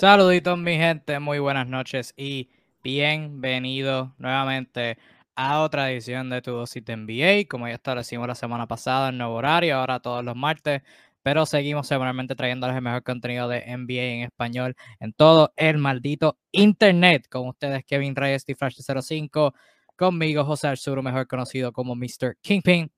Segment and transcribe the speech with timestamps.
[0.00, 2.48] Saluditos mi gente, muy buenas noches y
[2.82, 4.96] bienvenidos nuevamente
[5.36, 7.46] a otra edición de Tu Dosis de NBA.
[7.46, 10.80] Como ya establecimos la semana pasada, el nuevo horario, ahora todos los martes,
[11.22, 16.38] pero seguimos semanalmente trayéndoles el mejor contenido de NBA en español en todo el maldito
[16.50, 17.26] internet.
[17.28, 19.52] Con ustedes Kevin Reyes y Flash 05,
[19.96, 22.38] conmigo José Arzuro, mejor conocido como Mr.
[22.40, 22.90] Kingpin.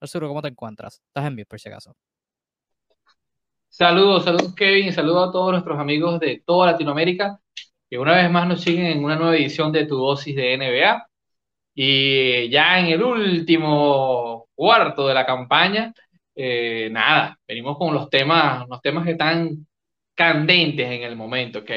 [0.00, 1.00] Arzuro, ¿cómo te encuentras?
[1.06, 1.94] Estás en vivo por si acaso.
[3.70, 7.38] Saludos, saludos Kevin y saludos a todos nuestros amigos de toda Latinoamérica
[7.88, 11.06] que una vez más nos siguen en una nueva edición de Tu Dosis de NBA.
[11.74, 15.94] Y ya en el último cuarto de la campaña,
[16.34, 19.66] eh, nada, venimos con los temas, los temas que están
[20.16, 21.70] candentes en el momento, ¿ok?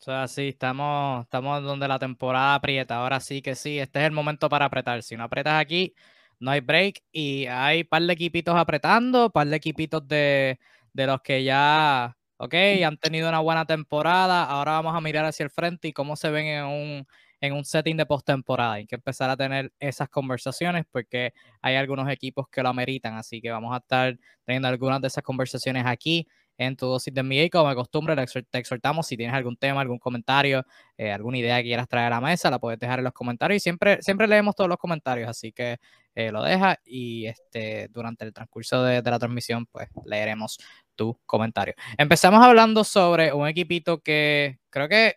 [0.00, 2.96] sea, sí, estamos, estamos donde la temporada aprieta.
[2.96, 5.02] Ahora sí que sí, este es el momento para apretar.
[5.02, 5.94] Si no apretas aquí,
[6.40, 7.02] no hay break.
[7.12, 10.58] Y hay par de equipitos apretando, par de equipitos de,
[10.92, 12.54] de los que ya, ok,
[12.84, 14.44] han tenido una buena temporada.
[14.44, 17.06] Ahora vamos a mirar hacia el frente y cómo se ven en un,
[17.40, 18.74] en un setting de postemporada.
[18.74, 21.32] Hay que empezar a tener esas conversaciones porque
[21.62, 23.14] hay algunos equipos que lo ameritan.
[23.16, 26.26] Así que vamos a estar teniendo algunas de esas conversaciones aquí
[26.58, 27.48] en tu dosis de NBA.
[27.50, 30.66] Como de costumbre, te exhortamos si tienes algún tema, algún comentario,
[30.98, 33.58] eh, alguna idea que quieras traer a la mesa, la puedes dejar en los comentarios.
[33.58, 35.78] Y siempre, siempre leemos todos los comentarios, así que
[36.14, 40.58] eh, lo deja y este, durante el transcurso de, de la transmisión, pues leeremos
[40.96, 41.74] tu comentario.
[41.96, 45.14] Empezamos hablando sobre un equipito que creo que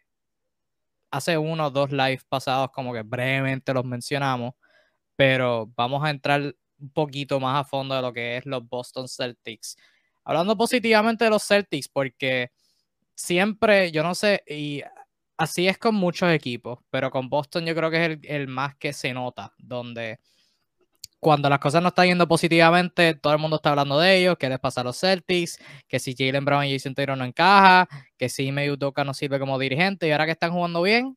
[1.11, 4.53] hace uno o dos lives pasados como que brevemente los mencionamos,
[5.15, 9.07] pero vamos a entrar un poquito más a fondo de lo que es los Boston
[9.07, 9.77] Celtics.
[10.23, 12.51] Hablando positivamente de los Celtics, porque
[13.15, 14.81] siempre, yo no sé, y
[15.37, 18.75] así es con muchos equipos, pero con Boston yo creo que es el, el más
[18.75, 20.19] que se nota, donde
[21.21, 24.49] cuando las cosas no están yendo positivamente, todo el mundo está hablando de ellos, qué
[24.49, 28.27] les pasa a los Celtics, que si Jalen Brown y Jason Taylor no encaja, que
[28.27, 31.15] si Meyu Udoka no sirve como dirigente y ahora que están jugando bien,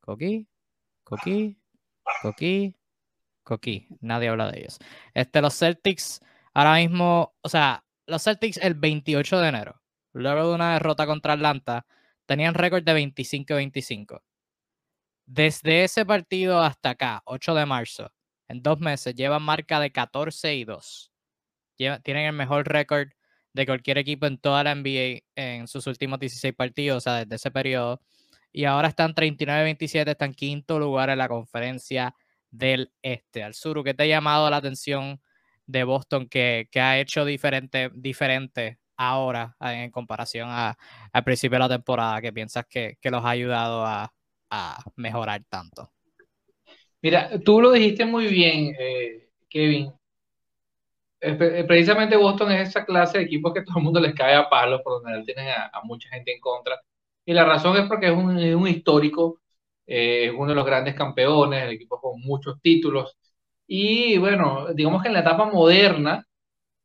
[0.00, 0.48] Coqui,
[1.04, 1.58] Coqui,
[2.22, 2.74] Coqui,
[3.42, 4.78] Coqui, nadie habla de ellos.
[5.12, 6.22] Este, los Celtics
[6.58, 9.80] ahora mismo, o sea, los Celtics el 28 de enero,
[10.12, 11.86] luego de una derrota contra Atlanta,
[12.26, 14.22] tenían récord de 25-25.
[15.24, 18.12] Desde ese partido hasta acá, 8 de marzo,
[18.48, 21.12] en dos meses llevan marca de 14 y 2.
[21.76, 23.08] tienen el mejor récord
[23.52, 27.36] de cualquier equipo en toda la NBA en sus últimos 16 partidos, o sea, desde
[27.36, 28.02] ese periodo.
[28.52, 32.16] Y ahora están 39-27, están quinto lugar en la conferencia
[32.50, 33.44] del este.
[33.44, 35.20] Al sur, ¿qué te ha llamado la atención
[35.68, 42.20] de Boston que, ha hecho diferente, diferente ahora en comparación al principio de la temporada,
[42.20, 44.12] que piensas que, los ha ayudado a
[44.96, 45.92] mejorar tanto?
[47.00, 49.92] Mira, tú lo dijiste muy bien, eh, Kevin.
[51.20, 54.48] Eh, precisamente Boston es esa clase de equipos que todo el mundo les cae a
[54.48, 56.80] palos, por donde tienen a, mucha gente en contra.
[57.24, 59.40] Y la razón es porque es un, histórico,
[59.86, 63.16] eh, es uno de los grandes campeones, el equipo con muchos títulos.
[63.68, 66.26] Y bueno, digamos que en la etapa moderna,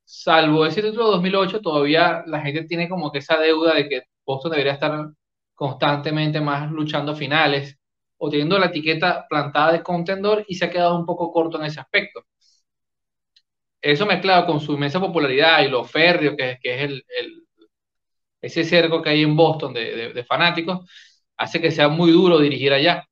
[0.06, 4.04] salvo ese título de 2008, todavía la gente tiene como que esa deuda de que
[4.26, 5.10] Boston debería estar
[5.56, 7.78] constantemente más luchando finales
[8.18, 11.66] o teniendo la etiqueta plantada de contendor y se ha quedado un poco corto en
[11.66, 12.26] ese aspecto.
[13.82, 17.04] Eso mezclado con su inmensa popularidad y lo férreo que, que es el,
[18.42, 20.90] ese cerco que hay en Boston de, fanáticos,
[21.38, 23.08] hace que sea muy duro dirigir allá.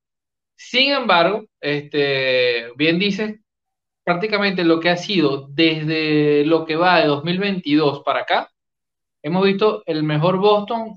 [0.55, 3.40] Sin embargo, este, bien dices,
[4.11, 8.51] prácticamente lo que ha sido desde lo que va de 2022 para acá,
[9.21, 10.95] hemos visto el mejor Boston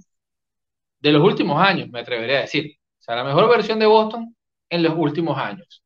[0.98, 4.34] de los últimos años, me atrevería a decir sea, la mejor versión de Boston
[4.68, 5.84] en los últimos años.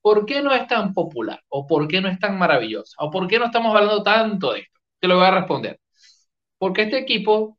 [0.00, 1.42] ¿Por qué no es tan popular?
[1.48, 2.96] ¿O por qué no es tan maravillosa?
[2.98, 4.80] ¿O por qué no estamos hablando tanto de esto?
[4.98, 5.80] Te lo voy a responder.
[6.58, 7.58] Porque este equipo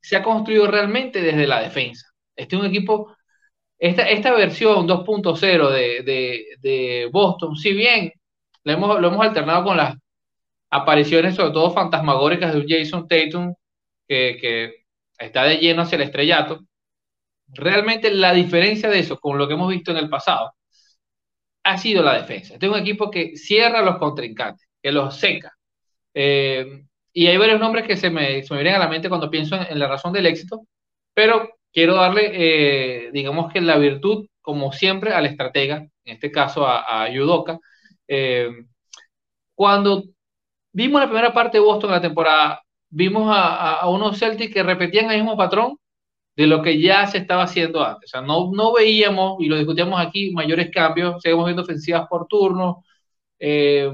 [0.00, 2.08] se ha construido realmente desde la defensa.
[2.34, 3.15] Este es un equipo,
[3.78, 8.12] esta, esta versión 2.0 de, de, Boston, si bien
[8.64, 9.96] lo hemos, lo hemos alternado con las
[10.70, 13.54] apariciones, sobre todo fantasmagóricas de un Jason Tatum,
[14.08, 14.86] que, que
[15.18, 16.60] está de lleno hacia el estrellato,
[17.48, 20.54] realmente la diferencia de eso con lo que hemos visto en el pasado
[21.64, 22.54] ha sido la defensa.
[22.54, 25.52] Este es un equipo que cierra los contrincantes, que los seca.
[26.14, 29.30] Eh, y hay varios nombres que se me, se me, vienen a la mente cuando
[29.30, 30.66] pienso en, la razón del éxito,
[31.14, 36.66] pero quiero darle, eh, digamos que la virtud, como siempre, al estratega, en este caso
[36.66, 37.60] a, a Yudoka.
[38.08, 38.48] Eh,
[39.54, 40.04] cuando
[40.72, 45.10] vimos la primera parte de Boston en la temporada, vimos a, unos Celtics que repetían
[45.10, 45.76] el mismo patrón
[46.36, 48.10] de lo que ya se estaba haciendo antes.
[48.10, 52.26] O sea, no, no veíamos, y lo discutíamos aquí, mayores cambios, seguimos viendo ofensivas por
[52.26, 52.84] turno,
[53.38, 53.90] eh,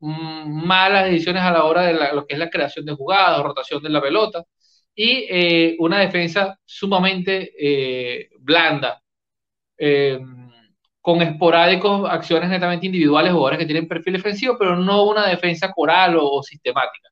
[0.00, 3.88] malas decisiones a la hora de lo que es la creación de jugadas, rotación de
[3.90, 4.44] la pelota.
[4.94, 9.02] Y eh, una defensa sumamente eh, blanda,
[9.78, 10.20] eh,
[11.00, 16.16] con esporádicos acciones netamente individuales, jugadores que tienen perfil defensivo, pero no una defensa coral
[16.20, 17.10] o, sistemática.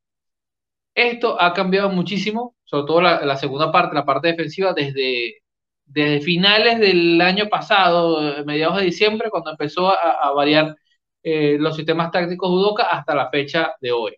[0.94, 5.42] Esto ha cambiado muchísimo, sobre todo la, segunda parte, la parte defensiva, desde,
[5.84, 10.76] desde finales del año pasado, mediados de diciembre, cuando empezó a, variar
[11.24, 14.16] los sistemas tácticos Udoca hasta la fecha de hoy.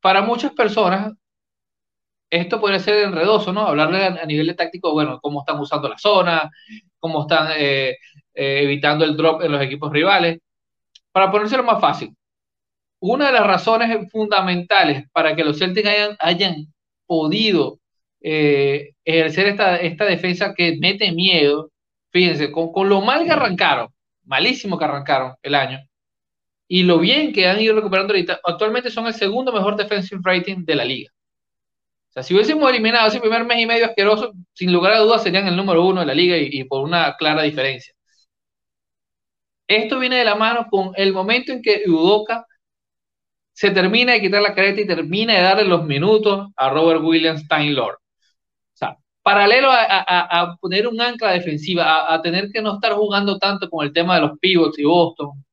[0.00, 1.12] para muchas personas,
[2.30, 3.66] esto puede ser enredoso, ¿no?
[3.66, 6.50] Hablarle a, nivel de táctico, bueno, cómo están usando la zona,
[6.98, 7.96] cómo están eh,
[8.34, 10.38] eh, evitando el drop en los equipos rivales.
[11.12, 12.14] Para ponérselo más fácil,
[13.00, 15.88] una de las razones fundamentales para que los Celtics
[16.20, 16.66] hayan,
[17.06, 17.80] podido
[18.20, 21.70] eh, ejercer esta, esta defensa que mete miedo,
[22.12, 23.88] fíjense, con, con lo mal que arrancaron,
[24.24, 25.80] malísimo que arrancaron el año,
[26.68, 30.64] y lo bien que han ido recuperando ahorita, actualmente son el segundo mejor defensive rating
[30.64, 31.10] de la liga.
[32.10, 35.22] O sea, si hubiésemos eliminado ese primer mes y medio asqueroso, sin lugar a dudas
[35.22, 37.94] serían el número uno de la liga y, por una clara diferencia.
[39.68, 42.44] Esto viene de la mano con el momento en que Udoka
[43.52, 47.46] se termina de quitar la careta y termina de darle los minutos a Robert Williams
[47.48, 47.94] Lord.
[47.94, 47.98] O
[48.74, 53.86] sea, paralelo a, poner un ancla defensiva, a, tener que no estar jugando tanto con
[53.86, 55.44] el tema de los pivots y Boston,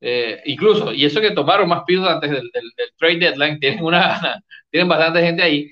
[0.00, 2.50] eh, incluso, y eso que tomaron más pivots antes del,
[2.96, 5.70] trade deadline, tienen, una, tienen bastante gente ahí,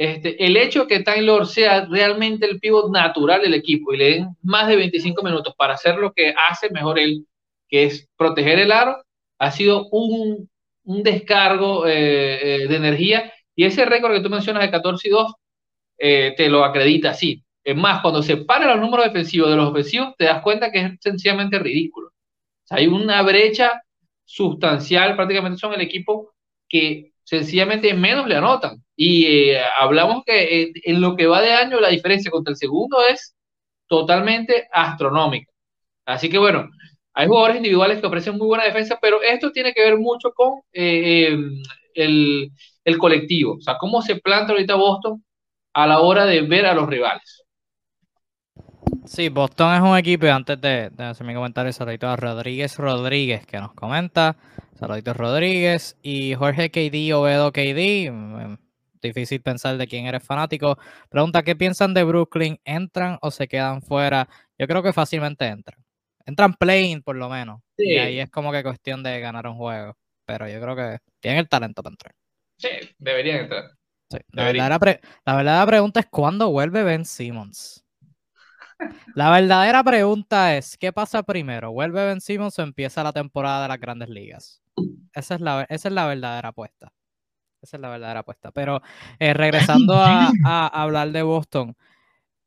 [0.00, 4.28] este, el hecho que Taylor sea realmente el pivot natural del equipo y le den
[4.40, 7.26] más de 25 minutos para hacer lo que hace mejor él,
[7.68, 8.96] que es proteger el aro,
[9.38, 10.48] ha sido un,
[10.84, 15.34] descargo eh, eh, de energía y ese récord que tú mencionas de 14 y 2
[15.98, 17.44] eh, te lo acredita así.
[17.62, 20.80] Es más, cuando se paran los números defensivos de los ofensivos, te das cuenta que
[20.80, 22.10] es sencillamente ridículo.
[22.70, 23.82] hay una brecha
[24.24, 26.32] sustancial, prácticamente son el equipo
[26.70, 28.82] que sencillamente menos le anotan.
[28.96, 32.56] Y eh, hablamos que eh, en lo que va de año la diferencia contra el
[32.56, 33.36] segundo es
[33.86, 35.52] totalmente astronómica.
[36.04, 36.68] Así que bueno,
[37.14, 40.60] hay jugadores individuales que ofrecen muy buena defensa, pero esto tiene que ver mucho con
[40.72, 41.38] eh,
[41.94, 42.50] el,
[42.84, 45.24] el, colectivo, o sea, cómo se planta ahorita Boston
[45.72, 47.44] a la hora de ver a los rivales.
[49.04, 51.72] Sí, Boston es un equipo, antes de, de hacer mi comentario,
[52.08, 54.36] a Rodríguez Rodríguez que nos comenta,
[54.80, 58.56] saluditos Rodríguez y Jorge KD, Ovedo KD, mm,
[59.02, 60.78] difícil pensar de quién eres fanático.
[61.10, 62.58] Pregunta, ¿qué piensan de Brooklyn?
[62.64, 64.28] ¿Entran o se quedan fuera?
[64.58, 65.78] Yo creo que fácilmente entran.
[66.24, 67.60] Entran playing por lo menos.
[67.76, 69.96] Y ahí es como que cuestión de ganar un juego.
[70.24, 72.14] Pero yo creo que tienen el talento para entrar.
[72.56, 72.68] Sí,
[72.98, 73.70] deberían entrar.
[74.32, 77.79] La, verdadera pregunta es ¿cuándo vuelve Ben Simmons?
[79.14, 81.72] La verdadera pregunta es, ¿qué pasa primero?
[81.72, 84.62] ¿Vuelve Ben Simmons o empieza la temporada de las grandes ligas?
[85.12, 86.92] Esa es la, esa es la verdadera apuesta.
[87.60, 88.50] Esa es la verdadera apuesta.
[88.52, 88.80] Pero
[89.18, 91.76] eh, regresando a, hablar de Boston,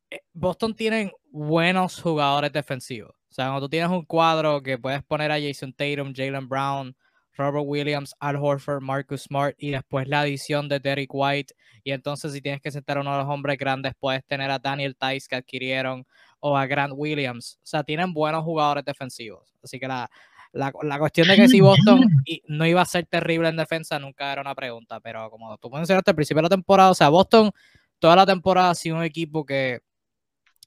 [0.10, 3.12] eh, Boston tienen buenos jugadores defensivos.
[3.30, 6.96] O sea, cuando tú tienes un cuadro que puedes poner a Jason Tatum, Jalen Brown,
[7.36, 11.56] Robert Williams, Al Horford, Marcus Smart y después la adición de Derek White.
[11.84, 14.60] Y entonces si tienes que sentar a uno de los hombres grandes, puedes tener a
[14.60, 16.06] Daniel Tice que adquirieron
[16.40, 17.58] o a Grant Williams.
[17.64, 19.54] O sea, tienen buenos jugadores defensivos.
[19.64, 20.10] Así que la,
[20.54, 22.08] la, cuestión de que si Boston
[22.48, 26.12] no iba a ser terrible en defensa nunca era una pregunta, pero como tú mencionaste
[26.12, 27.52] al principio de la temporada, o sea, Boston
[27.98, 29.80] toda la temporada ha sido un equipo que,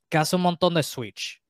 [0.09, 1.41] que hace un montón de switch.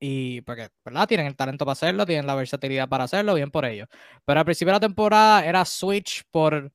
[0.00, 1.06] Y porque, ¿verdad?
[1.06, 3.86] Tienen el talento para hacerlo, tienen la versatilidad para hacerlo, bien por ello.
[4.24, 6.72] Pero al principio de la temporada era switch por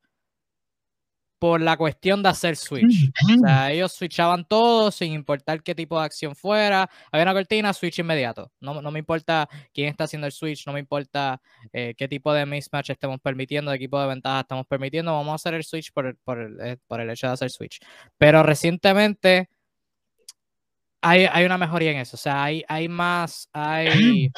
[1.39, 3.11] por la cuestión de hacer switch.
[3.23, 6.89] O sea, ellos switchaban todo sin importar qué tipo de acción fuera.
[7.11, 8.51] Había una cortina, switch inmediato.
[8.59, 11.41] No, no me importa quién está haciendo el switch, no me importa
[11.73, 15.11] eh, qué tipo de mismatch estemos permitiendo, qué tipo de ventaja estamos permitiendo.
[15.13, 17.79] Vamos a hacer el switch por, por, el, eh, por el hecho de hacer switch.
[18.17, 19.49] Pero recientemente
[21.05, 22.15] hay, hay una mejoría en eso.
[22.15, 24.31] O sea, hay, hay más, hay,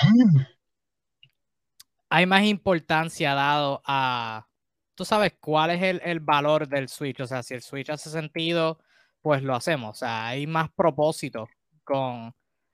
[2.10, 4.48] hay más importancia dado a
[4.96, 7.22] tú sabes cuál es el, valor del Switch.
[7.22, 8.80] O sea, si el Switch hace sentido,
[9.22, 9.92] pues lo hacemos.
[9.92, 11.48] O sea, hay más propósito
[11.86, 12.34] con,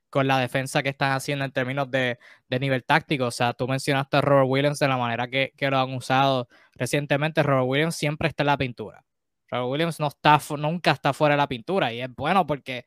[0.10, 2.18] con la defensa que están haciendo en términos de,
[2.50, 3.26] nivel táctico.
[3.26, 7.44] O sea, tú mencionaste a Robert Williams de la manera que, lo han usado recientemente.
[7.44, 9.06] Robert Williams siempre está en la pintura.
[9.50, 11.94] Robert Williams no está, nunca está fuera de la pintura.
[11.94, 12.86] Y es bueno porque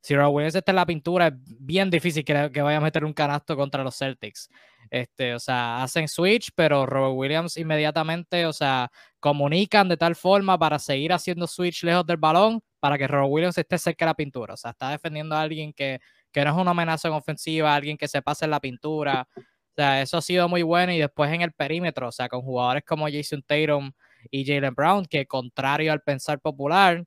[0.00, 3.04] si Robert Williams está en la pintura, es bien difícil que, que vaya a meter
[3.04, 4.48] un canasto contra los Celtics.
[4.90, 8.90] Este, o sea, hacen switch, pero Robert Williams inmediatamente, o sea,
[9.20, 13.58] comunican de tal forma para seguir haciendo switch lejos del balón para que Robert Williams
[13.58, 14.54] esté cerca de la pintura.
[14.54, 16.00] O sea, está defendiendo a alguien que,
[16.32, 19.28] que no es una amenaza en ofensiva, alguien que se pase en la pintura.
[19.36, 19.42] O
[19.76, 22.84] sea, eso ha sido muy bueno y después en el perímetro, o sea, con jugadores
[22.84, 23.92] como Jason Tatum
[24.30, 27.04] y Jalen Brown, que contrario al pensar popular,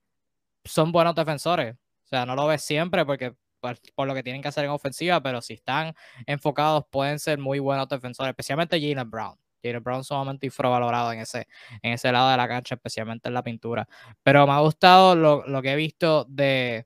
[0.63, 1.75] son buenos defensores.
[2.11, 5.21] O sea, no lo ves siempre porque por, lo que tienen que hacer en ofensiva,
[5.21, 5.93] pero si están
[6.25, 9.37] enfocados pueden ser muy buenos defensores, especialmente Jalen Brown.
[9.63, 11.47] Jalen Brown sumamente infravalorado en ese,
[11.81, 13.87] en ese lado de la cancha, especialmente en la pintura.
[14.23, 16.85] Pero me ha gustado lo, lo que he visto de,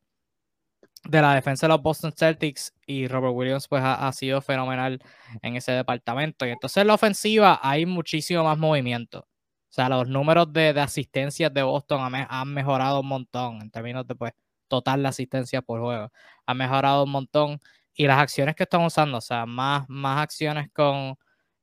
[1.05, 5.01] de la defensa de los Boston Celtics y Robert Williams pues ha, sido fenomenal
[5.41, 6.46] en ese departamento.
[6.46, 9.20] Y entonces en la ofensiva hay muchísimo más movimiento.
[9.22, 13.72] O sea, los números de, de asistencias de Boston han, han, mejorado un montón en
[13.72, 14.34] términos de pues
[14.75, 16.12] total de asistencia por juego.
[16.46, 17.62] Ha mejorado un montón.
[17.94, 21.17] Y las acciones que están usando, o sea, más, más acciones con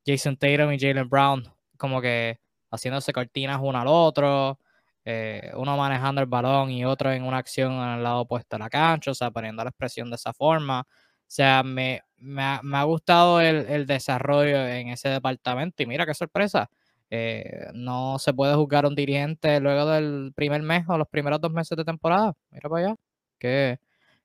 [0.05, 1.43] Jason Tatum y Jalen Brown,
[1.77, 2.39] como que
[2.71, 4.59] haciéndose cortinas uno al otro,
[5.05, 8.61] eh, uno manejando el balón y otro en una acción en el lado opuesto de
[8.61, 10.81] la cancha, o sea, poniendo la expresión de esa forma.
[10.81, 10.85] O
[11.27, 16.69] sea, me, me, ha, gustado el, el, desarrollo en ese departamento y mira qué sorpresa.
[17.15, 21.39] Eh, no se puede juzgar a un dirigente luego del primer mes o los primeros
[21.39, 22.33] dos meses de temporada.
[22.49, 22.95] Mira para allá.
[23.37, 23.77] Qué,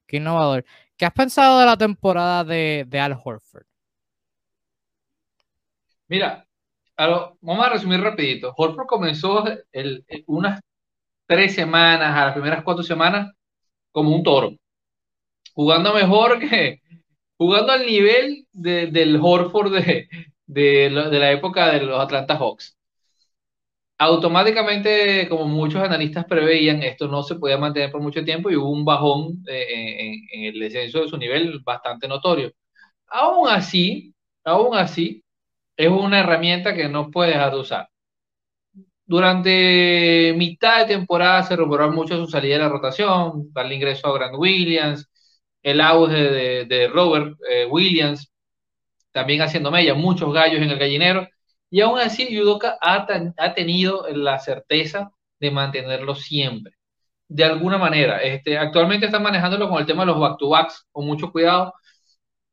[0.06, 0.64] qué innovador.
[0.96, 3.66] ¿Qué has pensado de la temporada de, de Al Horford?
[6.06, 6.46] Mira,
[6.96, 8.54] vamos a resumir rapidito.
[8.56, 10.58] Horford comenzó el, unas
[11.26, 13.30] tres semanas, a las primeras cuatro semanas,
[13.92, 14.52] como un toro.
[15.52, 16.80] Jugando mejor que,
[17.36, 20.08] jugando al nivel del Horford de,
[20.46, 22.77] de, la época de los Atlanta Hawks
[23.98, 28.70] automáticamente, como muchos analistas preveían, esto no se podía mantener por mucho tiempo y hubo
[28.70, 32.52] un bajón eh, en, el descenso de su nivel bastante notorio.
[33.08, 34.14] Aún así,
[34.44, 35.24] aún así,
[35.76, 37.88] es una herramienta que no puede dejar de usar.
[39.06, 44.12] Durante mitad de temporada se rumoraron mucho su salida de la rotación, darle ingreso a
[44.14, 45.08] Grant Williams,
[45.62, 46.14] el auge
[46.66, 48.30] de, Robert eh, Williams,
[49.12, 51.28] también haciendo mella, muchos gallos en el gallinero
[51.70, 53.06] y aún así, Yudoka ha,
[53.54, 56.74] tenido la certeza de mantenerlo siempre.
[57.28, 61.30] De alguna manera, este, actualmente están manejándolo con el tema de los back-to-backs, con mucho
[61.32, 61.74] cuidado.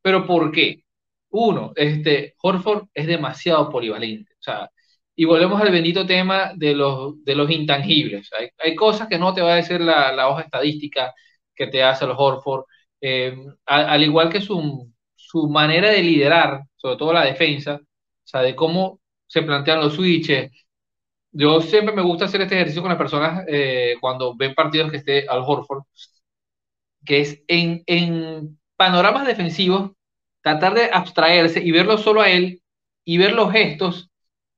[0.01, 0.84] ¿Pero por qué?
[1.29, 4.34] Uno, este, Horford es demasiado polivalente.
[4.34, 4.69] O sea,
[5.15, 8.29] y volvemos al bendito tema de los, de los intangibles.
[8.34, 11.13] Hay, hay cosas que no te va a decir la, la hoja estadística
[11.55, 12.65] que te hace el Horford.
[13.01, 18.41] Eh, al, igual que su, su manera de liderar, sobre todo la defensa, o sea,
[18.41, 20.51] de cómo se plantean los switches.
[21.32, 24.98] Yo siempre me gusta hacer este ejercicio con las personas eh, cuando ven partidos que
[24.98, 25.84] esté al Horford,
[27.05, 29.91] que es en, en panoramas defensivos,
[30.41, 32.62] tratar de abstraerse y verlo solo a él
[33.03, 34.10] y ver los gestos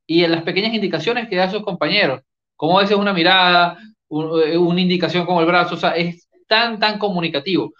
[0.08, 2.22] y en las pequeñas indicaciones que da a sus compañeros,
[2.56, 3.78] como a veces una mirada,
[4.10, 7.74] eh, una indicación con el brazo, o sea, es tan, tan comunicativo.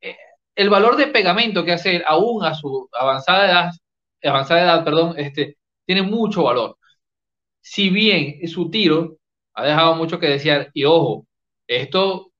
[0.00, 0.16] Eh,
[0.54, 3.70] el valor de pegamento que hace él, aún a su avanzada edad,
[4.22, 5.56] avanzada edad, perdón, este,
[5.90, 6.78] tiene mucho valor.
[7.60, 9.18] Si bien su tiro
[9.54, 11.26] ha dejado mucho que desear, y ojo,
[11.66, 12.32] esto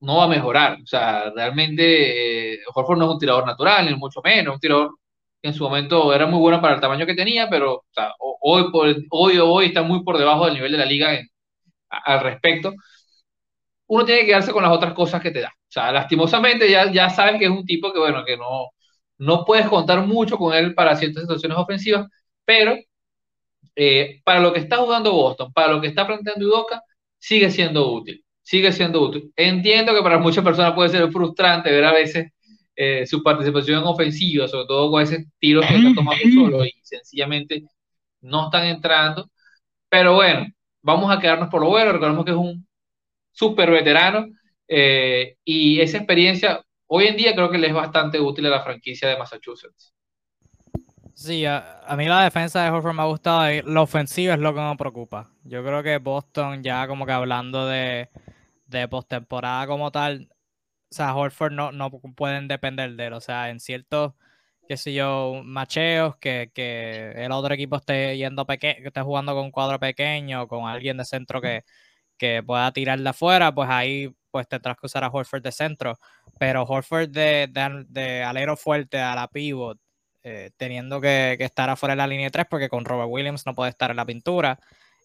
[0.00, 0.78] no va a mejorar.
[0.82, 4.90] O sea, realmente eh, Horford no es un tirador natural, ni mucho menos, un tirador
[5.42, 7.84] que en su momento era muy bueno para el tamaño que tenía, pero
[8.40, 11.18] hoy, por, hoy, hoy está muy por debajo del nivel de la liga
[11.90, 12.74] al respecto.
[13.86, 15.48] Uno tiene que quedarse con las otras cosas que te da.
[15.48, 18.68] O sea, lastimosamente ya, ya sabes que es un tipo que, bueno, que no,
[19.18, 22.06] no puedes contar mucho con él para ciertas situaciones ofensivas,
[22.48, 22.78] pero
[23.76, 26.82] eh, para lo que está jugando Boston, para lo que está planteando Udoca,
[27.18, 29.30] sigue siendo útil, sigue siendo útil.
[29.36, 32.32] Entiendo que para muchas personas puede ser frustrante ver a veces
[32.74, 36.72] eh, su participación en ofensiva, sobre todo con ese tiro que está tomando solo y
[36.82, 37.64] sencillamente
[38.22, 39.28] no están entrando,
[39.90, 40.46] pero bueno,
[40.80, 42.66] vamos a quedarnos por lo bueno, recordemos que es un
[43.30, 44.26] súper veterano
[44.66, 48.62] eh, y esa experiencia hoy en día creo que le es bastante útil a la
[48.62, 49.92] franquicia de Massachusetts.
[51.18, 53.50] Sí, a, mí la defensa de Horford me ha gustado.
[53.64, 55.32] La ofensiva es lo que me preocupa.
[55.42, 58.08] Yo creo que Boston, ya como que hablando de,
[58.66, 60.28] de postemporada como tal,
[60.90, 63.14] o sea, Horford no, no pueden depender de él.
[63.14, 64.14] O sea, en ciertos,
[64.68, 69.34] qué sé yo, macheos, que, que el otro equipo esté yendo pequeño, que esté jugando
[69.34, 71.64] con un cuadro pequeño, con alguien de centro que,
[72.18, 75.98] que pueda tirar de afuera, pues ahí pues tendrás que usar a Horford de centro.
[76.38, 79.80] Pero Horford de, de, de alero fuerte a la pivot
[80.22, 83.70] eh, teniendo que, estar afuera de la línea 3 porque con Robert Williams no puede
[83.70, 84.58] estar en la pintura.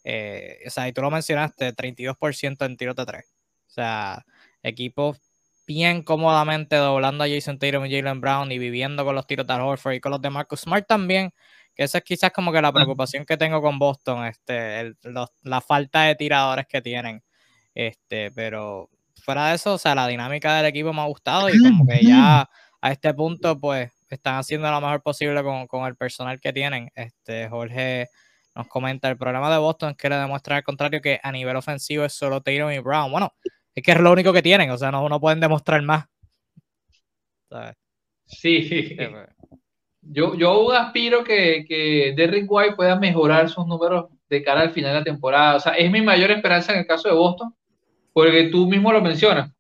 [0.03, 3.25] Eh, o sea, y tú lo mencionaste, 32% en tiros de 3.
[3.67, 4.25] O sea,
[4.62, 5.20] equipos
[5.65, 9.53] bien cómodamente doblando a Jason Tatum y Jalen Brown y viviendo con los tiros de
[9.53, 11.34] Horford y con los de Marcus Smart también,
[11.74, 14.93] que esa es quizás como que la preocupación que tengo con Boston, este,
[15.43, 17.24] la falta de tiradores que tienen.
[17.74, 18.89] Este, pero
[19.24, 22.03] fuera de eso, o sea, la dinámica del equipo me ha gustado y como que
[22.05, 22.50] ya
[22.82, 26.89] a este punto, pues están haciendo lo mejor posible con, el personal que tienen.
[26.96, 28.10] Este, Jorge
[28.55, 31.55] nos comenta, el problema de Boston es que le demuestran al contrario que a nivel
[31.55, 33.12] ofensivo es solo Taylor y Brown.
[33.12, 33.34] Bueno,
[33.74, 36.05] es que es lo único que tienen, o sea, no, no pueden demostrar más.
[38.25, 38.96] Sí.
[38.98, 39.60] Pues.
[40.01, 44.93] Yo, yo aspiro que, que Derrick White pueda mejorar sus números de cara al final
[44.93, 45.55] de la temporada.
[45.55, 47.55] O sea, es mi mayor esperanza en el caso de Boston,
[48.12, 49.51] porque tú mismo lo mencionas.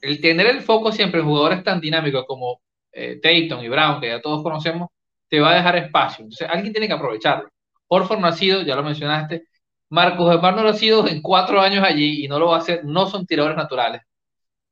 [0.00, 2.60] El tener el foco siempre en jugadores tan dinámicos como
[2.92, 4.88] eh, y Brown, que ya todos conocemos,
[5.28, 6.24] te va a dejar espacio.
[6.24, 7.48] Entonces, alguien tiene que aprovecharlo.
[7.88, 9.44] Orford no ha sido, ya lo mencionaste.
[9.90, 12.58] Marcos Edmar no lo ha sido en cuatro años allí y no lo va a
[12.60, 12.84] hacer.
[12.84, 14.02] No son tiradores naturales.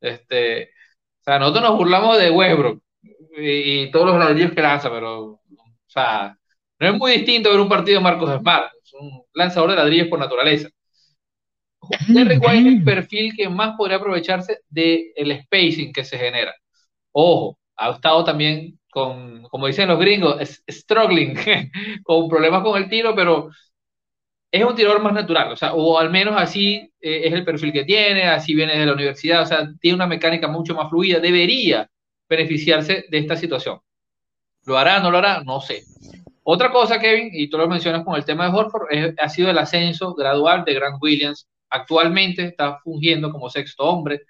[0.01, 0.65] Este,
[1.21, 2.83] o sea, nosotros nos burlamos de Westbrook
[3.37, 5.41] y, todos los ladrillos que lanza, pero, o
[5.87, 6.37] sea,
[6.79, 10.09] no es muy distinto ver un partido de Marcos Smart, es un lanzador de ladrillos
[10.09, 10.69] por naturaleza.
[12.09, 16.55] Derrick White es el perfil que más podría aprovecharse del el spacing que se genera.
[17.13, 20.37] Ojo, ha estado también con, como dicen los gringos,
[20.71, 21.35] struggling,
[22.05, 23.51] con problemas con el tiro, pero
[24.51, 27.73] es un tirador más natural, o sea, o al menos así eh, es el perfil
[27.73, 31.21] que tiene, así viene de la universidad, o sea, tiene una mecánica mucho más fluida,
[31.21, 31.89] debería
[32.29, 33.79] beneficiarse de esta situación.
[34.65, 35.01] ¿Lo hará?
[35.01, 35.43] ¿No lo hará?
[35.45, 35.83] No sé.
[36.43, 39.59] Otra cosa, Kevin, y tú lo mencionas con el tema de Horford, ha sido el
[39.59, 41.47] ascenso gradual de Grant Williams.
[41.71, 44.23] Actualmente está fungiendo como sexto hombre.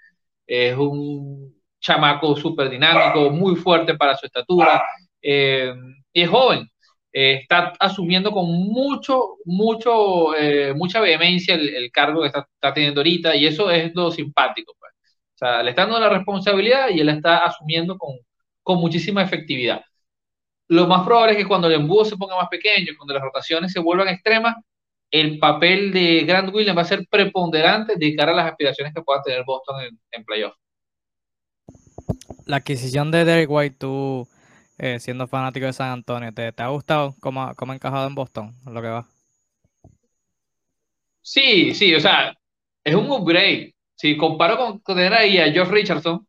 [0.46, 4.82] Es un chamaco súper dinámico, muy fuerte para su estatura.
[5.22, 5.74] Eh,
[6.12, 6.68] es joven.
[7.12, 13.34] Eh, está asumiendo con mucho, mucho, eh, mucha vehemencia el, cargo que está, teniendo ahorita
[13.34, 14.74] y eso es lo simpático.
[14.78, 14.92] Pues.
[15.34, 18.16] O sea, le está dando la responsabilidad y él está asumiendo con,
[18.62, 19.82] con muchísima efectividad.
[20.68, 23.72] Lo más probable es que cuando el embudo se ponga más pequeño, cuando las rotaciones
[23.72, 24.56] se vuelvan extremas,
[25.10, 29.02] el papel de Grant Williams va a ser preponderante de cara a las aspiraciones que
[29.02, 30.24] pueda tener Boston en, en.
[32.48, 34.26] La adquisición de Derek White, tú
[34.78, 38.56] eh, siendo fanático de San Antonio, ¿te, ha gustado cómo, cómo, ha encajado en Boston?
[38.64, 39.06] Lo que va.
[41.20, 42.34] Sí, sí, o sea,
[42.82, 46.26] es un upgrade si comparo con, tener ahí a Josh Richardson,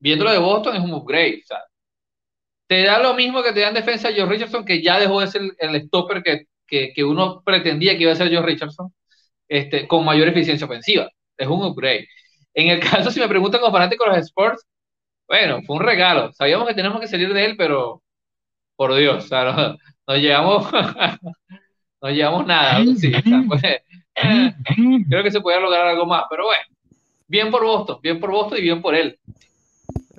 [0.00, 1.40] viéndolo de Boston es un upgrade.
[1.44, 1.60] O sea,
[2.66, 5.28] te da lo mismo que te da en defensa Josh Richardson, que ya dejó de
[5.28, 8.92] ser el, stopper que, que, que, uno pretendía que iba a ser Josh Richardson,
[9.48, 11.08] este, con mayor eficiencia ofensiva.
[11.38, 12.06] Es un upgrade.
[12.54, 14.66] En el caso, si me preguntan como fanático de los Sports,
[15.28, 16.32] bueno, fue un regalo.
[16.32, 18.02] Sabíamos que tenemos que salir de él, pero
[18.76, 20.66] por Dios, o sea, no, no llevamos,
[22.02, 22.82] no llevamos nada.
[22.96, 23.12] Sí,
[23.48, 23.62] pues,
[25.08, 26.64] creo que se podía lograr algo más, pero bueno
[27.26, 29.18] bien por Boston, bien por Boston y bien por él.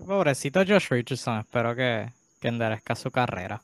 [0.06, 2.08] Pobrecito Josh Richardson, espero que,
[2.42, 3.62] que enderezca su carrera.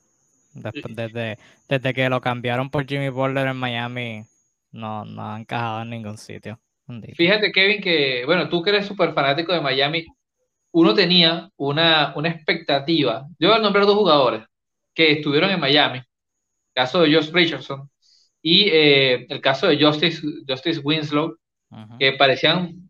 [0.53, 4.23] desde, desde que lo cambiaron por Jimmy Butler en Miami,
[4.71, 6.59] no, no ha encajado en ningún sitio.
[7.15, 10.05] Fíjate, Kevin, que, bueno, tú que eres súper fanático de Miami,
[10.71, 13.27] uno tenía una, una expectativa.
[13.39, 14.43] Yo voy a nombrar dos jugadores
[14.93, 15.97] que estuvieron en Miami.
[15.99, 16.05] El
[16.73, 17.89] caso de Josh Richardson
[18.41, 21.37] y eh, el caso de Justice, Justice Winslow,
[21.99, 22.89] que parecían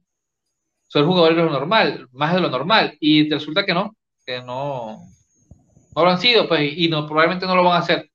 [0.91, 4.97] son jugadores de lo normal, más de lo normal, y resulta que no, que no,
[5.95, 8.09] no lo han sido, pues, y no, probablemente no lo van a hacer.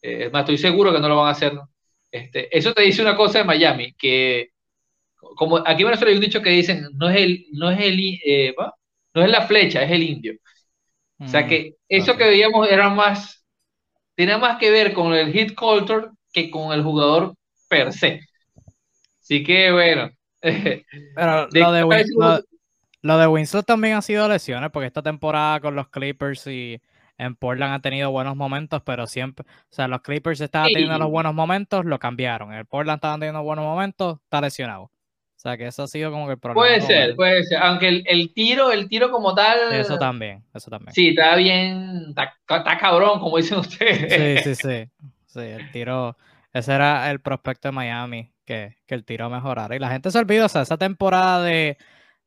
[0.00, 1.52] Eh, es más, estoy seguro que no lo van a hacer.
[2.10, 4.52] Este, eso te dice una cosa de Miami, que
[5.36, 8.00] como aquí en Venezuela hay un dicho que dicen, no es el, no es el,
[8.24, 8.54] eh,
[9.14, 10.34] no es la flecha, es el indio.
[11.18, 13.44] O sea que mm, eso que veíamos era más,
[14.14, 17.34] tenía más que ver con el hit culture que con el jugador
[17.68, 18.20] per se.
[19.20, 20.10] Así que bueno,
[21.14, 21.48] Pero
[23.02, 26.82] lo, de Winslow, también ha sido lesiones, porque esta temporada con los Clippers y
[27.16, 31.10] en Portland ha tenido buenos momentos, pero siempre, o sea, los Clippers estaban teniendo los
[31.10, 32.52] buenos momentos, lo cambiaron.
[32.52, 34.90] El Portland estaban teniendo buenos momentos, está lesionado.
[35.44, 36.66] O sea, que eso ha sido como que el problema.
[36.66, 37.58] Puede ser, puede ser.
[37.58, 39.74] Aunque el, tiro, el tiro como tal.
[39.74, 40.94] Eso también, eso también.
[40.94, 42.14] Sí, está bien,
[42.48, 44.42] está, cabrón, como dicen ustedes.
[44.42, 44.54] Sí, sí,
[44.96, 45.06] sí.
[45.26, 46.16] Sí, el tiro.
[46.50, 49.76] Ese era el prospecto de Miami que, el tiro mejorara.
[49.76, 51.76] Y la gente se olvidó, o sea, esa temporada de,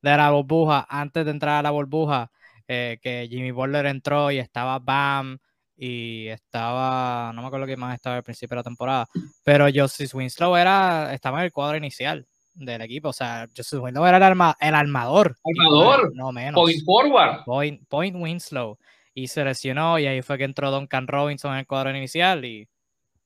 [0.04, 2.30] la burbuja, antes de entrar a la burbuja,
[2.68, 5.40] eh, que Jimmy Butler entró y estaba Bam
[5.76, 9.08] y estaba, no me acuerdo quién más estaba al principio de la temporada,
[9.44, 12.28] pero Justice Winslow era, estaba en el cuadro inicial
[12.58, 15.38] del equipo, o sea, Justice Winslow era el, el armador.
[15.44, 16.56] Armador, no menos.
[16.56, 17.44] Point forward.
[17.46, 18.78] Point, point Winslow.
[19.14, 22.68] Y se lesionó y ahí fue que entró Duncan Robinson en el cuadro inicial y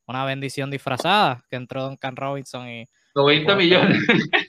[0.06, 3.98] una bendición disfrazada que entró Duncan Robinson y 90 millones.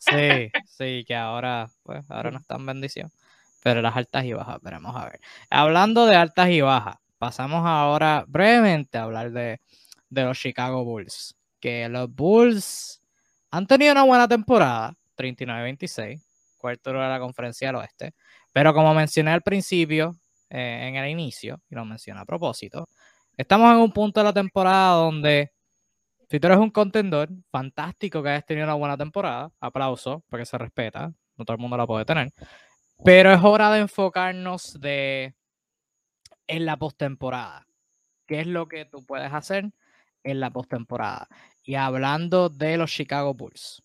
[0.00, 3.10] Sí, sí, que ahora, pues, ahora no están bendición.
[3.62, 5.20] Pero las altas y bajas, veremos a ver.
[5.48, 9.60] Hablando de altas y bajas, pasamos ahora brevemente a hablar de,
[10.10, 11.36] de los Chicago Bulls.
[11.60, 13.01] Que los Bulls
[13.52, 16.20] han tenido una buena temporada, 39-26,
[16.58, 18.14] cuarto de la conferencia del oeste.
[18.52, 20.16] Pero como mencioné al principio,
[20.50, 22.88] eh, en el inicio, y lo mencioné a propósito,
[23.36, 25.52] Estamos en un punto de la temporada donde
[26.30, 30.58] Si tú eres un contendor, fantástico que hayas tenido una buena temporada, aplauso, porque se
[30.58, 32.32] respeta, no todo el mundo la puede tener,
[33.04, 35.34] pero es hora de enfocarnos de
[36.46, 37.66] en la postemporada.
[38.26, 39.72] ¿Qué es lo que tú puedes hacer
[40.24, 41.28] en la postemporada?
[41.64, 43.82] Y hablando de los Chicago Bulls,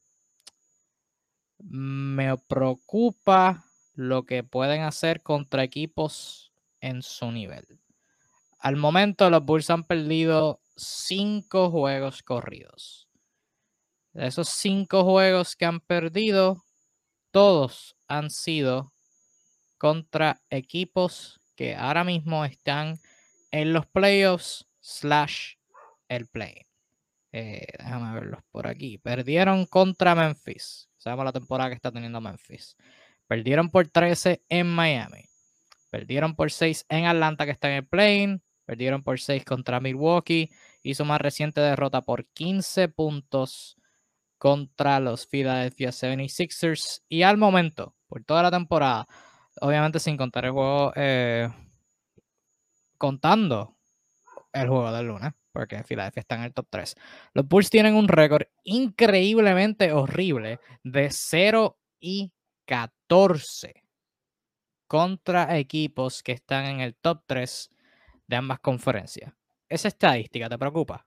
[1.60, 3.64] me preocupa
[3.94, 7.80] lo que pueden hacer contra equipos en su nivel.
[8.60, 13.08] Al momento los Bulls han perdido cinco juegos corridos.
[14.14, 16.64] De esos cinco juegos que han perdido,
[17.32, 18.92] todos han sido
[19.78, 23.00] contra equipos que ahora mismo están
[23.52, 25.56] en los playoffs slash
[26.08, 26.67] el play.
[27.32, 28.98] Eh, déjame verlos por aquí.
[28.98, 30.90] Perdieron contra Memphis.
[30.98, 32.76] Sabemos la temporada que está teniendo Memphis.
[33.28, 35.26] Perdieron por 13 en Miami.
[35.90, 38.42] Perdieron por 6 en Atlanta, que está en el play.
[38.66, 40.50] Perdieron por 6 contra Milwaukee.
[40.82, 43.78] Y su más reciente derrota por 15 puntos
[44.38, 47.04] contra los Philadelphia 76ers.
[47.10, 49.08] Y al momento, por toda la temporada,
[49.62, 51.50] obviamente sin contar el juego, eh,
[52.98, 53.78] contando
[54.54, 56.96] el juego del lunes, porque Philadelphia está en el top 3.
[57.34, 62.32] Los Bulls tienen un récord increíblemente horrible de 0 y
[62.66, 63.84] 14
[64.86, 67.72] contra equipos que están en el top 3
[68.28, 69.34] de ambas conferencias.
[69.68, 71.04] ¿Esa estadística te preocupa?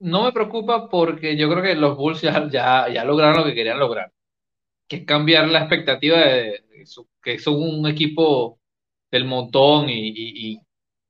[0.00, 3.78] No me preocupa porque yo creo que los Bulls ya, ya, lograron lo que querían
[3.78, 4.12] lograr,
[4.88, 6.64] que es cambiar la expectativa de,
[7.22, 8.58] que son un equipo
[9.12, 10.60] del montón y,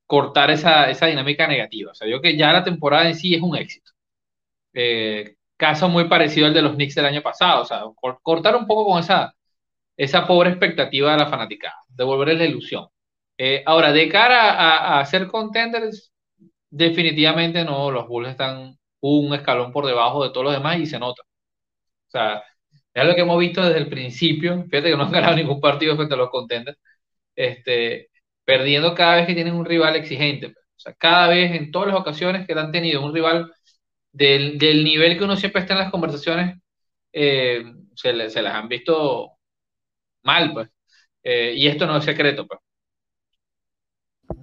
[0.09, 1.91] cortar esa, esa, dinámica negativa.
[1.91, 3.91] O sea, yo que ya la temporada en sí es un éxito.
[4.73, 7.63] Eh, caso muy parecido al de los Knicks del año pasado.
[7.63, 7.83] O sea,
[8.23, 9.35] cortar un poco con esa,
[9.97, 12.87] esa pobre expectativa de la fanaticada, devolverles la ilusión.
[13.37, 16.13] Eh, ahora, de cara a, a, ser contenders,
[16.69, 20.99] definitivamente no, los Bulls están un escalón por debajo de todos los demás y se
[20.99, 21.21] nota.
[22.07, 22.43] O sea,
[22.93, 24.63] es lo que hemos visto desde el principio.
[24.69, 26.77] Fíjate que no han ganado ningún partido frente a los contenders.
[27.35, 28.08] Este,
[28.49, 30.47] perdiendo cada vez que tienen un rival exigente.
[30.47, 33.53] O sea, cada vez, en todas las ocasiones que han tenido un rival
[34.11, 36.57] del, del nivel que uno siempre está en las conversaciones,
[37.13, 39.33] eh, se, se, las han visto
[40.23, 40.67] mal, pues.
[41.21, 42.59] Eh, y esto no es secreto, pues.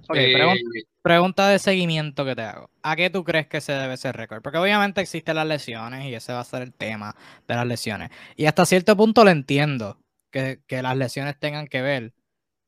[0.07, 2.69] Okay, eh, pregunta, de seguimiento que te hago.
[2.83, 4.41] ¿A qué tú crees que se debe ese récord?
[4.41, 7.13] Porque obviamente existen las lesiones y ese va a ser el tema
[7.45, 8.11] de las lesiones.
[8.37, 9.99] Y hasta cierto punto lo entiendo,
[10.31, 12.13] que, que las lesiones tengan que ver.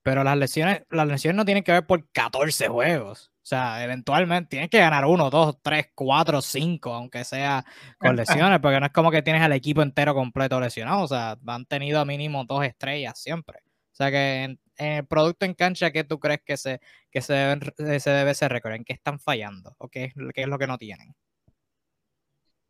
[0.01, 3.31] Pero las lesiones, las lesiones no tienen que ver por 14 juegos.
[3.41, 7.65] O sea, eventualmente tienes que ganar uno, dos, tres, cuatro, cinco, aunque sea
[7.97, 11.01] con lesiones, porque no es como que tienes al equipo entero completo lesionado.
[11.01, 13.59] O sea, han tenido mínimo dos estrellas siempre.
[13.91, 16.79] O sea que en, el producto en cancha, ¿qué tú crees que se,
[17.11, 18.73] que se, debe, se debe ser récord?
[18.73, 19.75] ¿En qué están fallando?
[19.79, 21.15] ¿O qué es, qué es lo que no tienen?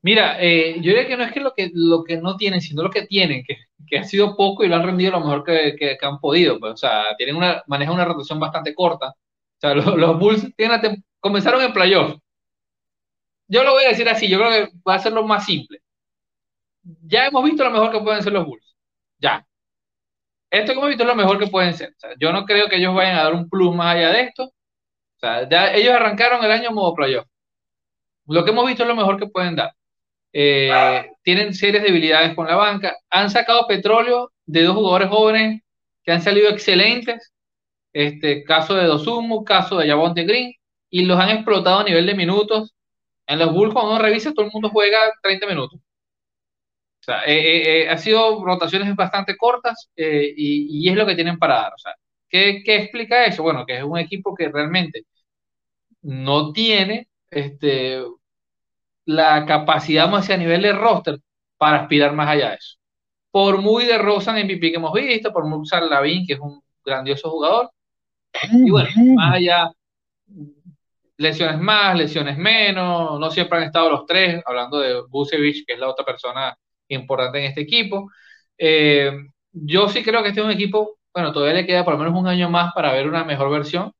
[0.01, 2.83] Mira, eh, yo diría que no es que lo que, lo que no tienen, sino
[2.83, 3.57] lo que tienen, que,
[3.87, 6.59] que ha sido poco y lo han rendido lo mejor que, que, han podido.
[6.59, 9.09] Pues, o sea, tienen una, manejan una rotación bastante corta.
[9.09, 9.15] O
[9.59, 12.17] sea, los, Bulls tienen comenzaron en playoff.
[13.47, 15.79] Yo lo voy a decir así, yo creo que va a ser lo más simple.
[16.83, 18.75] Ya hemos visto lo mejor que pueden ser los Bulls.
[19.19, 19.45] Ya.
[20.51, 21.95] Esto que hemos visto es lo mejor que pueden ser.
[22.19, 24.45] Yo no creo que ellos vayan a dar un plus más allá de esto.
[24.45, 25.41] O sea,
[25.75, 27.27] ellos arrancaron el año modo playoff.
[28.27, 29.73] Lo que hemos visto es lo mejor que pueden dar.
[30.33, 32.95] Eh, tienen serias debilidades con la banca.
[33.09, 35.61] Han sacado petróleo de dos jugadores jóvenes
[36.03, 37.31] que han salido excelentes.
[37.93, 40.53] Este caso de Dosumu, caso de Javonte Green,
[40.89, 42.73] y los han explotado a nivel de minutos.
[43.27, 45.79] En los Bulls, cuando uno revisa, todo el mundo juega 30 minutos.
[47.01, 51.39] O sea, eh, eh, ha sido rotaciones bastante cortas y, y, es lo que tienen
[51.39, 51.73] para dar.
[51.73, 51.93] O sea,
[52.29, 53.43] ¿qué, ¿qué, explica eso?
[53.43, 55.03] Bueno, que es un equipo que realmente
[56.01, 58.03] no tiene este,
[59.09, 61.17] la capacidad más a nivel de roster
[61.57, 62.77] para aspirar más allá de eso.
[63.31, 66.61] Por muy de Rosa en MVP que hemos visto, por muy Lavín, que es un
[66.85, 67.71] grandioso jugador,
[68.51, 69.71] y bueno, más allá,
[71.17, 75.79] lesiones más, lesiones menos, no siempre han estado los tres, hablando de Busevich, que es
[75.79, 76.55] la otra persona
[76.87, 78.11] importante en este equipo.
[78.57, 79.11] Eh,
[79.51, 82.13] yo sí creo que este es un equipo, bueno, todavía le queda por lo menos
[82.13, 83.91] un año más para ver una mejor versión.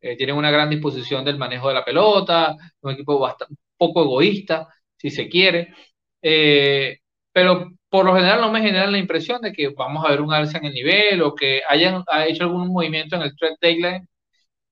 [0.00, 4.68] Eh, tienen una gran disposición del manejo de la pelota, un equipo bastante, poco egoísta,
[4.96, 5.74] si se quiere,
[6.22, 6.98] eh,
[7.32, 10.32] pero por lo general no me genera la impresión de que vamos a ver un
[10.32, 14.08] alza en el nivel o que hayan hecho algún movimiento en el trade deadline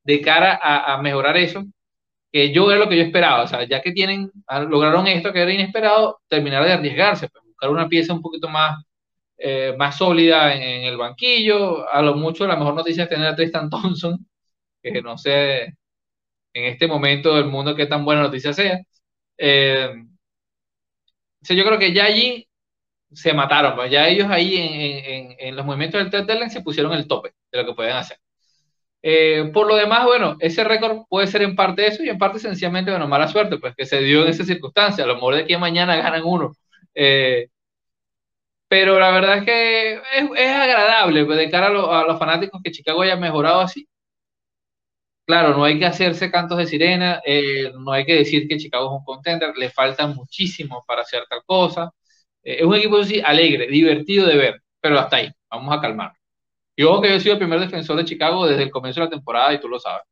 [0.04, 1.64] de cara a, mejorar eso,
[2.32, 4.32] que yo era lo que yo esperaba, o sea, ya que tienen,
[4.68, 8.82] lograron esto que era inesperado, terminar de arriesgarse, pues, buscar una pieza un poquito más,
[9.38, 13.36] eh, más sólida en, el banquillo, a lo mucho la mejor noticia es tener a
[13.36, 14.26] Tristan Thompson,
[14.82, 15.74] que no sé
[16.54, 18.80] en este momento del mundo que tan buena noticia sea.
[19.38, 19.90] Eh,
[21.42, 22.48] yo creo que ya allí
[23.12, 27.06] se mataron, pues ya ellos ahí en, en, los movimientos del deadline se pusieron el
[27.06, 28.18] tope de lo que pueden hacer.
[29.02, 32.38] Eh, por lo demás, bueno, ese récord puede ser en parte eso y en parte
[32.38, 35.04] sencillamente, bueno, mala suerte, pues que se dio en esa circunstancia.
[35.04, 36.52] A lo mejor de a mañana ganan uno.
[36.94, 37.48] Eh,
[38.68, 43.02] pero la verdad es que es, agradable pues, de cara a, los fanáticos que Chicago
[43.02, 43.86] haya mejorado así.
[45.24, 48.86] Claro, no hay que hacerse cantos de sirena, eh, no hay que decir que Chicago
[48.86, 51.92] es un contender, le falta muchísimo para hacer tal cosa.
[52.42, 56.12] es un equipo así alegre, divertido de ver, pero hasta ahí, vamos a calmar.
[56.76, 59.10] Yo que yo he sido el primer defensor de Chicago desde el comienzo de la
[59.10, 60.02] temporada y tú lo sabes.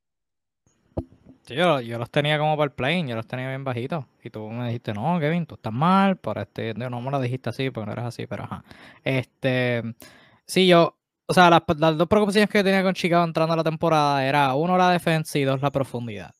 [1.48, 4.04] yo, los tenía como para el plane, yo los tenía bien bajitos.
[4.22, 7.50] Y tú me dijiste, no, Kevin, tú estás mal, por este, no me lo dijiste
[7.50, 8.64] así, porque no eres así, pero ajá.
[9.02, 9.82] Este,
[10.46, 10.99] sí, yo,
[11.30, 14.54] o sea, las, dos preocupaciones que yo tenía con Chicago entrando a la temporada era,
[14.54, 16.34] uno, la defensa y dos, la profundidad.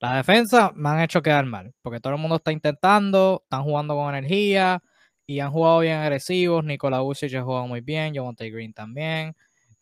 [0.00, 3.94] La defensa me han hecho quedar mal, porque todo el mundo está intentando, están jugando
[3.94, 4.82] con energía
[5.26, 6.64] y han jugado bien agresivos.
[6.64, 9.34] Nicola Vucic ha jugado muy bien, Javonte Green también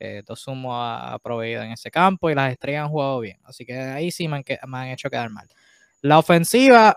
[0.04, 3.38] eh, Tosumo ha, proveído en ese campo y las estrellas han jugado bien.
[3.44, 5.46] Así que ahí sí me han, hecho quedar mal.
[6.00, 6.96] La ofensiva,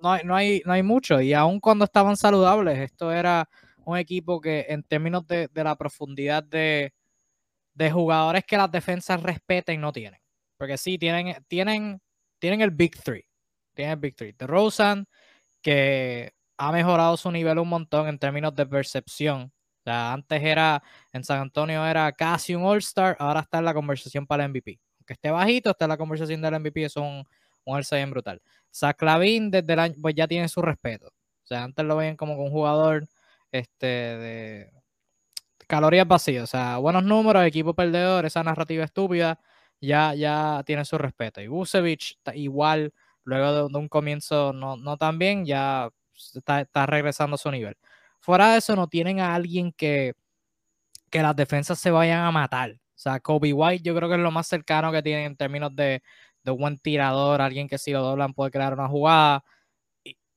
[0.00, 1.20] no no, hay, no hay mucho.
[1.20, 3.48] Y aun cuando estaban saludables, esto era
[3.86, 6.92] un equipo que en términos de, la profundidad de,
[7.90, 10.20] jugadores que las defensas respeten, no tienen.
[10.58, 12.00] Porque sí, tienen, tienen,
[12.38, 13.26] tienen el Big Three.
[13.74, 14.32] Tienen el Big Three.
[14.32, 15.06] De Rosen,
[15.62, 19.52] que ha mejorado su nivel un montón en términos de percepción
[19.86, 24.26] sea, antes era, en San Antonio era casi un All-Star, ahora está en la conversación
[24.26, 24.80] para el MVP.
[24.98, 27.24] Aunque esté bajito, está en la conversación del MVP, es un,
[27.64, 28.42] un bien brutal.
[28.74, 31.06] Zach desde el año, pues ya tiene su respeto.
[31.08, 33.06] O sea, antes lo veían como un jugador
[33.58, 34.72] este, de
[35.66, 36.44] calorías vacías.
[36.44, 39.40] O sea, buenos números, equipo perdedor, esa narrativa estúpida,
[39.80, 41.40] ya, ya tiene su respeto.
[41.40, 42.92] Y Vucevic, igual,
[43.24, 45.90] luego de, un comienzo no, no tan bien, ya
[46.34, 47.76] está, regresando a su nivel.
[48.20, 50.14] Fuera de eso, no tienen a alguien que,
[51.10, 52.72] que las defensas se vayan a matar.
[52.72, 55.74] O sea, Kobe White yo creo que es lo más cercano que tienen en términos
[55.76, 56.02] de,
[56.44, 59.44] de buen tirador, alguien que si lo doblan puede crear una jugada.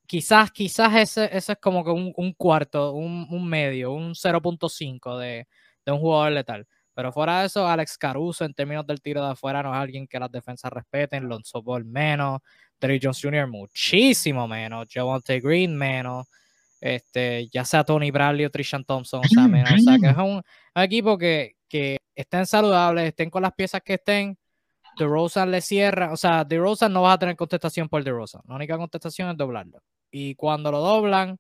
[0.10, 5.17] Quizás, quizás ese, ese es como que un, un cuarto, un, un, medio, un 0.5
[5.19, 5.48] de,
[5.86, 6.67] de, un jugador letal.
[6.95, 10.08] Pero fuera de eso, Alex Caruso en términos del tiro de afuera no es alguien
[10.08, 12.39] que las defensas respeten, Lonzo Ball menos,
[12.80, 13.48] Terry Jones Jr.
[13.48, 16.28] muchísimo menos, Javonte Green menos
[16.82, 20.17] este, ya sea Tony Bradley o Trishan Thompson, o sea, menos, o sea que es
[20.17, 20.41] un,
[20.76, 24.38] equipo que, que, estén saludables, estén con las piezas que estén.
[24.98, 28.78] DeRozan le cierra, o sea, DeRozan no va a tener contestación por DeRozan, la única
[28.78, 29.80] contestación es doblarlo.
[30.12, 31.39] Y cuando lo doblan,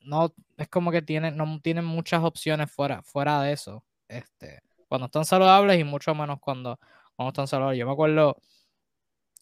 [0.00, 3.84] no es como que tienen, no tienen muchas opciones fuera, fuera de eso.
[4.08, 6.78] Este, cuando están saludables y mucho menos cuando,
[7.16, 7.78] cuando están saludables.
[7.78, 8.36] Yo me acuerdo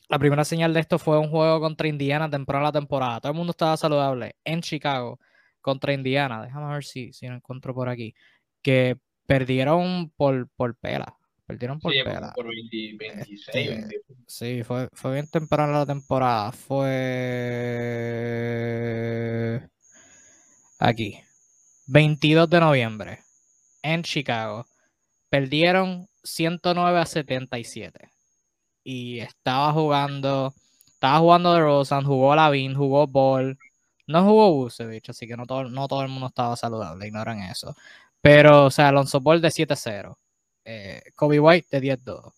[0.09, 3.20] la primera señal de esto fue un juego contra Indiana temprano la temporada.
[3.20, 5.18] Todo el mundo estaba saludable en Chicago
[5.61, 6.42] contra Indiana.
[6.42, 8.14] Déjame ver si, si lo encuentro por aquí.
[8.62, 11.18] Que perdieron por, por pela.
[11.46, 12.32] Perdieron por pela.
[12.35, 16.50] Por 20, 26, este, Sí, fue, fue bien temprano la temporada.
[16.52, 16.80] Fue
[20.80, 21.20] aquí.
[21.87, 23.20] 22 de noviembre
[23.82, 24.66] en Chicago.
[25.28, 28.11] Perdieron 109 a 77
[28.82, 30.54] y estaba jugando,
[30.87, 33.59] estaba jugando de Rosan, jugó Lavin, jugó Ball,
[34.06, 37.74] no jugó Vucevic, así que no todo, no todo el mundo estaba saludable, ignoran eso.
[38.20, 40.16] Pero, o sea, Alonso Ball de 7-0,
[40.66, 42.33] eh, Kobe White de 10-2,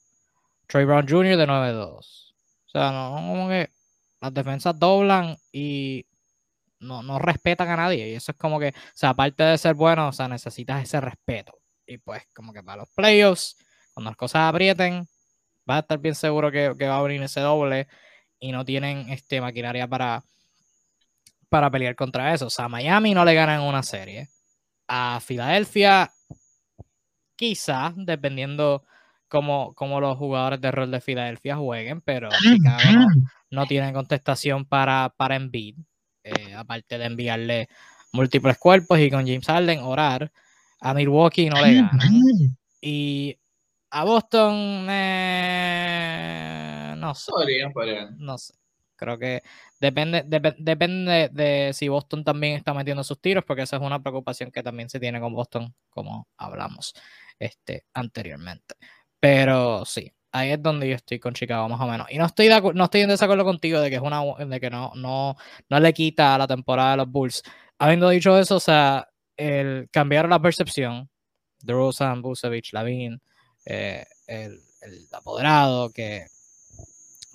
[0.67, 1.37] Trey Brown Jr.
[1.37, 1.95] de 9-2.
[1.95, 3.71] O sea, no, como que
[4.21, 6.05] las defensas doblan y
[6.81, 8.11] no, no respetan a nadie.
[8.11, 11.01] Y eso es como que, o sea, aparte de ser bueno, o sea, necesitas ese
[11.01, 11.59] respeto.
[11.87, 13.57] Y pues, como que para los playoffs,
[13.95, 15.09] cuando las cosas aprieten,
[15.69, 17.89] va a estar bien seguro que, va a venir ese doble
[18.39, 20.23] y no tienen este, maquinaria para,
[21.49, 22.47] para pelear contra eso.
[22.47, 24.29] O sea, a Miami no le ganan una serie.
[24.87, 26.13] A Filadelfia,
[27.39, 28.85] quizás, dependiendo
[29.29, 33.07] cómo, los jugadores de rol de Filadelfia jueguen, pero Chicago
[33.51, 35.77] no, tiene contestación para, para Embiid,
[36.25, 37.69] eh, aparte de enviarle
[38.13, 40.31] múltiples cuerpos y con James Harden orar.
[40.81, 42.01] A Milwaukee no le ganan.
[42.81, 43.37] Y
[43.91, 45.75] a Boston, eh,
[46.97, 47.33] no sé.
[48.19, 48.55] No sé.
[48.95, 49.43] Creo que
[49.81, 50.25] depende,
[50.59, 54.63] depende de si Boston también está metiendo sus tiros, porque esa es una preocupación que
[54.63, 56.95] también se tiene con Boston, como hablamos
[57.39, 58.75] este, anteriormente.
[59.21, 62.07] Pero sí, ahí es donde yo estoy con Chicago, más o menos.
[62.11, 64.93] Y no estoy, no estoy en desacuerdo contigo de que es una de que no,
[64.95, 65.37] no,
[65.69, 67.43] no le quita a la temporada de los Bulls.
[67.79, 71.09] Habiendo dicho eso, o sea, el cambiar la percepción
[71.63, 73.21] de Rosan, Busevich, Lavin,
[73.67, 74.61] eh, el,
[75.13, 76.27] apoderado, que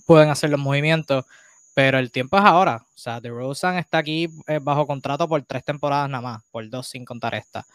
[0.06, 1.26] pueden hacer los movimientos,
[1.74, 2.86] pero el tiempo es ahora.
[2.96, 6.88] O sea, DeRozan está aquí eh, bajo contrato por tres temporadas nada más, por dos
[6.88, 7.66] sin contar esta.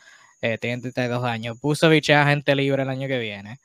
[0.40, 1.61] Eh, tiene 32 años.
[1.61, 3.59] Busovic es agente libre el año que viene.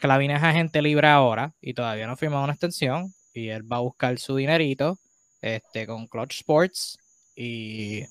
[0.00, 3.76] Clavin es agente libre ahora y todavía no ha firmado una extensión y él va
[3.76, 4.98] a buscar su dinerito
[5.40, 6.98] este, con Clutch Sports
[7.36, 8.02] y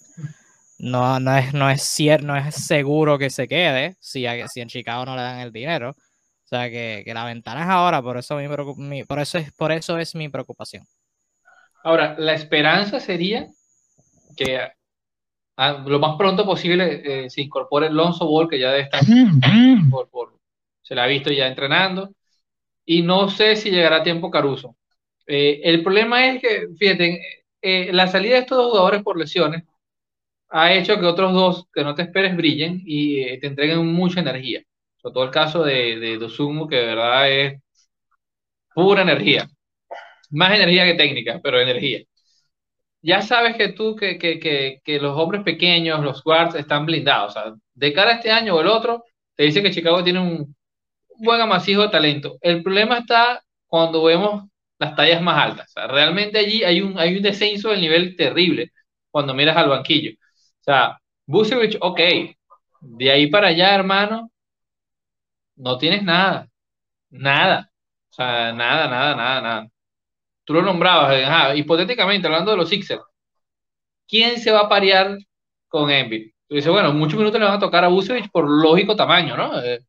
[0.80, 4.70] no, no, es, no, es cierto, no es seguro que se quede si, si en
[4.70, 5.90] Chicago no le dan el dinero.
[5.90, 8.38] O sea, que, que la ventana es ahora, por eso,
[8.78, 10.88] mi, por, eso es, por eso es mi preocupación.
[11.84, 13.50] Ahora, la esperanza sería
[14.38, 14.62] que
[15.58, 19.02] lo más pronto posible eh, se incorpore Lonzo Ball, que ya debe estar
[19.90, 20.38] por, por,
[20.84, 22.14] se la ha visto ya entrenando.
[22.86, 24.76] Y no sé si llegará a tiempo Caruso.
[25.26, 27.22] Eh, el problema es que, fíjate,
[27.62, 29.64] eh, la salida de estos dos jugadores por lesiones
[30.50, 34.62] ha hecho que otros dos que no te esperes brillen y te entreguen mucha energía.
[34.98, 37.62] Sobre todo el caso de, de Dosumu, que de verdad es
[38.74, 39.50] pura energía.
[40.30, 42.04] Más energía que técnica, pero energía.
[43.02, 47.36] Ya sabes que tú, que, que, que, que los hombres pequeños, los guards, están blindados.
[47.38, 49.04] O sea, de cara a este año o el otro,
[49.36, 50.56] te dice que Chicago tiene un
[51.20, 52.38] buen amasijo de talento.
[52.42, 54.46] El problema está cuando vemos
[54.80, 55.74] las tallas más altas.
[55.90, 58.72] Realmente allí hay un, hay un descenso del nivel terrible
[59.12, 60.14] cuando miras al banquillo.
[60.62, 62.00] O sea, Busevich, ok.
[62.82, 64.32] De ahí para allá, hermano,
[65.56, 66.48] no tienes nada.
[67.12, 67.72] Nada.
[68.12, 69.68] O sea, nada, nada, nada, nada.
[70.48, 73.02] Tú lo nombrabas, hipotéticamente, hablando de los Sixers.
[74.08, 75.18] ¿Quién se va a parear
[75.68, 76.32] con Embiid?
[76.48, 79.62] Tú dices, bueno, muchos minutos le van a tocar a Busevich por lógico tamaño, ¿no?
[79.62, 79.82] Eh,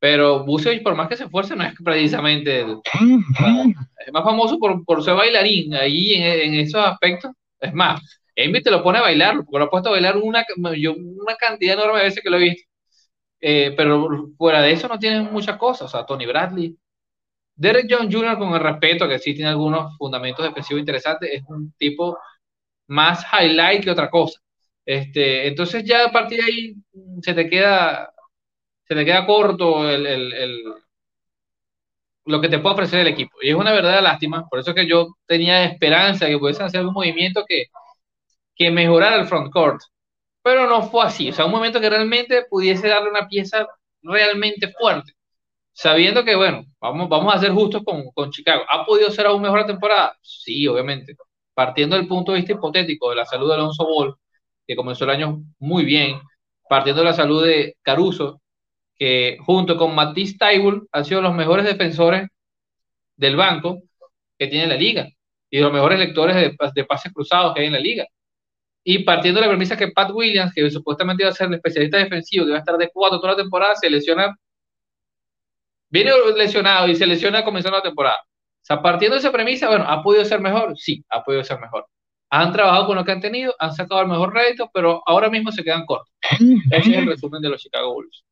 [0.00, 2.62] pero Busevich, por más que se esfuerce, no es precisamente.
[2.62, 7.30] es más famoso por, por ser bailarín ahí en, en, esos aspectos.
[7.60, 8.00] Es más,
[8.34, 11.74] Embiid te lo pone a bailar, porque lo ha puesto a bailar una, una cantidad
[11.74, 12.68] enorme de veces que lo he visto.
[13.40, 15.82] Eh, pero fuera de eso no tienen muchas cosas.
[15.86, 16.76] O sea, Tony Bradley.
[17.58, 21.72] Derek John Jr., con el respeto, que sí tiene algunos fundamentos defensivos interesantes, es un
[21.78, 22.18] tipo
[22.88, 24.40] más highlight que otra cosa.
[24.84, 26.74] Este, entonces ya a partir de ahí
[27.22, 28.12] se te queda,
[28.84, 30.64] se te queda corto el, el, el,
[32.26, 33.38] lo que te puede ofrecer el equipo.
[33.42, 34.46] Y es una verdadera lástima.
[34.48, 37.66] Por eso que yo tenía esperanza que pudiesen hacer un movimiento que,
[38.56, 39.80] que mejorara el front court
[40.48, 41.28] pero no fue así.
[41.30, 43.66] O sea, un momento que realmente pudiese darle una pieza
[44.02, 45.12] realmente fuerte,
[45.78, 48.64] sabiendo que, bueno, vamos, vamos a ser justos con, con Chicago.
[48.68, 50.18] ¿Ha podido ser aún mejor la temporada?
[50.20, 51.14] Sí, obviamente.
[51.54, 54.16] Partiendo del punto de vista hipotético de la salud de Alonso Ball,
[54.66, 56.20] que comenzó el año muy bien,
[56.68, 58.42] partiendo de la salud de Caruso,
[58.96, 62.26] que junto con Matisse Taibul han sido los mejores defensores
[63.14, 63.80] del banco
[64.36, 65.08] que tiene la liga
[65.48, 68.04] y los mejores lectores de, de pases cruzados que hay en la liga.
[68.82, 71.98] Y partiendo de la premisa que Pat Williams, que supuestamente iba a ser el especialista
[71.98, 74.34] defensivo, que va a estar de cuatro toda la temporada, se lesiona,
[75.90, 78.18] viene lesionado y se lesiona comenzando la temporada.
[78.24, 80.76] O sea, partiendo de esa premisa, bueno, ¿ha podido ser mejor?
[80.76, 81.86] Sí, ha podido ser mejor.
[82.30, 85.50] Han trabajado con lo que han tenido, han sacado el mejor rédito, pero ahora mismo
[85.50, 86.12] se quedan cortos.
[86.70, 88.24] Ese es el resumen de los Chicago Bulls.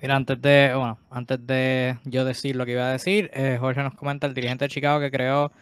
[0.00, 3.82] Mira, antes de, bueno, antes de yo decir lo que iba a decir, eh, Jorge
[3.82, 5.52] nos comenta el dirigente de Chicago que creó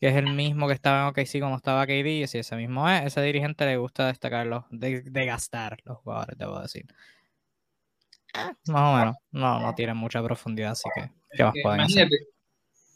[0.00, 2.88] que es el mismo que estaba en OKC como estaba KD, y si ese mismo
[2.88, 6.86] es, ese dirigente le gusta destacarlo, de, de gastar los jugadores, debo decir.
[8.66, 12.08] Más o menos, no, no tiene mucha profundidad, así que, ¿qué más pueden hacer?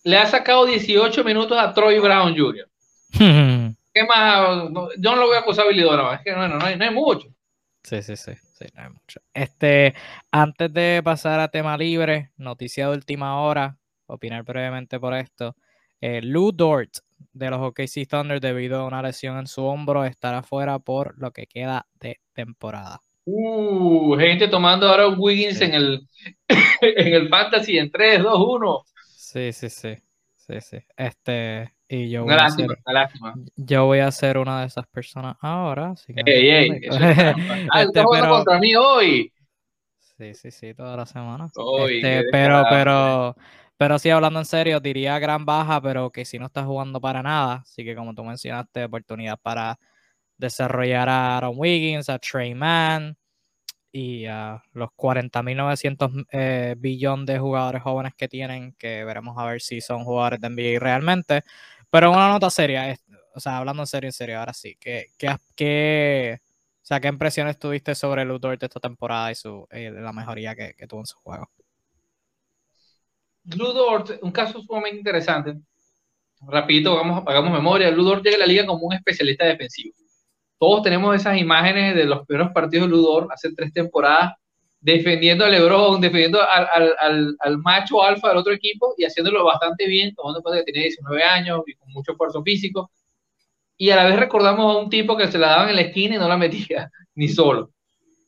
[0.05, 2.69] Le ha sacado 18 minutos a Troy Brown Jr.
[3.95, 4.71] ¿Qué más?
[4.99, 7.29] yo no lo voy a acusar habilidad, es que bueno, no hay, no hay mucho.
[7.83, 9.21] Sí, sí, sí, sí, no hay mucho.
[9.35, 9.95] Este,
[10.31, 13.77] antes de pasar a tema libre, noticia de última hora,
[14.07, 15.57] opinar brevemente por esto.
[16.01, 16.99] Eh, Lou Dort
[17.33, 21.33] de los OKC Thunder debido a una lesión en su hombro estará fuera por lo
[21.33, 23.01] que queda de temporada.
[23.25, 26.09] Uh, gente tomando ahora un Wiggins en el
[26.81, 28.85] en el fantasy en 3, 2, 1.
[29.17, 29.97] Sí, sí, sí.
[30.47, 30.79] Sí, sí.
[30.97, 32.67] Este, y yo voy, a ser,
[33.55, 35.91] yo voy a ser una de esas personas ahora.
[35.91, 39.33] Así que ey, ey, ah, este, pero, contra mí hoy.
[40.19, 41.49] Sí, sí, sí, toda la semana.
[41.55, 43.37] Hoy, este, pero, pero,
[43.77, 47.23] pero sí, hablando en serio, diría gran baja, pero que si no está jugando para
[47.23, 47.63] nada.
[47.63, 49.79] Así que como tú mencionaste, oportunidad para
[50.43, 53.17] desarrollar a Aaron Wiggins, a Trey Mann
[53.93, 59.61] y a los 40.900 eh, billones de jugadores jóvenes que tienen, que veremos a ver
[59.61, 61.45] si son jugadores de NBA realmente.
[61.91, 62.99] Pero una nota seria,
[63.35, 66.39] o sea, hablando en serio, en serio, ahora sí, ¿qué, qué,
[66.83, 70.13] o sea, ¿qué impresiones tuviste sobre el Luthor de esta temporada y su, eh, la
[70.13, 71.51] mejoría que, que tuvo en su juego?
[73.45, 75.61] Ludort, un caso sumamente interesante.
[76.41, 77.91] Rapidito, hagamos, hagamos memoria.
[77.91, 79.95] Ludort llega a la liga como un especialista defensivo.
[80.63, 84.35] Todos tenemos esas imágenes de los primeros partidos de Ludor hace tres temporadas,
[84.81, 90.39] defendiendo a LeBron, defendiendo al, macho alfa del otro equipo y haciéndolo bastante bien, tomando
[90.39, 92.93] en cuenta que tiene 19 años y con mucho esfuerzo físico.
[93.77, 96.15] Y a la vez recordamos a un tipo que se la daban en la esquina
[96.15, 97.73] y no la metía, ni solo,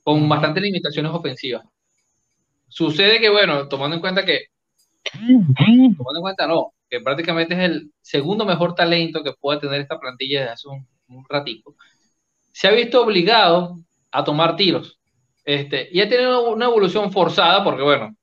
[0.02, 1.64] con bastantes limitaciones ofensivas.
[2.66, 4.46] Sucede que, bueno, tomando en cuenta que,
[5.12, 10.00] tomando en cuenta no, que prácticamente es el segundo mejor talento que pueda tener esta
[10.00, 11.76] plantilla desde hace un, un ratico,
[12.54, 13.80] se ha visto obligado
[14.12, 15.00] a tomar tiros.
[15.44, 18.14] Este, y ha tenido una evolución forzada porque, bueno,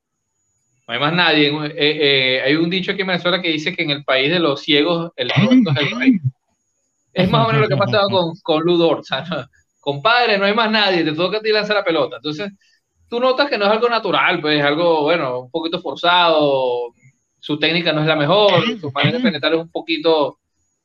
[0.87, 1.49] no hay más nadie.
[1.49, 4.39] Eh, eh, hay un dicho aquí en Venezuela que dice que en el país de
[4.39, 6.13] los ciegos el es el rey.
[7.11, 9.01] Es más o menos lo que ha pasado con, con Ludor.
[9.81, 12.15] Compadre, no hay más nadie, te toca a ti lanzar la pelota.
[12.15, 12.53] Entonces,
[13.09, 16.93] tú notas que no es algo natural, pues es algo, bueno, un poquito forzado,
[17.37, 20.37] su técnica no es la mejor, su manera de penetrar es un poquito,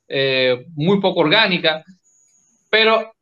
[0.08, 1.84] eh, muy poco orgánica,
[2.68, 3.15] pero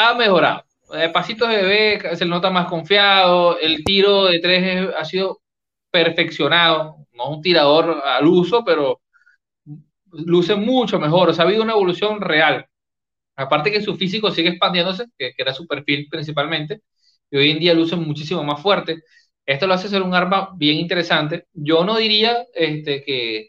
[0.00, 0.64] ha mejorado.
[0.94, 5.40] Eh, pasitos de bebé se nota más confiado, el tiro de tres ha sido
[5.90, 9.00] perfeccionado, no un tirador al uso, pero
[10.12, 12.66] luce mucho mejor, o sea, ha habido una evolución real.
[13.36, 16.82] Aparte que su físico sigue expandiéndose, que, era su perfil principalmente,
[17.30, 19.02] y hoy en día luce muchísimo más fuerte.
[19.46, 21.46] Esto lo hace ser un arma bien interesante.
[21.52, 23.48] Yo no diría este, que,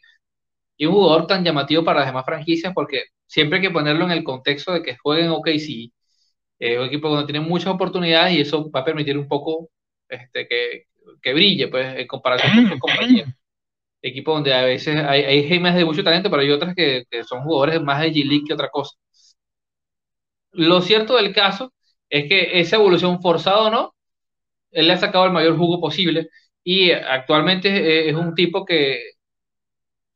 [0.78, 4.12] es un jugador tan llamativo para las demás franquicias, porque siempre hay que ponerlo en
[4.12, 5.92] el contexto de que jueguen OKC,
[6.62, 9.70] es un equipo donde tiene muchas oportunidades y eso va a permitir un poco
[10.08, 10.86] este, que,
[11.22, 13.34] que brille, pues, en comparación con sus compañeros.
[14.02, 17.24] Equipo donde a veces hay, hay gemas de mucho talento, pero hay otras que, que
[17.24, 18.96] son jugadores más de G-League que otra cosa.
[20.52, 21.74] Lo cierto del caso
[22.10, 23.96] es que esa evolución forzada o no,
[24.72, 26.30] él le ha sacado el mayor jugo posible
[26.64, 29.00] y actualmente es un tipo que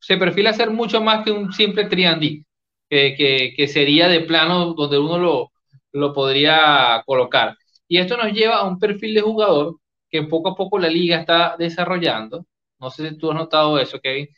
[0.00, 2.44] se perfila a ser mucho más que un simple triandí,
[2.88, 5.52] que, que, que sería de plano donde uno lo,
[5.96, 7.56] lo podría colocar.
[7.88, 9.76] Y esto nos lleva a un perfil de jugador
[10.10, 12.46] que poco a poco la liga está desarrollando.
[12.78, 14.28] No sé si tú has notado eso, Kevin.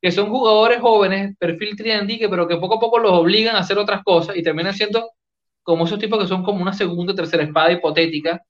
[0.00, 3.78] Que son jugadores jóvenes, perfil triandique, pero que poco a poco los obligan a hacer
[3.78, 5.10] otras cosas y terminan siendo
[5.62, 8.42] como esos tipos que son como una segunda o tercera espada hipotética.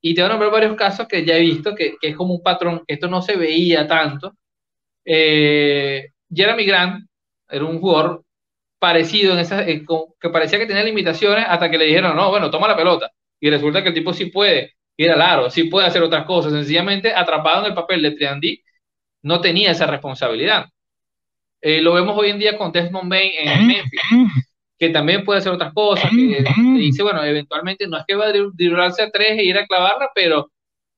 [0.00, 2.42] Y te voy a nombrar varios casos que ya he visto, que, es como un
[2.42, 4.34] patrón, esto no se veía tanto.
[5.04, 7.06] Eh, Jeremy Grant
[7.48, 8.24] era un jugador
[8.80, 9.84] parecido en esa, eh,
[10.20, 13.12] que parecía que tenía limitaciones hasta que le dijeron, no, bueno, toma la pelota.
[13.38, 16.52] Y resulta que el tipo sí puede ir al aro, sí puede hacer otras cosas.
[16.52, 18.62] Sencillamente, atrapado en el papel de Triandí,
[19.22, 20.66] no tenía esa responsabilidad.
[21.60, 24.00] Eh, lo vemos hoy en día con Desmond Bain en Memphis,
[24.78, 26.10] que también puede hacer otras cosas.
[26.10, 26.42] Que
[26.78, 30.10] dice, bueno, eventualmente no es que va a driblarse a tres e ir a clavarla,
[30.14, 30.50] pero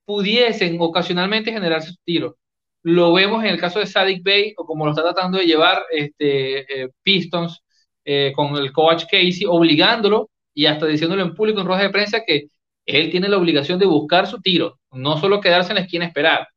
[0.05, 2.35] pudiesen ocasionalmente generar sus tiros.
[2.81, 5.83] Lo vemos en el caso de Sadik Bay, o como lo está tratando de llevar
[5.91, 7.62] este, eh, Pistons
[8.05, 12.23] eh, con el coach Casey, obligándolo y hasta diciéndolo en público en rueda de prensa
[12.25, 12.47] que
[12.85, 16.07] él tiene la obligación de buscar su tiro, no solo quedarse en la esquina a
[16.09, 16.47] esperar.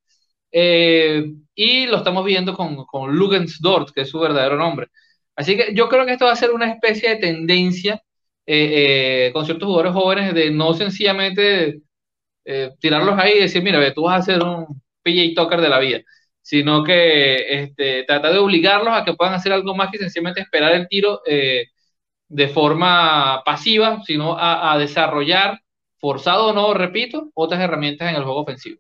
[0.53, 1.25] Eh,
[1.55, 4.89] y lo estamos viendo con, con Lugens Dort, que es su verdadero nombre.
[5.37, 8.03] Así que yo creo que esto va a ser una especie de tendencia
[8.47, 11.81] eh, con ciertos jugadores jóvenes de no sencillamente
[12.79, 16.01] tirarlos ahí y decir, mira, tú vas a ser un PJ Tucker de la vida
[16.47, 20.75] sino que este, trata de obligarlos a que puedan hacer algo más que sencillamente esperar
[20.75, 21.71] el tiro eh,
[22.29, 25.61] de forma pasiva, sino a, desarrollar,
[25.99, 28.79] forzado o no, repito, otras herramientas en el juego ofensivo.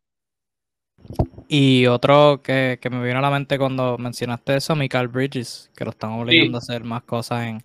[1.48, 5.90] Y otro que, me vino a la mente cuando mencionaste eso, Michael Bridges, que lo
[5.90, 7.64] están obligando a hacer más cosas en,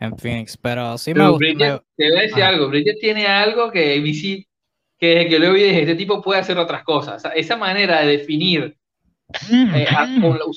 [0.00, 0.56] en Phoenix.
[0.56, 1.84] Pero sí me gusta.
[1.96, 4.02] Te voy a decir algo, Bridges tiene algo que
[4.98, 7.22] que, que luego dije, este tipo puede hacer otras cosas.
[7.36, 8.76] esa manera de definir
[9.50, 9.86] eh,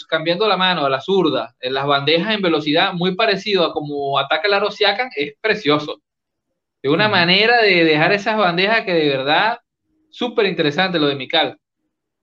[0.08, 4.18] cambiando la mano a la zurda, en las bandejas en velocidad, muy parecido a como
[4.20, 6.02] ataca la Rosiacan, es precioso.
[6.82, 9.60] De una manera de dejar esas bandejas que de verdad,
[10.10, 11.60] súper interesante lo de Mikal.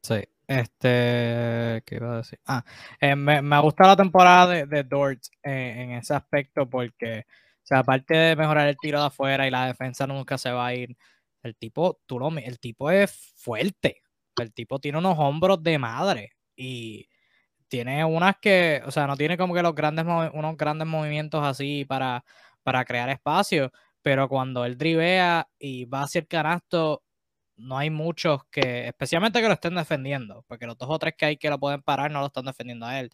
[0.03, 2.38] Sí, este, ¿qué iba a decir?
[2.47, 2.64] Ah,
[3.01, 7.26] eh, me, me, ha gustado la temporada de, de Dort eh, en ese aspecto porque,
[7.28, 10.66] o sea, aparte de mejorar el tiro de afuera y la defensa nunca se va
[10.68, 10.97] a ir,
[11.42, 14.03] el tipo, tú lo, el tipo es fuerte,
[14.38, 17.09] el tipo tiene unos hombros de madre y
[17.68, 21.84] tiene unas que, o sea, no tiene como que los grandes unos grandes movimientos así
[21.84, 22.24] para,
[22.62, 27.02] para crear espacio, pero cuando él drivea y va hacia el canasto,
[27.57, 31.26] no hay muchos que, especialmente que lo estén defendiendo, porque los dos o tres que
[31.26, 33.11] hay que lo pueden parar no lo están defendiendo a él.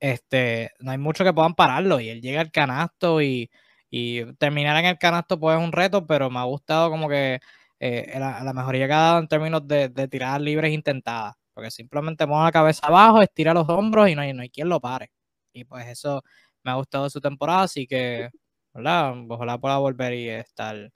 [0.00, 3.50] Este, no hay muchos que puedan pararlo y él llega al canasto y,
[3.90, 7.40] y terminar en el canasto pues es un reto, pero me ha gustado como que
[7.80, 11.36] eh, la, mejoría que ha dado en términos de, de tiradas libres intentadas.
[11.54, 14.68] Porque simplemente pone la cabeza abajo, estira los hombros y no hay, no hay quien
[14.68, 15.10] lo pare.
[15.52, 16.22] Y pues eso
[16.64, 18.28] me ha gustado su temporada, así que,
[18.72, 19.14] ¿verdad?
[19.28, 20.90] Ojalá pueda volver y estar,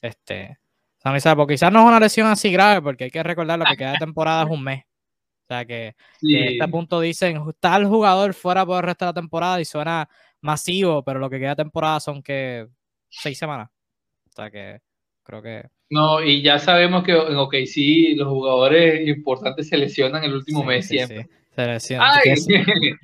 [0.00, 0.58] este,
[0.98, 3.76] Sammy Sapo, quizás no es una lesión así grave, porque hay que recordar lo que
[3.76, 4.84] queda de temporada es un mes.
[4.84, 9.10] O sea que, a este punto dicen, está el jugador fuera por el resto de
[9.10, 10.08] la temporada y suena
[10.40, 12.66] masivo, pero lo que queda de temporada son que
[13.08, 13.68] seis semanas.
[14.28, 14.80] O sea que
[15.22, 15.68] creo que.
[15.88, 20.88] No, y ya sabemos que en OKC los jugadores importantes se lesionan el último mes
[20.88, 21.28] siempre.
[21.54, 22.20] Se lesionan.
[22.24, 22.34] ¡Ay!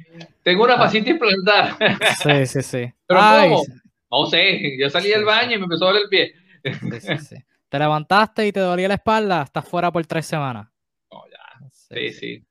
[0.43, 1.12] Tengo una pasita ah.
[1.12, 1.78] implantada.
[2.22, 2.93] Sí, sí, sí.
[3.07, 3.62] ¿Pero cómo?
[4.11, 6.35] No sé, yo salí del baño y me empezó a doler el pie.
[6.62, 7.37] Sí, sí, sí.
[7.68, 10.68] Te levantaste y te dolía la espalda, estás fuera por tres semanas.
[11.09, 11.66] Oh, ya.
[11.70, 12.45] Sí, sí.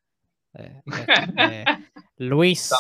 [0.56, 1.66] Eh, este,
[2.18, 2.72] Luis.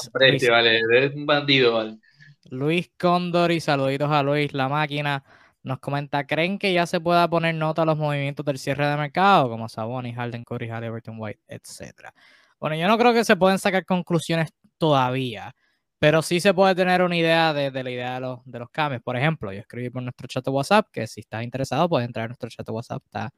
[0.50, 1.98] vale, eres un bandido, vale.
[2.46, 5.24] Luis Condor y saluditos a Luis, la máquina.
[5.64, 8.98] Nos comenta, ¿creen que ya se pueda poner nota a los movimientos del cierre de
[8.98, 12.14] mercado, como Sabonis, Harden, Curry, Halliburton, White, etcétera?
[12.60, 15.56] Bueno, yo no creo que se pueden sacar conclusiones todavía,
[16.00, 19.04] pero sí se puede tener una idea de, la idea de los, cambios.
[19.04, 22.26] Por ejemplo, yo escribí por nuestro chat de WhatsApp, que si estás interesado puedes entrar
[22.26, 23.30] a nuestro chat de WhatsApp, está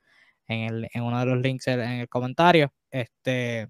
[0.47, 2.73] en, uno de los links en el comentario.
[2.91, 3.69] Este,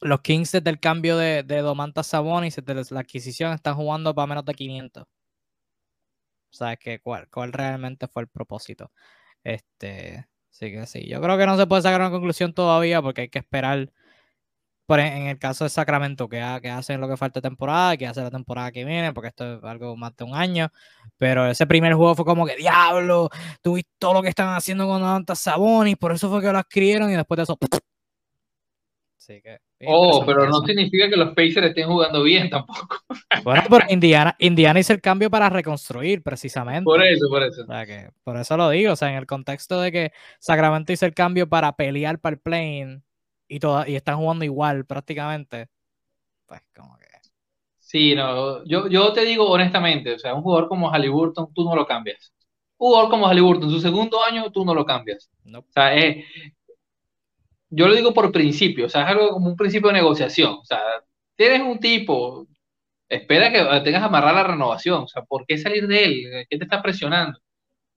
[0.00, 2.56] los Kings desde el cambio de, de Domantas Sabonis,
[2.90, 5.04] la adquisición, están jugando para menos de 500.
[6.50, 8.92] O sea, que cuál, cuál realmente fue el propósito.
[9.44, 11.08] Este, sí que sí.
[11.08, 13.90] Yo creo que no se puede sacar una conclusión todavía porque hay que esperar
[14.98, 18.22] en el caso de Sacramento, que, que hacen lo que falta de temporada, que hace
[18.22, 20.68] la temporada que viene, porque esto es algo más de un año.
[21.16, 23.30] Pero ese primer juego fue como que, diablo,
[23.62, 27.10] tuviste todo lo que están haciendo con tantas Sabonis, por eso fue que lo adquirieron
[27.10, 27.58] y después de eso.
[29.86, 32.96] Oh, pero no significa que los Pacers estén jugando bien tampoco.
[33.44, 36.84] Bueno, pero Indiana, Indiana hizo el cambio para reconstruir, precisamente.
[36.84, 37.64] Por eso, por eso.
[37.86, 41.14] que, por eso lo digo, o sea, en el contexto de que Sacramento hizo el
[41.14, 43.02] cambio para pelear para el plane
[43.48, 45.68] y, y están jugando igual prácticamente,
[46.46, 47.06] pues como que...
[47.78, 51.74] Sí, no, yo, yo te digo honestamente, o sea, un jugador como Halliburton, tú no
[51.74, 52.32] lo cambias.
[52.76, 55.30] Un jugador como Halliburton, su segundo año, tú no lo cambias.
[55.52, 55.94] O sea,
[57.70, 60.54] yo lo digo por principio, o sea, es algo como un principio de negociación.
[60.54, 60.80] O sea,
[61.36, 62.46] tienes un tipo,
[63.08, 65.04] espera que tengas amarrar la renovación.
[65.04, 66.46] O sea, ¿por qué salir de él?
[66.50, 67.38] ¿Qué te está presionando?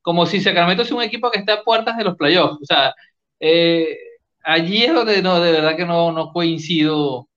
[0.01, 2.61] Como si Sacramento es un equipo que está a puertas de los playoffs.
[2.61, 2.93] O sea,
[3.39, 3.97] eh,
[4.43, 7.27] allí es donde no, de verdad que no, no coincido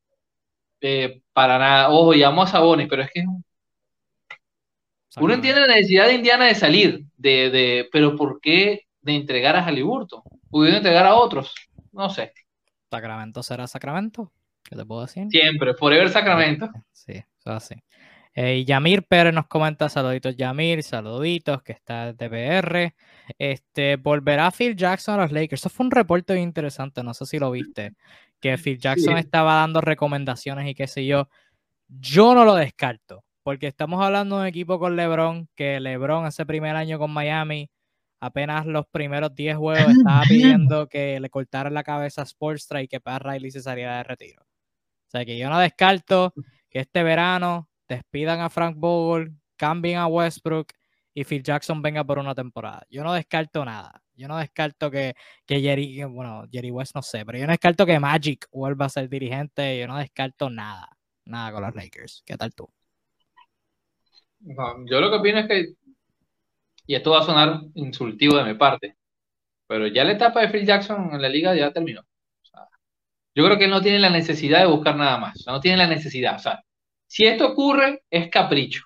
[0.80, 1.90] eh, para nada.
[1.90, 3.24] Ojo, llamo a Sabonis, pero es que
[5.18, 9.56] uno entiende la necesidad de Indiana de salir, de, de, pero ¿por qué de entregar
[9.56, 10.22] a Halliburton?
[10.50, 11.54] Pudiendo entregar a otros,
[11.96, 12.32] no sé.
[12.90, 14.32] Sacramento será Sacramento,
[14.62, 15.26] ¿qué te puedo decir?
[15.30, 16.70] Siempre, forever Sacramento.
[16.92, 17.74] Sí, eso así.
[18.38, 22.94] Eh, Yamir Pérez nos comenta, saluditos Yamir, saluditos, que está de PR.
[23.38, 25.62] Este, volverá Phil Jackson a los Lakers.
[25.62, 27.94] Eso fue un reporte interesante, no sé si lo viste,
[28.38, 31.30] que Phil Jackson estaba dando recomendaciones y qué sé yo.
[31.88, 36.44] Yo no lo descarto, porque estamos hablando de un equipo con LeBron, que LeBron ese
[36.44, 37.70] primer año con Miami,
[38.20, 42.88] apenas los primeros 10 juegos estaba pidiendo que le cortaran la cabeza a Sportstra y
[42.88, 44.42] que Pat Riley se saliera de retiro.
[44.42, 46.32] O sea que yo no descarto
[46.68, 50.68] que este verano despidan a Frank Vogel, cambien a Westbrook
[51.14, 52.86] y Phil Jackson venga por una temporada.
[52.90, 54.02] Yo no descarto nada.
[54.14, 55.14] Yo no descarto que,
[55.44, 58.90] que Jerry, bueno, Jerry West no sé, pero yo no descarto que Magic vuelva a
[58.90, 59.78] ser dirigente.
[59.78, 60.88] Yo no descarto nada,
[61.24, 62.22] nada con los Lakers.
[62.24, 62.70] ¿Qué tal tú?
[64.38, 65.74] yo lo que opino es que,
[66.86, 68.96] y esto va a sonar insultivo de mi parte,
[69.66, 72.02] pero ya la etapa de Phil Jackson en la liga ya terminó.
[73.34, 75.44] yo creo que él no tiene la necesidad de buscar nada más.
[75.46, 76.36] no tiene la necesidad.
[76.36, 76.62] O sea,
[77.06, 78.82] si esto ocurre, es capricho.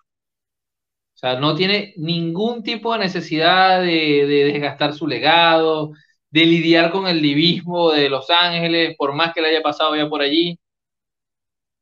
[1.15, 5.93] O sea, no tiene ningún tipo de necesidad de, desgastar su legado,
[6.31, 10.09] de lidiar con el divismo de Los Ángeles, por más que le haya pasado ya
[10.09, 10.59] por allí.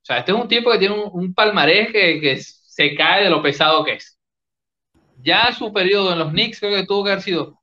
[0.03, 3.43] O sea, este es un tipo que tiene un, palmarés que, se cae de lo
[3.43, 4.18] pesado que es.
[5.23, 7.59] Ya su periodo en los Knicks creo que tuvo que haber sido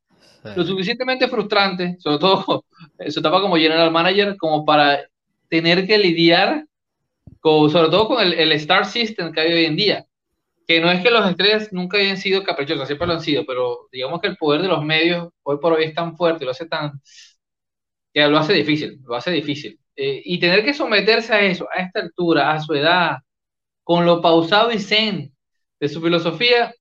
[0.54, 2.64] lo suficientemente frustrante, sobre todo
[3.08, 5.00] su etapa como general manager, como para
[5.48, 6.66] tener que lidiar
[7.70, 10.06] sobre todo con el, Star System que hay hoy en día,
[10.66, 13.88] que no es que los estrellas nunca hayan sido caprichosos, siempre lo han sido, pero
[13.92, 16.66] digamos que el poder de los medios hoy por hoy es tan fuerte, lo hace
[16.66, 17.00] tan,
[18.12, 19.78] que lo hace difícil, lo hace difícil.
[19.94, 23.18] Eh, y tener que someterse a eso, a esta altura, a su edad,
[23.84, 25.32] con lo pausado y zen
[25.78, 26.74] de su filosofía,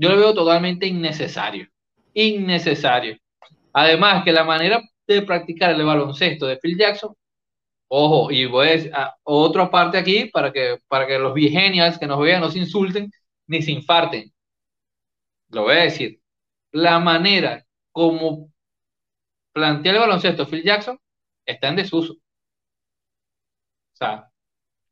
[0.00, 1.68] yo lo veo totalmente innecesario.
[2.14, 3.18] Innecesario.
[3.72, 7.14] Además, que la manera de practicar el baloncesto de Phil Jackson
[7.92, 8.92] Ojo, y voy a decir
[9.24, 13.10] otra parte aquí para que, para que los vigenials que nos vean no se insulten
[13.48, 14.32] ni se infarten.
[15.48, 16.20] Lo voy a decir.
[16.72, 18.52] La manera como
[19.52, 20.98] plantea el baloncesto Phil Jackson
[21.44, 22.12] está en desuso.
[22.14, 22.16] O
[23.94, 24.30] sea,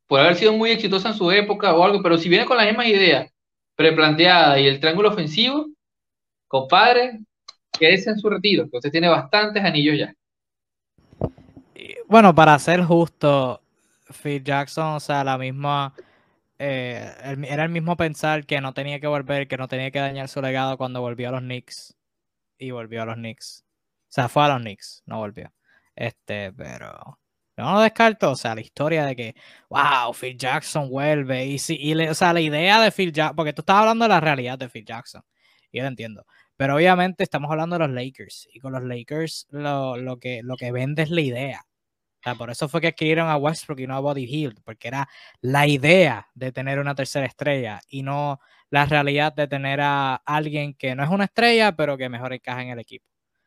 [0.08, 2.66] puede haber sido muy exitosa en su época o algo, pero si viene con las
[2.66, 3.30] mismas ideas
[3.78, 5.68] preplanteadas y el triángulo ofensivo,
[6.48, 7.20] compadre,
[7.78, 10.12] quédese en su retiro, que usted tiene bastantes anillos ya.
[12.08, 13.62] Bueno, para ser justo,
[14.20, 15.94] Phil Jackson, o sea, la misma.
[16.58, 17.08] Eh,
[17.48, 20.42] era el mismo pensar que no tenía que volver, que no tenía que dañar su
[20.42, 21.96] legado cuando volvió a los Knicks.
[22.58, 23.64] Y volvió a los Knicks.
[24.08, 25.52] O sea, fue a los Knicks, no volvió.
[25.94, 27.20] Este, pero.
[27.62, 29.34] No lo descarto, o sea, la historia de que,
[29.68, 31.46] wow, Phil Jackson vuelve.
[31.46, 34.10] Y, sí, y o sea, la idea de Phil Jackson, porque tú estás hablando de
[34.10, 35.22] la realidad de Phil Jackson.
[35.72, 36.24] Yo lo entiendo.
[36.56, 38.48] Pero obviamente estamos hablando de los Lakers.
[38.52, 41.68] Y con los Lakers lo, lo, que, lo que vende es la idea
[42.36, 45.08] por eso fue que adquirieron a Westbrook y no a Body Hill, porque era
[45.40, 48.40] la idea de tener una tercera estrella y no
[48.70, 52.62] la realidad de tener a alguien que no es una estrella, pero que mejor encaja
[52.62, 53.06] en el equipo.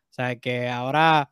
[0.10, 1.30] O sea, que ahora,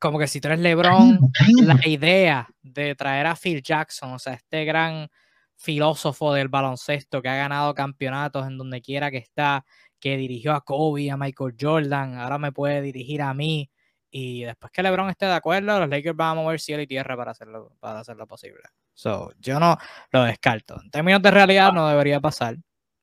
[0.00, 1.18] como que si tú eres LeBron,
[1.62, 5.08] la idea de traer a Phil Jackson, o sea, este gran
[5.56, 9.64] filósofo del baloncesto que ha ganado campeonatos en donde quiera que está,
[10.00, 13.70] que dirigió a Kobe, a Michael Jordan, ahora me puede dirigir a mí
[14.10, 17.16] y después que LeBron esté de acuerdo, los Lakers van a mover cielo y tierra
[17.16, 18.62] para hacerlo, para hacerlo posible.
[18.94, 19.78] So, yo no
[20.10, 20.80] lo descarto.
[20.82, 22.56] En términos de realidad, no debería pasar.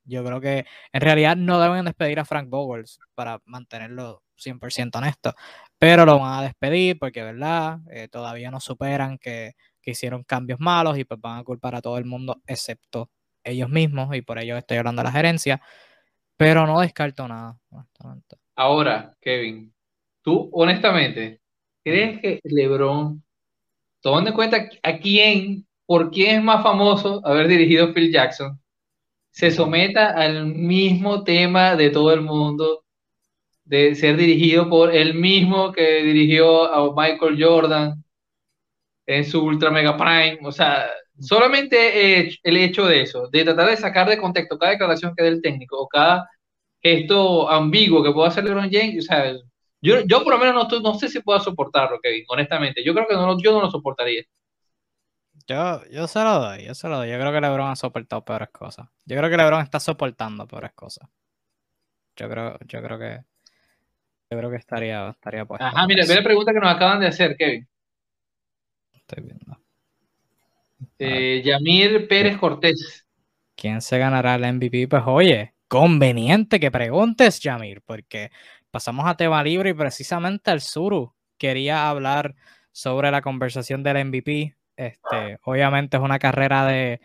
[0.03, 5.33] Yo creo que en realidad no deben despedir a Frank Bowles para mantenerlo 100% honesto.
[5.79, 7.79] Pero lo van a despedir porque, ¿verdad?
[7.91, 11.81] Eh, todavía no superan que, que, hicieron cambios malos y pues van a culpar a
[11.81, 13.09] todo el mundo excepto
[13.43, 14.15] ellos mismos.
[14.15, 15.61] Y por ello estoy hablando de la gerencia.
[16.35, 17.57] Pero no descarto nada,
[18.55, 19.73] Ahora, Kevin,
[20.27, 21.39] Tú, honestamente,
[21.85, 23.23] ¿crees que LeBron,
[24.01, 28.59] tomando en cuenta a quién, por quién es más famoso haber dirigido Phil Jackson,
[29.31, 32.83] se someta al mismo tema de todo el mundo,
[33.67, 38.03] de ser dirigido por el mismo que dirigió a Michael Jordan
[39.05, 40.39] en su Ultra Mega Prime?
[40.43, 40.89] O sea,
[41.19, 45.29] solamente el hecho de eso, de tratar de sacar de contexto cada declaración que dé
[45.29, 46.29] el técnico o cada
[46.81, 49.33] gesto ambiguo que pueda hacer LeBron James, o sea,
[49.81, 52.83] yo, yo por lo menos no, no sé si puedo soportarlo, Kevin, honestamente.
[52.83, 54.23] Yo creo que no, yo no lo soportaría.
[55.47, 57.09] Yo, yo se lo doy, yo se lo doy.
[57.09, 58.87] Yo creo que LeBron ha soportado peores cosas.
[59.05, 61.07] Yo creo que LeBron está soportando peores cosas.
[62.15, 63.19] Yo creo, yo creo que
[64.29, 65.65] yo creo que estaría, estaría puesto.
[65.65, 67.67] Ajá, mira, ve la pregunta que nos acaban de hacer, Kevin.
[68.93, 69.57] Estoy viendo.
[70.99, 73.05] Eh, Yamir Pérez Cortés.
[73.55, 74.87] ¿Quién se ganará el MVP?
[74.89, 78.31] Pues oye, conveniente que preguntes, Yamir, porque
[78.69, 82.35] pasamos a tema libre y precisamente el Suru quería hablar
[82.71, 84.55] sobre la conversación del MVP.
[84.75, 86.99] Este, obviamente es una carrera de,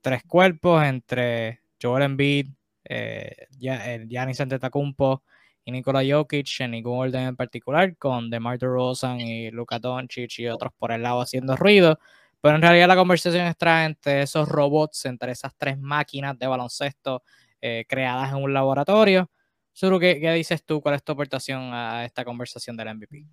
[0.00, 2.48] tres cuerpos entre Joel Embiid,
[2.84, 5.22] eh, Giannis Antetokounmpo
[5.68, 10.48] y Nikola Jokic en ningún orden en particular, con DeMar DeRozan y Luka Doncic y
[10.48, 11.98] otros por el lado haciendo ruido.
[12.40, 17.22] Pero en realidad la conversación está entre esos robots, entre esas tres máquinas de baloncesto
[17.60, 19.30] eh, creadas en un laboratorio.
[19.74, 20.80] Suru, ¿qué, ¿qué, dices tú?
[20.80, 23.26] ¿Cuál es tu aportación a esta conversación del MVP?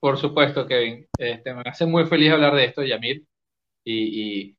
[0.00, 1.06] Por supuesto, Kevin.
[1.18, 3.26] Este, me hace muy feliz hablar de esto, Yamir.
[3.84, 4.56] Y,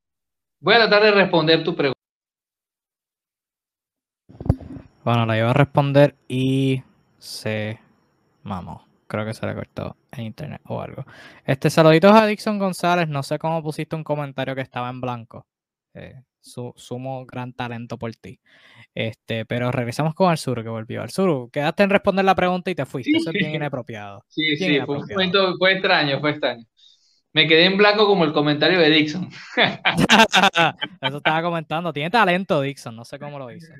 [0.59, 1.99] voy a tratar de responder tu pregunta.
[5.03, 6.83] Bueno, la iba a responder y
[7.19, 7.79] se
[8.43, 8.87] mamó.
[9.07, 11.05] Creo que se le cortó en internet o algo.
[11.45, 13.07] Este saluditos a Dixon González.
[13.07, 15.47] No sé cómo pusiste un comentario que estaba en blanco.
[15.93, 18.39] Eh, su, sumo gran talento por ti.
[18.93, 21.01] Este, pero regresamos con sur que volvió.
[21.01, 23.17] Al sur, quedaste en responder la pregunta y te fuiste.
[23.17, 24.23] Eso es bien inapropiado.
[24.27, 26.65] Sí, sí, fue un momento, fue extraño, fue extraño.
[27.33, 29.29] Me quedé en blanco como el comentario de Dixon.
[31.01, 31.93] eso estaba comentando.
[31.93, 33.71] Tiene talento Dixon, no sé cómo lo hizo.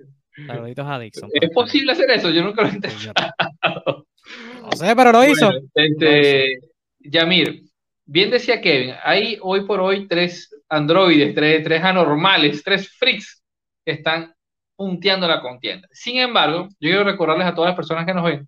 [0.47, 1.29] Saluditos a Dixon.
[1.33, 2.29] ¿Es posible hacer eso?
[2.29, 4.05] Yo nunca lo he intentado.
[4.61, 5.49] No sé, pero lo hizo.
[5.73, 6.59] Este,
[6.99, 7.63] Yamir,
[8.05, 13.43] bien decía Kevin, hay hoy por hoy tres androides, tres, tres anormales, tres freaks
[13.83, 14.31] que están
[14.75, 15.87] punteando la contienda.
[15.91, 18.47] Sin embargo, yo quiero recordarles a todas las personas que nos ven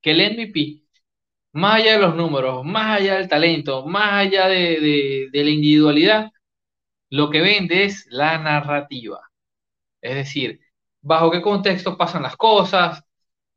[0.00, 0.82] que el MVP,
[1.52, 6.30] más allá de los números, más allá del talento, más allá de, la individualidad,
[7.10, 9.20] lo que vende es la narrativa.
[10.00, 10.60] Es decir,
[11.02, 13.02] bajo qué contexto pasan las cosas,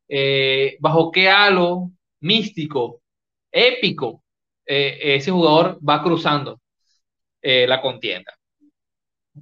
[0.07, 1.91] eh, bajo qué halo
[2.21, 3.01] místico,
[3.51, 4.23] épico,
[4.65, 6.61] eh, ese jugador va cruzando
[7.41, 8.33] eh, la contienda.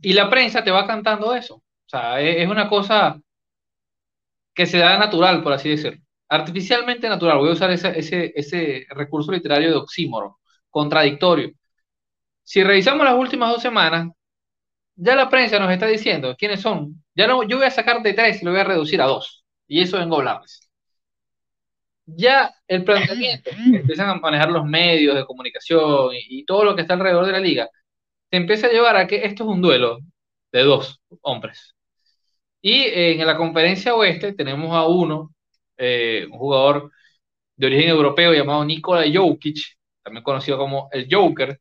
[0.02, 1.56] Y la prensa te va cantando eso.
[1.56, 3.20] O sea, es, una cosa
[4.54, 6.02] que se da natural, por así decirlo.
[6.30, 7.38] Artificialmente natural.
[7.40, 10.40] Voy a usar ese, ese, ese recurso literario de oxímoro,
[10.70, 11.52] contradictorio.
[12.44, 14.10] Si revisamos las últimas dos semanas,
[14.96, 17.01] ya la prensa nos está diciendo quiénes son.
[17.16, 19.46] Ya no, yo voy a sacar de tres y lo voy a reducir a dos.
[19.68, 20.70] Y eso vengo a hablarles.
[22.06, 26.76] Ya el planteamiento que empiezan a manejar los medios de comunicación y, y, todo lo
[26.76, 27.70] que está alrededor de la liga,
[28.30, 30.00] se empieza a llevar a que esto es un duelo
[30.52, 31.76] de dos hombres.
[32.62, 35.34] Y en la conferencia oeste tenemos a uno
[35.78, 36.92] eh, un jugador
[37.56, 41.60] de origen europeo llamado Nikola Jokic, también conocido como el Joker,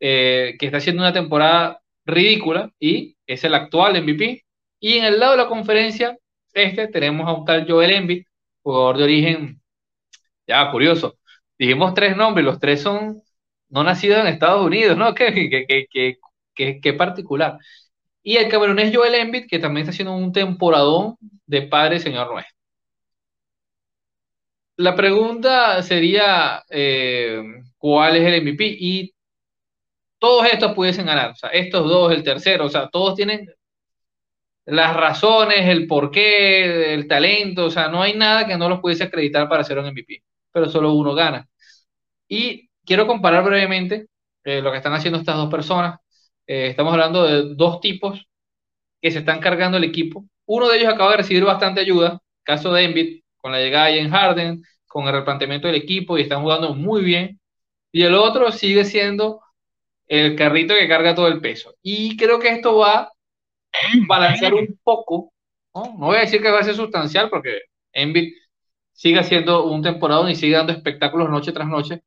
[0.00, 4.45] eh, que está haciendo una temporada ridícula y es el actual MVP.
[4.80, 6.16] Y en el lado de la conferencia
[6.56, 8.24] este tenemos a un tal Joel Embiid,
[8.62, 9.62] jugador de origen,
[10.46, 11.18] ya curioso,
[11.58, 13.22] dijimos tres nombres, los tres son
[13.68, 15.14] no nacidos en Estados Unidos, ¿no?
[16.54, 17.58] Qué, particular.
[18.22, 21.16] Y el camerunés Joel Embiid, que también está haciendo un temporadón
[21.46, 22.56] de Padre Señor nuestro.
[24.78, 27.42] La pregunta sería, eh,
[27.78, 28.76] ¿cuál es el MVP?
[28.78, 29.14] Y
[30.18, 33.46] todos estos pudiesen ganar, o sea, estos dos, el tercero, o sea, todos tienen
[34.66, 39.04] las razones, el porqué, el talento, o sea, no hay nada que no los pudiese
[39.04, 41.48] acreditar para ser un MVP, pero solo uno gana.
[42.28, 44.06] Y quiero comparar brevemente
[44.44, 46.00] eh, lo que están haciendo estas dos personas.
[46.46, 48.26] Eh, estamos hablando de dos tipos
[49.00, 50.26] que se están cargando el equipo.
[50.46, 53.98] Uno de ellos acaba de recibir bastante ayuda, caso de Embiid, con la llegada de
[53.98, 57.40] James Harden, con el replanteamiento del equipo y están jugando muy bien.
[57.92, 59.40] Y el otro sigue siendo
[60.08, 61.74] el carrito que carga todo el peso.
[61.82, 63.12] Y creo que esto va
[64.06, 65.32] balancear un poco,
[65.74, 65.94] ¿no?
[65.98, 67.60] no voy a decir que va a ser sustancial porque
[67.92, 68.32] Embiid
[68.92, 72.02] sigue haciendo un temporada y sigue dando espectáculos noche tras noche,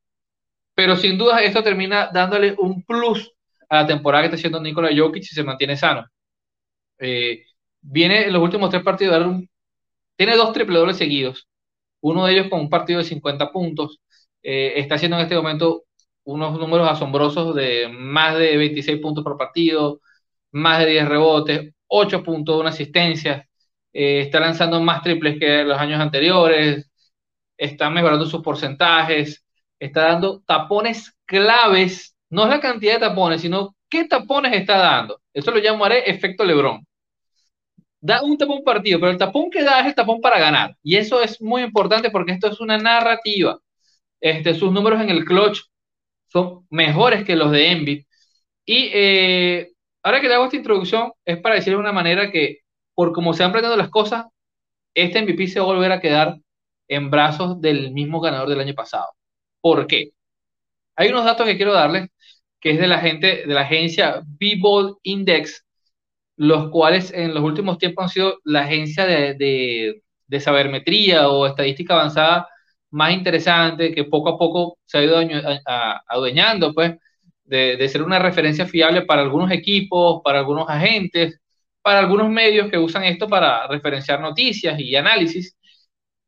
[0.74, 3.32] pero sin duda esto termina dándole un plus
[3.70, 6.06] a la temporada que está haciendo Nikola Jokic si se mantiene sano.
[6.98, 7.46] Eh,
[7.82, 9.44] viene en los últimos tres partidos,
[10.16, 11.48] tiene dos triple dobles seguidos,
[12.02, 14.00] uno de ellos con un partido de 50 puntos,
[14.42, 15.84] eh, está haciendo en este momento
[16.24, 20.02] unos números asombrosos de más de 26 puntos por partido,
[20.52, 23.48] más de 10 rebotes, 8 puntos, una asistencia,
[23.94, 26.90] eh, está lanzando más triples que los años anteriores,
[27.58, 29.46] está mejorando sus porcentajes,
[29.80, 35.22] está dando tapones claves, no es la cantidad de tapones, sino qué tapones está dando.
[35.34, 36.86] Eso lo llamaré efecto Lebron.
[38.02, 40.76] Da un tapón partido, pero el tapón que da es el tapón para ganar.
[40.82, 43.60] Y eso es muy importante porque esto es una narrativa.
[44.22, 45.62] Este, sus números en el clutch
[46.28, 48.06] son mejores que los de Embiid.
[48.66, 49.72] Y eh,
[50.04, 52.60] ahora que te hago esta introducción, es para decir de una manera que,
[52.96, 54.26] por como se han planteado las cosas,
[54.94, 56.38] este MVP se va a volver a quedar
[56.88, 59.08] en brazos del mismo ganador del año pasado.
[59.62, 60.12] ¿Por qué?
[60.96, 62.10] Hay unos datos que quiero darles,
[62.60, 65.66] que es de la gente, de la agencia B-Ball Index,
[66.38, 71.48] los cuales en los últimos tiempos han sido la agencia de, de, de sabermetría o
[71.48, 72.48] estadística avanzada
[72.92, 75.18] más interesante, que poco a poco se ha ido
[76.08, 76.94] adueñando, pues,
[77.50, 81.40] de, ser una referencia fiable para algunos equipos, para algunos agentes,
[81.82, 85.58] para algunos medios que usan esto para referenciar noticias y análisis.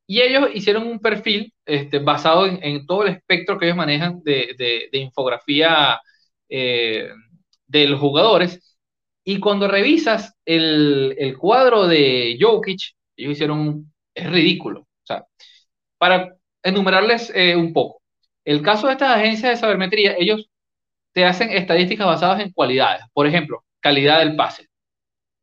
[0.08, 4.90] Y ellos hicieron un perfil este, basado en, todo el espectro que ellos manejan de,
[4.94, 6.00] infografía
[6.50, 7.10] eh,
[7.68, 8.78] de los jugadores.
[9.24, 12.82] Y cuando revisas el, el cuadro de Jokic,
[13.16, 14.82] ellos hicieron es ridículo.
[14.82, 15.26] O sea,
[15.98, 18.02] para enumerarles eh, un poco.
[18.46, 20.50] El caso de estas agencias de sabermetría, ellos
[21.14, 23.04] te hacen estadísticas basadas en cualidades.
[23.14, 24.70] Por ejemplo, calidad del pase,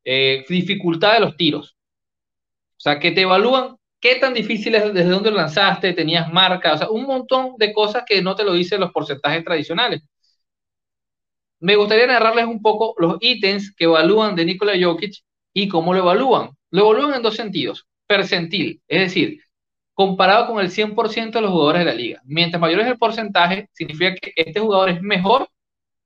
[0.05, 1.77] eh, dificultad de los tiros.
[2.79, 6.79] O sea, que te evalúan qué tan difícil es, desde dónde lanzaste, tenías marca, o
[6.79, 10.03] sea, un montón de cosas que no te lo dicen los porcentajes tradicionales.
[11.61, 15.15] Me gustaría narrarles un poco los ítems que evalúan de Nikola Jokic
[15.53, 16.51] y cómo lo evalúan.
[16.71, 17.87] Lo evalúan en dos sentidos.
[18.07, 19.41] Percentil, es decir,
[19.95, 22.21] comparado con el 100% de los jugadores de la liga.
[22.25, 25.49] Mientras mayor es el porcentaje, significa que este jugador es mejor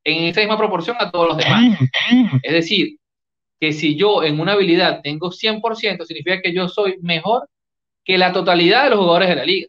[0.04, 1.78] en esa misma proporción a todos los demás.
[2.42, 2.98] Es decir,
[3.60, 7.48] que si yo en una habilidad tengo 100%, significa que yo soy mejor
[8.04, 9.68] que la totalidad de los jugadores de la liga.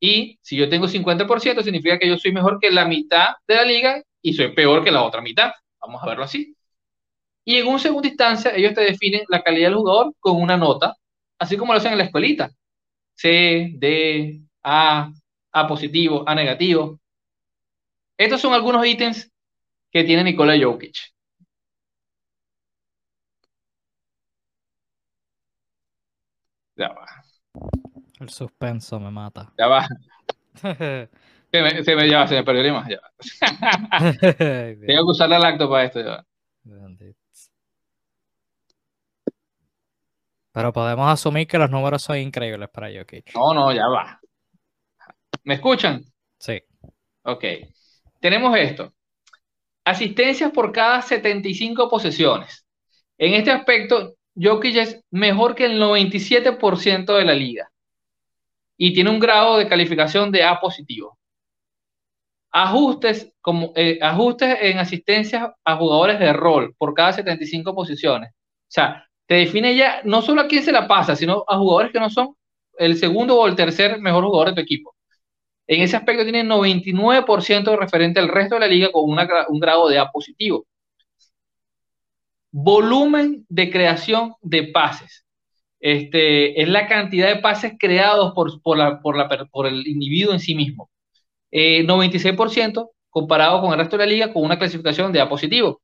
[0.00, 3.64] Y si yo tengo 50%, significa que yo soy mejor que la mitad de la
[3.64, 5.52] liga y soy peor que la otra mitad.
[5.80, 6.54] Vamos a verlo así.
[7.44, 10.96] Y en un segunda instancia, ellos te definen la calidad del jugador con una nota,
[11.38, 12.50] así como lo hacen en la escuelita.
[13.14, 15.12] C, D, A,
[15.52, 16.99] A positivo, A negativo.
[18.20, 19.32] Estos son algunos ítems
[19.90, 20.94] que tiene Nikola Jokic.
[26.76, 27.06] Ya va.
[28.20, 29.54] El suspenso me mata.
[29.56, 29.88] Ya va.
[30.60, 31.08] se,
[31.62, 32.98] me, se, me, ya, se me perdió la imagen.
[34.86, 36.04] Tengo que usar la lacto para esto.
[36.04, 36.26] Ya.
[40.52, 43.34] Pero podemos asumir que los números son increíbles para Jokic.
[43.34, 44.20] No, no, ya va.
[45.44, 46.04] ¿Me escuchan?
[46.38, 46.62] Sí.
[47.22, 47.44] Ok.
[48.20, 48.92] Tenemos esto.
[49.84, 52.66] Asistencias por cada 75 posesiones.
[53.18, 57.70] En este aspecto, Jokic es mejor que el 97% de la liga.
[58.76, 61.18] Y tiene un grado de calificación de A positivo.
[62.52, 68.30] Ajustes, como, eh, ajustes en asistencias a jugadores de rol por cada 75 posiciones.
[68.32, 68.34] O
[68.68, 72.00] sea, te define ya no solo a quién se la pasa, sino a jugadores que
[72.00, 72.34] no son
[72.78, 74.94] el segundo o el tercer mejor jugador de tu equipo.
[75.70, 80.00] En ese aspecto tiene 99% referente al resto de la liga con un grado de
[80.00, 80.66] A positivo.
[82.50, 85.24] Volumen de creación de pases.
[85.78, 90.32] Este, es la cantidad de pases creados por, por, la, por, la, por el individuo
[90.32, 90.90] en sí mismo.
[91.52, 95.80] 96% eh, comparado con el resto de la liga con una clasificación de A positivo.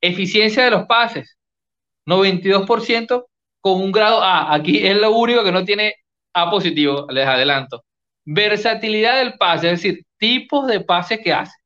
[0.00, 1.38] Eficiencia de los pases,
[2.06, 3.26] 92%
[3.60, 4.52] con un grado A.
[4.52, 5.94] Aquí es lo único que no tiene
[6.34, 7.84] A positivo, les adelanto.
[8.30, 11.56] Versatilidad del pase, es decir, tipos de pases que hace.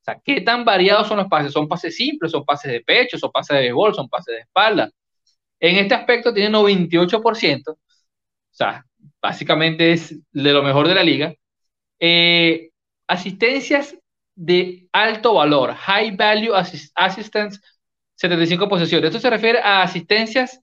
[0.00, 1.52] O sea, ¿qué tan variados son los pases?
[1.52, 2.32] ¿Son pases simples?
[2.32, 3.18] ¿Son pases de pecho?
[3.18, 3.94] ¿Son pases de gol?
[3.94, 4.90] ¿Son pases de espalda?
[5.60, 7.72] En este aspecto tiene 98%.
[7.72, 7.78] O
[8.50, 8.86] sea,
[9.20, 11.34] básicamente es de lo mejor de la liga.
[12.00, 12.70] Eh,
[13.06, 13.94] asistencias
[14.34, 17.60] de alto valor, high value assistance,
[18.14, 19.08] 75 posesiones.
[19.08, 20.60] Esto se refiere a asistencias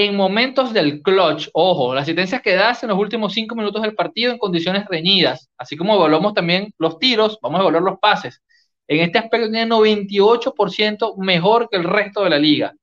[0.00, 1.48] en momentos del clutch.
[1.52, 5.50] Ojo, las asistencias que das en los últimos 5 minutos del partido en condiciones reñidas.
[5.58, 8.40] Así como evaluamos también los tiros, vamos a evaluar los pases.
[8.86, 12.76] En este aspecto tiene 98% mejor que el resto de la liga.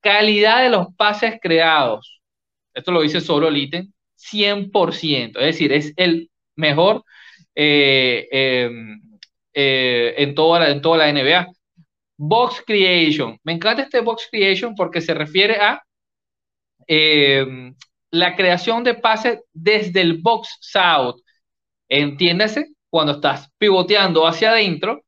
[0.00, 2.22] Calidad de los pases creados.
[2.72, 3.92] Esto lo dice solo el ítem.
[4.16, 5.38] 100%.
[5.40, 7.04] Es decir, es el mejor
[7.54, 9.02] eh, em,
[9.52, 11.46] eh, en, toda la, en toda la NBA.
[12.16, 13.38] Box Creation.
[13.44, 15.82] Me encanta este Box Creation porque se refiere a
[16.88, 17.74] em,
[18.10, 21.20] la creación de pases desde el box south.
[21.88, 25.04] Entiéndase, cuando estás pivoteando hacia adentro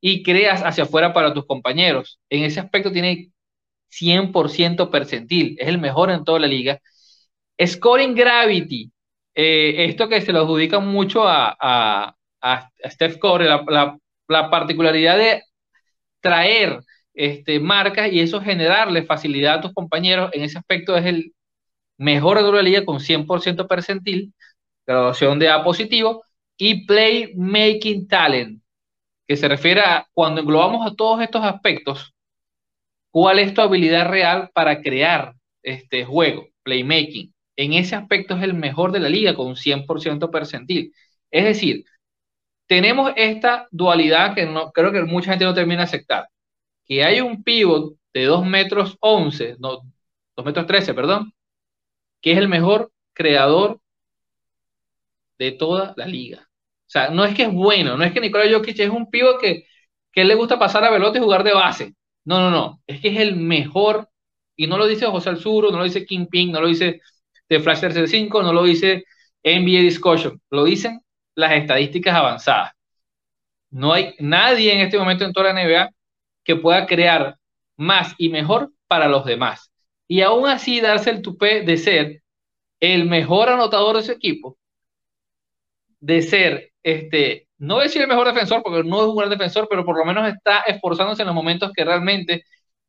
[0.00, 2.20] y creas hacia afuera para tus compañeros.
[2.30, 3.32] En ese aspecto tiene
[3.90, 5.56] 100% percentil.
[5.58, 6.80] Es el mejor en toda la liga.
[7.64, 8.90] Scoring Gravity.
[9.34, 13.64] Eh, esto que se lo adjudica mucho a, a, Steph Curry, la,
[14.28, 15.42] la, particularidad de
[16.20, 16.80] traer
[17.14, 21.34] este, marcas y eso generarle facilidad a tus compañeros, en ese aspecto es el
[21.98, 24.34] mejor de la liga con 100% percentil,
[24.86, 26.24] graduación de A positivo,
[26.56, 28.62] y Playmaking Talent,
[29.26, 32.14] que se refiere a cuando englobamos a todos estos aspectos,
[33.10, 38.54] cuál es tu habilidad real para crear este juego, playmaking en ese aspecto es el
[38.54, 40.92] mejor de la liga con un 100% percentil.
[41.30, 41.84] Es decir,
[42.66, 46.28] tenemos esta dualidad que no, creo que mucha gente no termina de aceptar.
[46.86, 49.82] Que hay un pivot de 2 metros 11, no,
[50.36, 51.32] 2 metros 13, perdón,
[52.20, 53.80] que es el mejor creador
[55.38, 56.48] de toda la liga.
[56.86, 59.40] O sea, no es que es bueno, no es que Nikola Jokic es un pivot
[59.40, 59.66] que,
[60.12, 61.94] que le gusta pasar a pelota y jugar de base.
[62.24, 62.82] No, no, no.
[62.86, 64.08] Es que es el mejor.
[64.56, 67.00] Y no lo dice José Alzuro, no lo dice Kim Ping, no lo dice
[67.52, 69.04] de Flash 5 no lo dice
[69.42, 71.00] NBA Discussion, lo dicen
[71.34, 72.72] las estadísticas avanzadas.
[73.70, 75.90] No hay nadie en este momento en toda la NBA
[76.44, 77.36] que pueda crear
[77.76, 79.72] más y mejor para los demás.
[80.08, 82.22] Y aún así darse el tupé de ser
[82.80, 84.58] el mejor anotador de su equipo,
[86.00, 89.84] de ser, este, no decir el mejor defensor, porque no es un gran defensor, pero
[89.84, 92.44] por lo menos está esforzándose en los momentos que realmente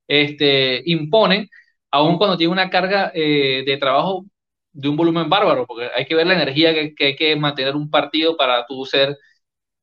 [0.07, 1.47] este, imponen,
[1.91, 4.25] aun cuando tiene una carga eh, de trabajo
[4.71, 7.89] de un volumen bárbaro, porque hay que ver la energía que, hay que mantener un
[7.89, 9.17] partido para tú ser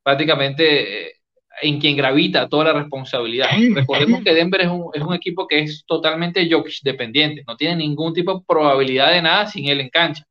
[0.02, 1.12] prácticamente eh,
[1.62, 3.48] en quien gravita toda la responsabilidad.
[3.74, 7.76] Recordemos que Denver es un, es un equipo que es totalmente Jokic dependiente, no tiene
[7.76, 10.24] ningún tipo de probabilidad de nada sin él en cancha.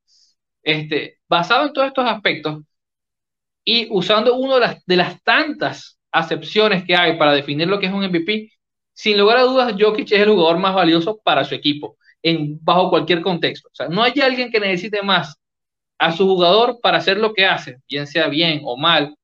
[0.63, 2.61] Este, basado en todos estos aspectos
[3.63, 7.85] y usando una de las, de las tantas acepciones que hay para definir lo que
[7.85, 8.51] es un MVP,
[8.93, 12.89] sin lugar a dudas, Jokic es el jugador más valioso para su equipo en, bajo
[12.89, 13.69] cualquier contexto.
[13.69, 15.37] O sea, no hay alguien que necesite más
[15.97, 19.15] a su jugador para hacer lo que hace, bien sea bien o mal,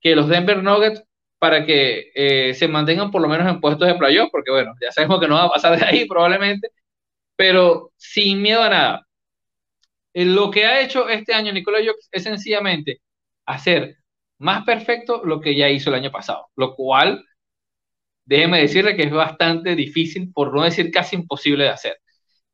[0.00, 1.02] que los Denver Nuggets
[1.38, 4.92] para que eh, se mantengan por lo menos en puestos de playoff, porque bueno, ya
[4.92, 6.70] sabemos que no va a pasar de ahí probablemente,
[7.36, 9.06] pero sin miedo a nada.
[10.14, 13.00] Eh, lo que ha hecho este año Nicolás Jokic es sencillamente
[13.46, 13.96] hacer
[14.38, 17.24] más perfecto lo que ya hizo el año pasado, lo cual,
[18.24, 21.98] déjeme decirle que es bastante difícil, por no decir casi imposible de hacer.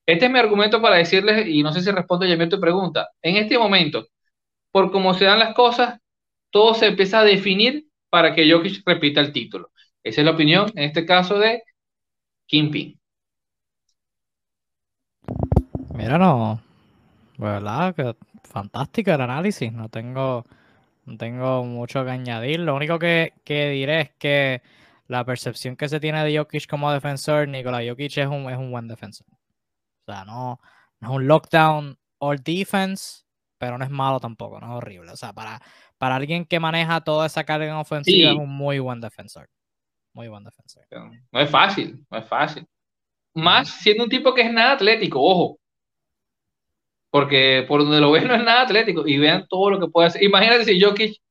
[0.06, 3.36] Este es mi argumento para decirles, y no sé si responde ya tu pregunta, en
[3.36, 4.06] este momento,
[4.72, 6.00] por cómo se dan las cosas,
[6.50, 9.70] todo se empieza a definir para que Jokic repita el título.
[10.02, 11.62] Esa es la opinión, en este caso, de
[12.44, 13.00] Kimping.
[15.94, 16.60] Mira, no,
[17.38, 17.94] ¿verdad?
[17.94, 20.44] Que fantástico el análisis, no tengo,
[21.06, 22.60] no tengo mucho que añadir.
[22.60, 24.62] Lo único que, que diré es que
[25.06, 28.70] la percepción que se tiene de Jokic como defensor, Nikola Jokic es un, es un
[28.70, 29.26] buen defensor.
[29.30, 30.60] O sea, no,
[31.00, 33.24] no es un lockdown all defense,
[33.62, 35.12] pero no es malo tampoco, no es horrible.
[35.12, 35.62] O sea, para,
[35.96, 39.48] para alguien que maneja toda esa carga en ofensiva es un muy buen defensor.
[40.14, 40.84] Muy buen defensor.
[41.30, 42.66] No es fácil, no es fácil.
[43.34, 45.60] Más siendo un tipo que es nada atlético, ojo.
[47.08, 50.08] Porque por donde lo ven no es nada atlético y vean todo lo que puede
[50.08, 50.24] hacer.
[50.24, 51.22] Imagínate si Jokic,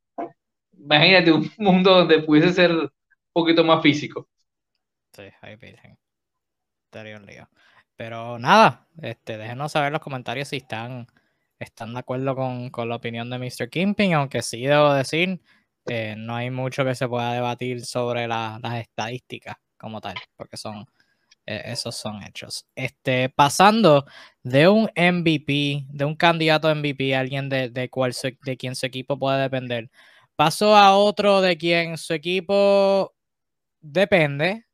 [0.71, 2.89] imagínate un mundo donde pudiese ser un
[3.34, 4.29] poquito más físico.
[5.11, 5.97] Sí, ahí virgen.
[6.86, 7.49] Estaría un lío.
[7.97, 11.07] Pero nada, este, déjenos saber en los comentarios si están,
[11.64, 13.70] están de acuerdo con, con la opinión de Mr.
[13.70, 15.41] Kimping, aunque sí debo decir,
[15.88, 20.57] eh, no hay mucho que se pueda debatir sobre la- las estadísticas como tal, porque
[20.57, 20.86] son,
[21.45, 22.66] eh, esos son hechos.
[22.76, 24.05] Este, pasando
[24.43, 29.18] de un MVP, de un candidato MVP, alguien de, de, cual de quien su equipo
[29.20, 29.89] puede depender,
[30.36, 33.14] paso a otro de quien su equipo
[33.82, 34.66] depende,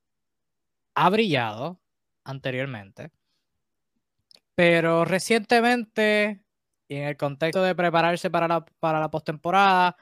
[0.95, 1.79] ha brillado
[2.25, 3.11] anteriormente,
[4.55, 6.41] pero recientemente,
[6.87, 9.97] y en el contexto de prepararse para la, para la postemporada,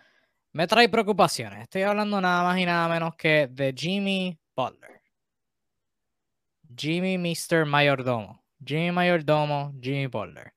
[0.51, 1.63] me trae preocupaciones.
[1.63, 5.01] Estoy hablando nada más y nada menos que de Jimmy Butler.
[6.77, 7.65] Jimmy Mr.
[7.65, 8.43] Mayordomo.
[8.63, 10.53] Jimmy Mayordomo, Jimmy Butler.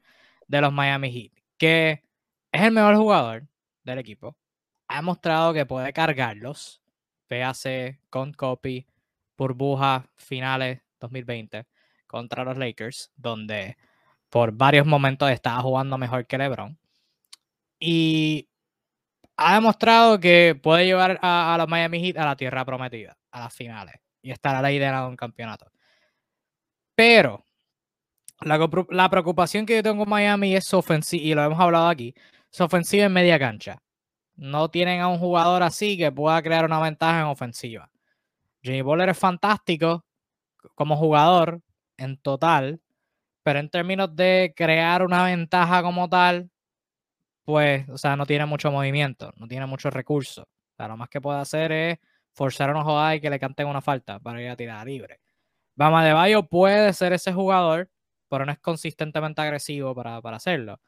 [0.47, 1.33] De los Miami Heat.
[1.57, 2.05] Que
[2.53, 3.49] es el mejor jugador
[3.85, 4.37] del equipo.
[4.89, 6.83] Ha demostrado que puede cargarlos.
[7.29, 8.87] Véase con copy,
[9.37, 11.67] burbuja, finales 2020
[12.07, 13.77] contra los Lakers, donde
[14.31, 16.79] por varios momentos estaba jugando mejor que LeBron.
[17.81, 18.49] Y
[19.37, 23.41] ha demostrado que puede llevar a, a los Miami Heat a la tierra prometida, a
[23.41, 25.71] las finales, y estar a la idea de un campeonato.
[26.95, 27.45] Pero
[28.41, 32.15] la, preocupación que yo tengo con Miami es su ofensiva, y lo hemos hablado aquí,
[32.51, 33.83] su ofensiva en media cancha.
[34.37, 37.91] No tienen a un jugador así que pueda crear una ventaja en ofensiva.
[38.63, 40.05] Jimmy Butler es fantástico
[40.75, 41.61] como jugador
[41.97, 42.81] en total,
[43.49, 46.51] pero en términos de crear una ventaja como tal,
[47.47, 50.45] pues, o sea, no tiene mucho movimiento, no tiene muchos recursos.
[50.45, 51.99] O sea, lo más que puede hacer es
[52.35, 55.21] forzar una jugada y que le canten una falta para ir a tirar libre.
[55.77, 57.89] Bama de Bayo puede ser ese jugador,
[58.29, 60.79] pero no es consistentemente agresivo para, para hacerlo.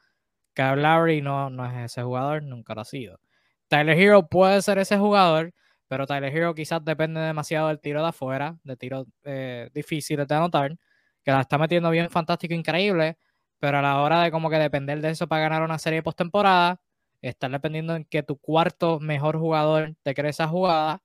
[0.52, 3.20] Kyle Lowry no, no es ese jugador, nunca lo ha sido.
[3.68, 5.54] Tyler Hero puede ser ese jugador,
[5.88, 10.34] pero Tyler Hero quizás depende demasiado del tiro de afuera, de tiros eh, difíciles de
[10.34, 10.76] anotar,
[11.24, 13.18] que la está metiendo bien, fantástico, increíble,
[13.58, 16.80] pero a la hora de como que depender de eso para ganar una serie postemporada,
[17.22, 21.02] estar dependiendo en que tu cuarto mejor jugador te cree esa jugada,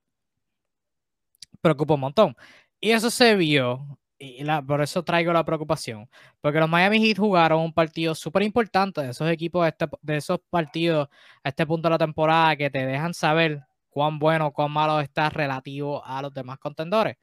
[1.61, 2.35] preocupa un montón.
[2.79, 6.09] Y eso se vio, y la, por eso traigo la preocupación,
[6.41, 10.39] porque los Miami Heat jugaron un partido súper importante de esos equipos, este- de esos
[10.49, 11.09] partidos
[11.43, 15.29] a este punto de la temporada que te dejan saber cuán bueno cuán malo está
[15.29, 17.17] relativo a los demás contendores.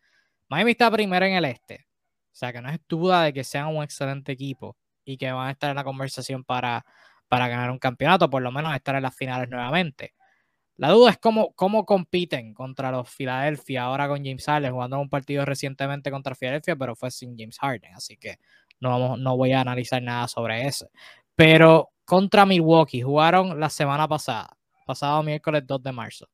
[0.49, 1.87] Miami está primero en el este,
[2.33, 5.49] o sea que no es duda de que sean un excelente equipo y que van
[5.49, 6.85] a estar en la conversación para,
[7.29, 10.15] para ganar un campeonato, por lo menos estar en las finales nuevamente.
[10.77, 15.11] La duda es cómo, cómo compiten contra los Philadelphia ahora con James Harden, jugando un
[15.11, 18.39] partido recientemente contra Philadelphia, pero fue sin James Harden, así que
[18.81, 20.89] no, vamos, no voy a analizar nada sobre eso.
[21.35, 24.57] Pero contra Milwaukee jugaron la semana pasada,
[24.87, 26.29] pasado miércoles 2 de marzo,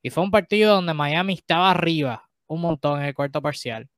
[0.00, 3.88] y fue un partido donde Miami estaba arriba un montón en el cuarto parcial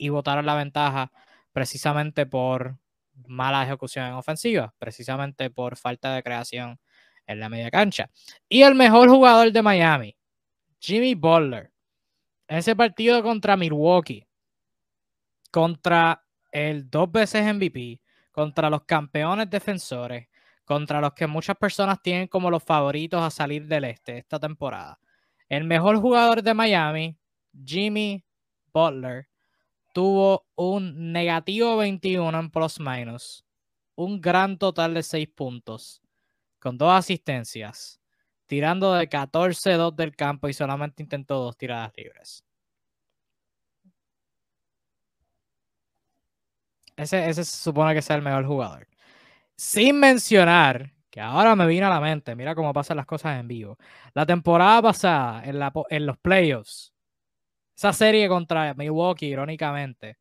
[0.00, 1.12] y botaron la ventaja
[1.52, 2.78] precisamente por
[3.26, 6.80] mala ejecución en ofensiva, precisamente por falta de creación
[7.26, 8.10] en la media cancha.
[8.48, 10.16] Y el mejor jugador de Miami,
[10.80, 11.70] Jimmy Butler,
[12.48, 14.26] en ese partido contra Milwaukee,
[15.50, 18.00] contra el dos veces MVP,
[18.32, 20.28] contra los campeones defensores,
[20.64, 24.98] contra los que muchas personas tienen como los favoritos a salir del este esta temporada.
[25.46, 27.18] El mejor jugador de Miami,
[27.66, 28.24] Jimmy
[28.72, 29.29] Butler,
[29.92, 33.44] tuvo un negativo 21 en plus minus,
[33.94, 36.02] un gran total de 6 puntos,
[36.58, 38.00] con dos asistencias,
[38.46, 42.44] tirando de 14-2 del campo y solamente intentó dos tiradas libres.
[46.96, 48.86] Ese, ese se supone que sea el mejor jugador.
[49.56, 53.48] Sin mencionar, que ahora me vino a la mente, mira cómo pasan las cosas en
[53.48, 53.78] vivo.
[54.14, 56.92] La temporada pasada, en, la, en los playoffs,
[57.80, 60.18] esa serie contra Milwaukee, irónicamente,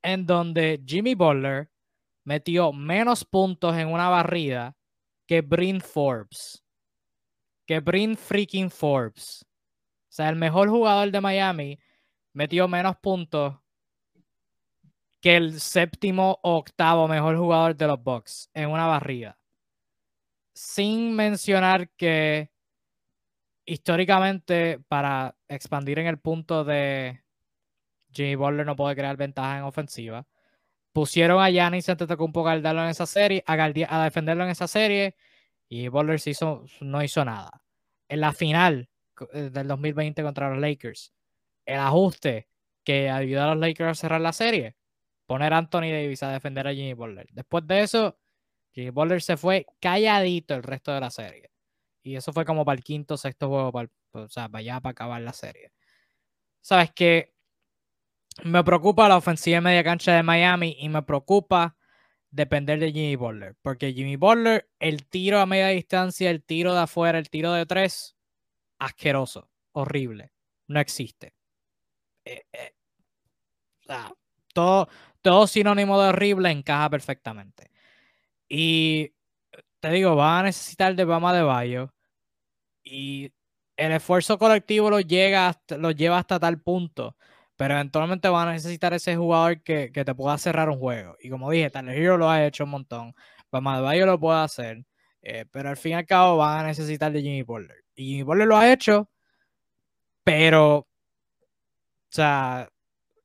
[0.00, 1.68] en donde Jimmy Butler
[2.22, 4.76] metió menos puntos en una barrida
[5.26, 6.62] que Bryn Forbes.
[7.66, 9.44] Que Bryn freaking Forbes.
[9.44, 11.80] O sea, el mejor jugador de Miami
[12.32, 13.56] metió menos puntos
[15.20, 19.36] que el séptimo o octavo mejor jugador de los Bucks en una barrida.
[20.54, 22.52] Sin mencionar que
[23.66, 27.22] históricamente, para expandir en el punto de
[28.12, 30.26] Jimmy Butler no puede crear ventaja en ofensiva,
[30.92, 35.16] pusieron a Giannis Antetokounmpo a guardarlo en esa serie, a, a, defenderlo en esa serie,
[35.68, 37.62] y Butler hizo, no hizo nada.
[38.08, 38.88] En la final
[39.32, 41.12] del 2020 contra los Lakers,
[41.66, 42.48] el ajuste
[42.84, 44.76] que ayudó a los Lakers a cerrar la serie,
[45.26, 47.26] poner a Anthony Davis a defender a Jimmy Butler.
[47.32, 48.18] Después de eso,
[48.72, 51.50] Jimmy Butler se fue calladito el resto de la serie.
[52.06, 54.92] Y eso fue como para el quinto, sexto juego, para, o sea, para allá, para
[54.92, 55.72] acabar la serie.
[56.60, 57.34] Sabes que
[58.44, 61.76] me preocupa la ofensiva media cancha de Miami y me preocupa
[62.30, 63.56] depender de Jimmy Butler.
[63.60, 67.66] Porque Jimmy Butler, el tiro a media distancia, el tiro de afuera, el tiro de
[67.66, 68.16] tres,
[68.78, 70.32] asqueroso, horrible,
[70.68, 71.34] no existe.
[72.24, 72.72] Eh, eh,
[74.54, 74.88] todo,
[75.22, 77.72] todo sinónimo de horrible encaja perfectamente.
[78.48, 79.12] Y
[79.80, 81.95] te digo, va a necesitar de Bama de Bayo.
[82.86, 83.32] Y
[83.76, 87.16] el esfuerzo colectivo lo, llega lo lleva hasta tal punto.
[87.56, 91.16] Pero eventualmente van a necesitar ese jugador que, te pueda cerrar un juego.
[91.20, 93.14] Y como dije, Tyler Hero lo ha hecho un montón.
[93.50, 94.84] Bama Bayo lo puede hacer.
[95.22, 97.84] Eh, pero al fin y al cabo van a necesitar de Jimmy Butler.
[97.96, 99.10] Y Jimmy Butler lo ha hecho.
[100.24, 100.88] Pero, o
[102.10, 102.68] sea,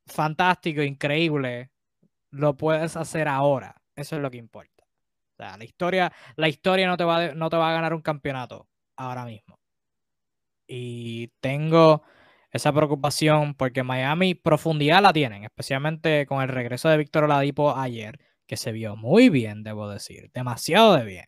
[0.06, 1.70] fantástico, increíble.
[2.30, 3.76] Lo puedes hacer ahora.
[3.96, 4.84] Eso es lo que importa.
[5.34, 8.02] O sea, la historia, la historia no te va, no te va a ganar un
[8.02, 9.58] campeonato ahora mismo.
[10.66, 12.02] Y tengo
[12.50, 18.20] esa preocupación porque Miami profundidad la tienen, especialmente con el regreso de Víctor Oladipo ayer,
[18.46, 21.26] que se vio muy bien, debo decir, demasiado de bien,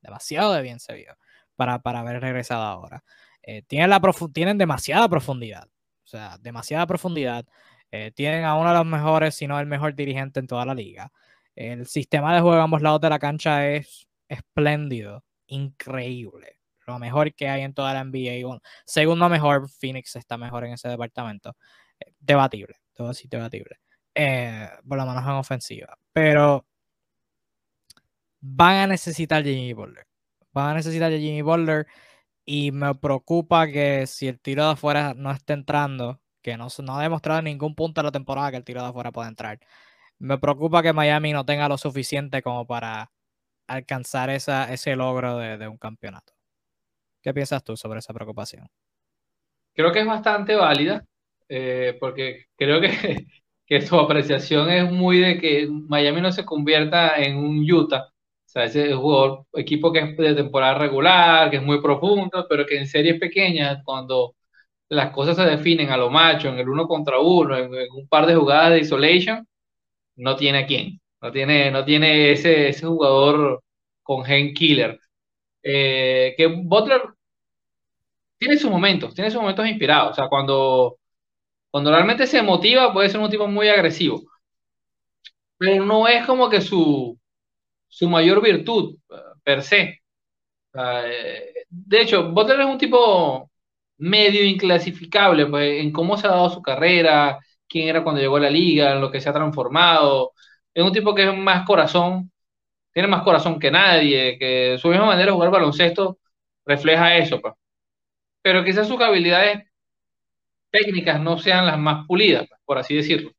[0.00, 1.16] demasiado de bien se vio
[1.56, 3.04] para, para haber regresado ahora.
[3.42, 4.00] Eh, tienen, la
[4.32, 5.66] tienen demasiada profundidad,
[6.04, 7.46] o sea, demasiada profundidad.
[7.90, 10.74] Eh, tienen a uno de los mejores, si no el mejor dirigente en toda la
[10.74, 11.12] liga.
[11.56, 16.59] El sistema de juego a ambos lados de la cancha es espléndido, increíble.
[16.90, 18.60] Lo mejor que hay en toda la NBA.
[18.84, 21.56] segundo mejor, Phoenix está mejor en ese departamento.
[22.00, 23.76] Eh, debatible, todo así debatible.
[24.14, 25.96] Eh, por lo menos en ofensiva.
[26.12, 26.66] Pero
[28.40, 30.06] van a necesitar Jimmy Butler.
[30.52, 31.86] Van a necesitar Jimmy Butler.
[32.44, 36.98] Y me preocupa que si el tiro de afuera no esté entrando, que no, no
[36.98, 39.60] ha demostrado en ningún punto de la temporada que el tiro de afuera puede entrar.
[40.18, 43.12] Me preocupa que Miami no tenga lo suficiente como para
[43.70, 46.32] alcanzar esa, ese logro de, un campeonato.
[47.22, 48.66] ¿Qué piensas tú sobre esa preocupación?
[49.74, 51.04] Creo que es bastante válida,
[51.48, 52.88] eh, porque creo que,
[53.66, 58.10] que su apreciación es muy de que Miami no se convierta en un Utah.
[58.50, 62.66] O sea, ese jugador, equipo que es de temporada regular, que es muy profundo, pero
[62.66, 64.34] que en series pequeñas, cuando
[64.88, 68.26] las cosas se definen a lo macho, en el uno contra uno, en, un par
[68.26, 69.46] de jugadas de isolation,
[70.16, 71.00] no tiene a quién.
[71.22, 73.62] No tiene, no tiene ese, ese jugador
[74.02, 74.98] con gen killer.
[75.62, 77.02] Eh, que Butler
[78.38, 80.12] tiene sus momentos, tiene sus momentos inspirados.
[80.12, 80.98] O sea, cuando,
[81.70, 84.22] cuando realmente se motiva, puede ser un tipo muy agresivo.
[85.58, 87.18] Pero no es como que su,
[87.88, 88.98] su mayor virtud,
[89.44, 90.00] per se.
[90.74, 93.50] Eh, de hecho, Butler es un tipo
[93.98, 97.38] medio inclasificable pues, en cómo se ha dado su carrera,
[97.68, 100.32] quién era cuando llegó a la liga, en lo que se ha transformado.
[100.74, 102.32] Es un tipo que es más corazón,
[102.92, 106.18] tiene más corazón que nadie, que su misma manera de jugar baloncesto
[106.66, 107.40] refleja eso.
[107.40, 107.54] Pues.
[108.42, 109.64] Pero quizás sus habilidades
[110.70, 113.32] técnicas no sean las más pulidas, pues, por así decirlo.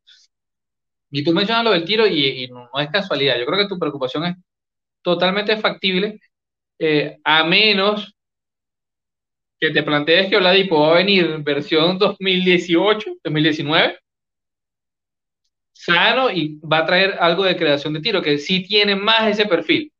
[1.11, 3.37] Y tú mencionas lo del tiro y, no, es casualidad.
[3.37, 4.35] Yo creo que tu preocupación es
[5.01, 6.19] totalmente factible,
[6.79, 8.15] eh, a menos
[9.59, 13.99] que te plantees que Oladipo va a venir versión 2018, 2019,
[15.83, 19.45] sano y va a traer algo de creación de tiro, que sí tiene más ese
[19.45, 19.91] perfil.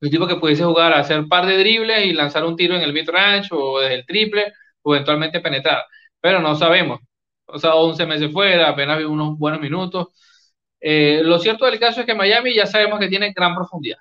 [0.00, 2.82] Un tipo que pudiese jugar a hacer par de dribles y lanzar un tiro en
[2.82, 4.52] el mid-range o desde el triple,
[4.82, 5.84] o eventualmente penetrar.
[6.20, 7.00] Pero no sabemos.
[7.46, 10.08] O sea, 11 meses fuera, apenas unos buenos minutos.
[10.80, 13.98] Eh, lo cierto del caso es que Miami ya sabemos que tiene gran profundidad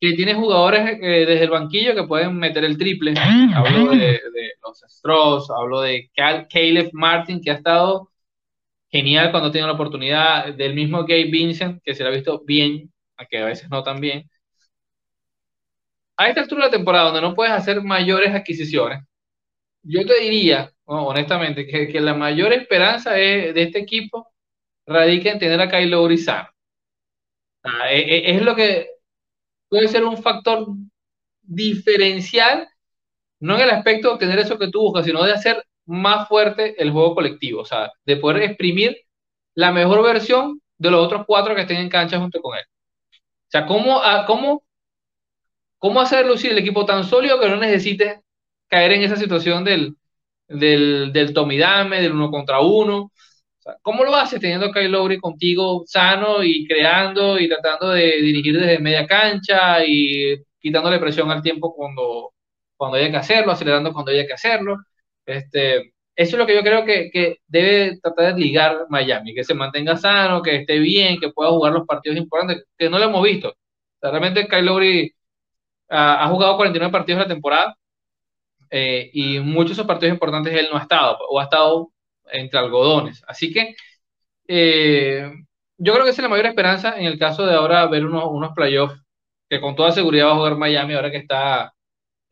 [0.00, 3.14] que tiene jugadores eh, desde el banquillo que pueden meter el triple.
[3.54, 4.20] Hablo de,
[4.62, 8.10] los Strauss, hablo de Caleb Martin, que ha estado
[8.90, 12.92] genial cuando tiene la oportunidad, del mismo Gabe Vincent, que se lo ha visto bien,
[13.16, 14.28] aunque a veces no tan bien.
[16.16, 19.02] A esta altura de la temporada, donde no puedes hacer mayores adquisiciones,
[19.82, 24.28] yo te diría, honestamente, que, la mayor esperanza de, este equipo
[24.86, 26.48] radica en tener a Kyle Lowry sano.
[27.90, 28.88] E, e, es lo que
[29.68, 30.66] puede ser un factor
[31.42, 32.68] diferencial,
[33.40, 36.80] no en el aspecto de obtener eso que tú buscas, sino de hacer más fuerte
[36.82, 38.96] el juego colectivo, o sea, de poder exprimir
[39.54, 42.64] la mejor versión de los otros cuatro que estén en cancha junto con él.
[43.14, 44.62] O sea, ¿cómo, cómo,
[45.78, 48.22] cómo hacer lucir el equipo tan sólido que no necesite
[48.68, 49.96] caer en esa situación del,
[50.48, 53.12] del, del tomidame, del uno contra uno,
[53.82, 58.58] ¿Cómo lo haces teniendo a Kyle Lowry contigo sano y creando y tratando de dirigir
[58.58, 62.32] desde media cancha y quitándole presión al tiempo cuando,
[62.76, 64.76] cuando haya que hacerlo, acelerando cuando haya que hacerlo?
[65.26, 69.44] Este, eso es lo que yo creo que, que, debe tratar de ligar Miami, que
[69.44, 73.04] se mantenga sano, que esté bien, que pueda jugar los partidos importantes, que no lo
[73.06, 73.54] hemos visto.
[74.00, 75.14] Realmente Kyle Lowry
[75.88, 77.76] ha, jugado 49 partidos en la temporada
[78.70, 81.92] eh, y muchos de esos partidos importantes él no ha estado o ha estado
[82.32, 83.22] entre algodones.
[83.26, 83.76] Así que
[84.48, 85.30] eh,
[85.78, 88.24] yo creo que esa es la mayor esperanza en el caso de ahora ver unos,
[88.30, 89.00] unos playoffs
[89.48, 91.74] que con toda seguridad va a jugar Miami ahora que está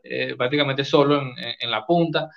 [0.03, 2.31] eh, prácticamente solo en, en la punta.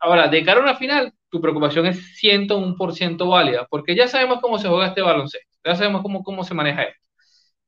[0.00, 4.58] Ahora, de cara a una final, tu preocupación es 101% válida, porque ya sabemos cómo
[4.58, 7.00] se juega este baloncesto, ya sabemos cómo, cómo se maneja esto.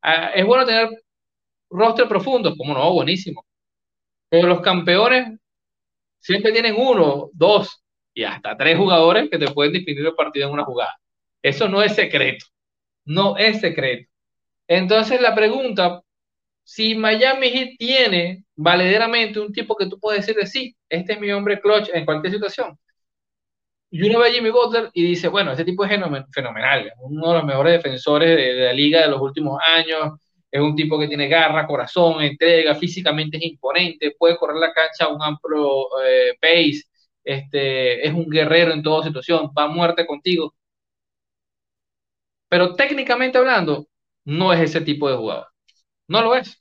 [0.03, 0.89] Ah, es bueno tener
[1.71, 3.45] roster profundos, como no, buenísimo.
[4.29, 5.39] Pero los campeones
[6.21, 7.83] siempre tienen uno, dos
[8.15, 10.97] y hasta tres jugadores que te pueden definir el partido en una jugada.
[11.43, 12.47] Eso no es secreto,
[13.05, 14.11] no es secreto.
[14.69, 16.03] Entonces la pregunta,
[16.67, 21.31] si Miami Heat tiene valederamente un tipo que tú puedes decirle, sí, este es mi
[21.31, 22.77] hombre clutch en cualquier situación.
[23.91, 25.91] Y uno ve a Jimmy Butler y dice, bueno, este tipo es
[26.33, 30.19] fenomenal, uno de los mejores defensores de, la liga de los últimos años,
[30.51, 35.05] es un tipo que tiene garra, corazón, entrega, físicamente es imponente, puede correr la cancha
[35.05, 36.83] a un amplio eh, pace,
[37.25, 40.55] este, es un guerrero en toda situación, va a muerte contigo.
[42.49, 43.87] Pero técnicamente hablando,
[44.25, 45.47] no es ese tipo de jugador.
[46.09, 46.61] No lo es.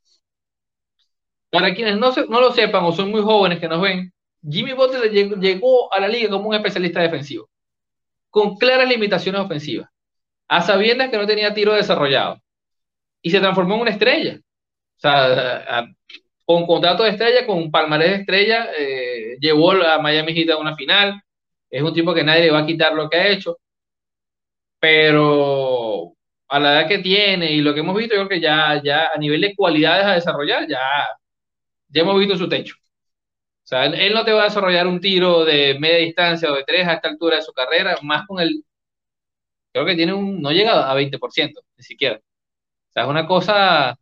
[1.50, 4.12] Para quienes no, no lo sepan o son muy jóvenes que nos ven,
[4.48, 7.50] Jimmy Butler llegó a la liga como un especialista defensivo,
[8.30, 9.90] con claras limitaciones ofensivas,
[10.48, 12.42] a sabiendas que no tenía tiro desarrollado
[13.22, 14.40] y se transformó en una estrella.
[14.98, 15.88] O sea,
[16.46, 20.76] con contrato de estrella, con palmarés de estrella, eh, llevó a Miami Heat a una
[20.76, 21.22] final.
[21.70, 23.58] Es un tipo que nadie va a quitar lo que ha hecho.
[24.80, 25.75] Pero
[26.48, 29.10] a la edad que tiene y lo que hemos visto, yo creo que ya, ya
[29.14, 30.80] a nivel de cualidades a desarrollar, ya,
[31.90, 32.76] ya hemos visto su techo.
[33.64, 36.64] O sea, él, no te va a desarrollar un tiro de media distancia o de
[36.66, 38.64] tres a esta altura de su carrera, más con el.
[39.72, 40.42] Creo que tiene un.
[40.42, 42.20] No llega a 20%, ni siquiera
[42.96, 43.98] sea, es una cosa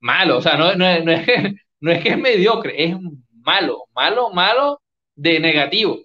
[0.00, 2.96] malo, o sea, no, no, no, es, que, no es que es mediocre, es
[3.32, 4.82] malo, malo, malo
[5.14, 6.00] de negativo.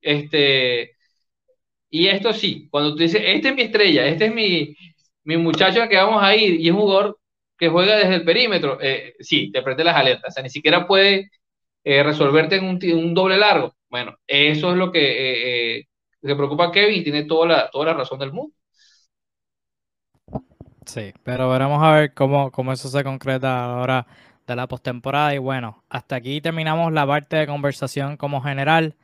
[0.00, 0.92] Este,
[1.90, 4.76] y esto sí, cuando tú dices, este es mi estrella, este es mi,
[5.24, 7.18] mi muchacho que vamos a ir, y es un jugador
[7.58, 10.86] que juega desde el perímetro, eh, sí, te prende las alertas, o sea, ni siquiera
[10.86, 11.30] puede
[11.84, 12.64] eh, resolverte en
[12.96, 13.74] un, doble largo.
[13.88, 15.86] Bueno, eso es lo que eh,
[16.20, 18.54] se preocupa a Kevin y tiene toda la, toda la razón del mundo.
[20.86, 24.06] Sí, pero veremos a ver cómo, cómo eso se concreta ahora
[24.46, 25.34] de la postemporada.
[25.34, 28.96] Y bueno, hasta aquí terminamos la parte de conversación como general.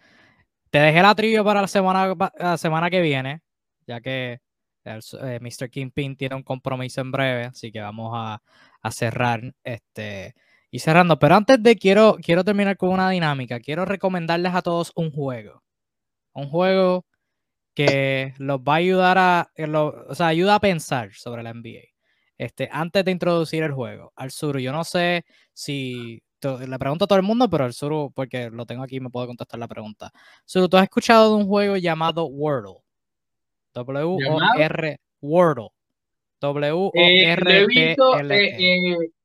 [0.71, 3.41] Te dejé la trivia para la semana, la semana que viene,
[3.87, 4.41] ya que
[4.89, 5.71] el, eh, Mr.
[5.71, 8.43] Kingpin tiene un compromiso en breve, así que vamos a,
[8.91, 10.35] cerrar este
[10.71, 11.19] y cerrando.
[11.19, 13.61] Pero antes de quiero, quiero terminar con una dinámica.
[13.61, 15.63] Quiero recomendarles a todos un juego.
[16.33, 17.07] Un juego
[17.75, 19.51] que los va a ayudar a,
[20.09, 21.83] o sea, ayuda a pensar sobre la NBA.
[22.39, 27.09] Este, antes de introducir el juego, al sur, yo no sé si le pregunto a
[27.09, 30.13] todo el mundo, pero al sur, porque lo tengo aquí, me puedo contestar la pregunta.
[30.45, 32.88] Sur, ¿tú has escuchado de un juego llamado Wordle?
[33.75, 35.69] W-O-R, Wordle.
[36.41, 37.97] W-O-R-D-L-E.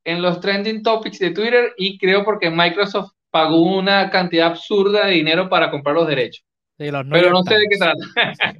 [0.06, 5.14] en los trending topics de Twitter y creo porque Microsoft pagó una cantidad absurda de
[5.14, 6.44] dinero para comprar los derechos.
[6.78, 7.98] Pero no sé de qué trata.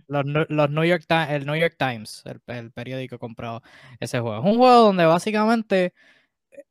[0.08, 3.62] los, New York el New York Times, el, periódico, compró
[4.00, 4.38] ese juego.
[4.38, 5.94] Es un juego donde básicamente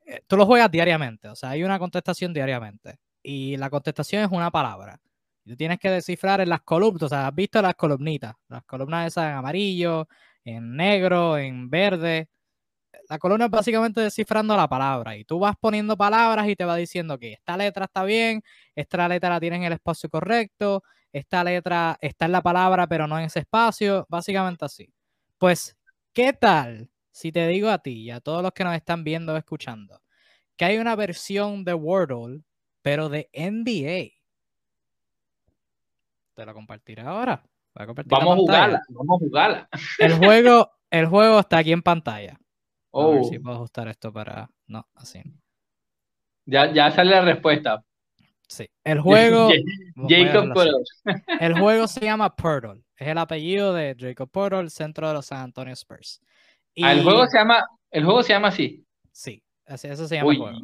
[0.06, 1.28] eh, tú lo juegas diariamente.
[1.28, 2.96] O sea, hay una contestación diariamente.
[3.22, 4.98] Y la contestación es una palabra.
[5.44, 7.04] Tú tienes que descifrar en las columnas.
[7.04, 8.34] O sea, has visto las columnitas.
[8.48, 10.08] Las columnas esas en amarillo,
[10.44, 12.28] en negro, en verde.
[13.08, 15.16] La columna es básicamente descifrando la palabra.
[15.16, 18.42] Y tú vas poniendo palabras y te va diciendo que esta letra está bien,
[18.74, 20.82] esta letra la tienes en el espacio correcto
[21.12, 24.92] esta letra está en la palabra, pero no en ese espacio, básicamente así.
[25.38, 25.76] Pues,
[26.12, 29.34] ¿qué tal si te digo a ti y a todos los que nos están viendo
[29.34, 30.00] o escuchando
[30.56, 32.42] que hay una versión de Wordle,
[32.82, 34.21] pero de NBA?
[36.34, 37.42] Te lo compartiré ahora.
[37.74, 39.68] vamos a jugarla, vamos a jugarla.
[39.98, 42.38] El juego, el juego está aquí en pantalla.
[42.94, 43.24] A ver oh.
[43.24, 44.50] si puedo ajustar esto para.
[44.66, 45.22] No, así.
[46.46, 47.84] Ya, ya sale la respuesta.
[48.48, 48.68] Sí.
[48.84, 49.50] El juego.
[50.08, 50.52] Jacob
[51.40, 52.82] El juego se llama Purtle.
[52.96, 56.20] Es el apellido de Jacob Purtle, centro de los San Antonio Spurs.
[56.82, 57.64] Ah, el juego se llama.
[57.90, 58.84] El juego se llama así.
[59.10, 60.58] Sí, eso se llama el juego.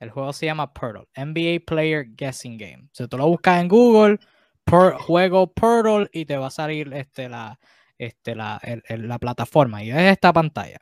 [0.00, 1.06] El juego se llama Purtle.
[1.16, 2.88] NBA Player Guessing Game.
[2.92, 4.18] Si tú lo buscas en Google,
[4.66, 7.58] juego Purtle y te va a salir este, la,
[7.98, 9.82] este, la, la plataforma.
[9.82, 10.78] Y es esta pantalla.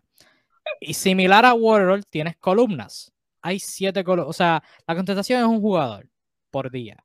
[0.80, 3.12] Y similar a Wordle, tienes columnas.
[3.42, 4.30] Hay siete columnas.
[4.30, 6.08] O sea, la contestación es un jugador
[6.50, 7.04] por día.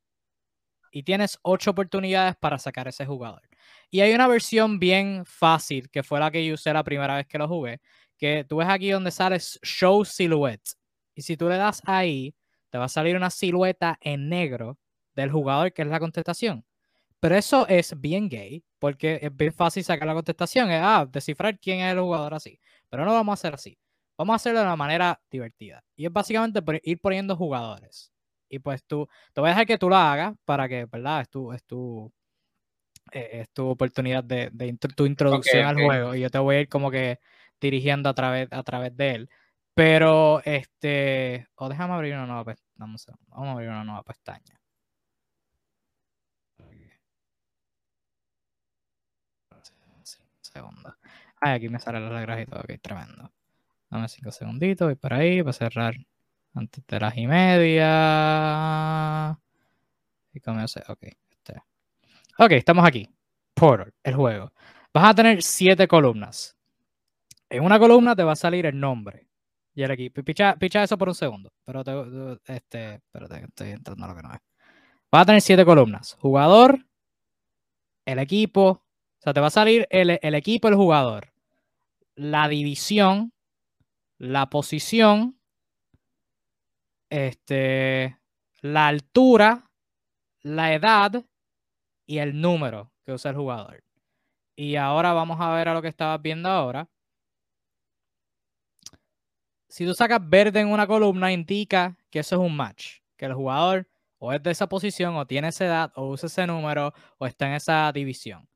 [0.92, 3.42] Y tienes ocho oportunidades para sacar ese jugador.
[3.90, 7.28] Y hay una versión bien fácil, que fue la que yo usé la primera vez
[7.28, 7.80] que lo jugué,
[8.18, 10.74] que tú ves aquí donde sale Show Silhouette.
[11.16, 12.36] Y si tú le das ahí,
[12.70, 14.78] te va a salir una silueta en negro
[15.18, 16.64] del jugador que es la contestación.
[17.20, 20.70] Pero eso es bien gay, porque es bien fácil sacar la contestación.
[20.70, 22.60] Es, ah, descifrar quién es el jugador así.
[22.90, 23.78] Pero no lo vamos a hacer así.
[24.18, 25.84] Vamos a hacerlo de una manera divertida.
[25.96, 28.12] Y es básicamente ir poniendo jugadores.
[28.50, 31.22] Y pues tú, te voy a dejar que tú lo hagas para que, ¿verdad?
[31.22, 32.12] Es tu, es tu,
[33.12, 34.52] eh, es tu oportunidad de,
[34.96, 36.16] tu introducción al juego.
[36.16, 37.20] Y yo te voy a ir como que
[37.60, 39.30] dirigiendo a través, a través de él.
[39.74, 42.74] Pero, este, o déjame abrir una nueva pestaña.
[42.76, 44.60] Vamos a abrir una nueva pestaña.
[50.58, 50.96] Segundo.
[51.40, 52.62] Ah, aquí me sale la reglas y todo.
[52.62, 53.32] Ok, tremendo.
[53.92, 54.88] Dame cinco segunditos.
[54.88, 55.94] Voy para ahí para cerrar
[56.56, 57.88] antes de las y media.
[60.34, 60.82] Y comienza.
[60.88, 61.62] Ok, este.
[62.40, 63.08] Ok, estamos aquí.
[63.54, 64.52] Portal, el juego.
[64.92, 66.58] Vas a tener siete columnas.
[67.50, 69.28] En una columna te va a salir el nombre
[69.76, 70.24] y el equipo.
[70.24, 71.54] Picha, picha eso por un segundo.
[71.66, 71.92] Pero te,
[72.52, 74.40] este, espérate, estoy entrando a lo que no es.
[75.12, 76.18] Vas a tener siete columnas.
[76.20, 76.84] Jugador,
[78.06, 78.87] el equipo.
[79.28, 81.34] Sea, te va a salir el, el equipo, el jugador.
[82.16, 83.34] La división,
[84.18, 85.38] la posición,
[87.10, 88.18] este,
[88.62, 89.70] la altura,
[90.44, 91.26] la edad
[92.06, 93.84] y el número que usa el jugador.
[94.56, 96.88] Y ahora vamos a ver a lo que estabas viendo ahora.
[99.68, 103.34] Si tú sacas verde en una columna, indica que eso es un match, que el
[103.34, 103.90] jugador
[104.20, 107.48] o es de esa posición, o tiene esa edad, o usa ese número, o está
[107.48, 108.48] en esa división.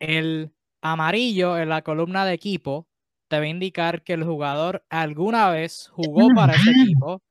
[0.00, 0.52] El
[0.82, 2.88] amarillo en la columna de equipo
[3.28, 7.22] te va a indicar que el jugador alguna vez jugó para ese equipo,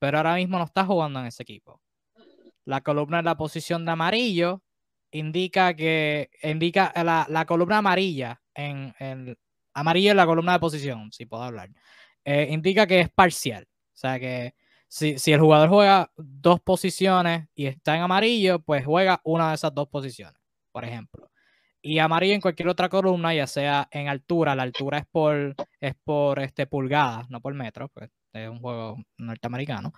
[0.00, 1.80] pero ahora mismo no está jugando en ese equipo.
[2.64, 4.62] La columna en la posición de amarillo
[5.12, 9.36] indica que indica la, columna amarilla en, en
[9.74, 11.70] amarillo en la columna de posición, si puedo hablar.
[12.24, 13.68] Eh, indica que es parcial.
[13.68, 14.54] O sea que
[14.88, 19.56] si, si, el jugador juega dos posiciones y está en amarillo, pues juega una de
[19.56, 20.40] esas dos posiciones,
[20.72, 21.30] por ejemplo.
[21.86, 25.94] Y amarillo en cualquier otra columna, ya sea en altura, la altura es por, es
[26.02, 29.92] por este, pulgadas, no por metros, pues es un juego norteamericano.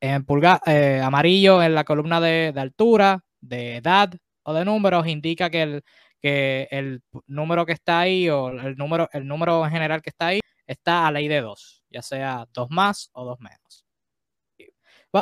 [0.00, 4.12] En pulga, eh, amarillo en la columna de, de, altura, de edad
[4.42, 5.82] o de números, indica que el,
[6.20, 10.26] que el número que está ahí o el número, el número en general que está
[10.28, 13.86] ahí está a ley de dos, ya sea dos más o dos menos.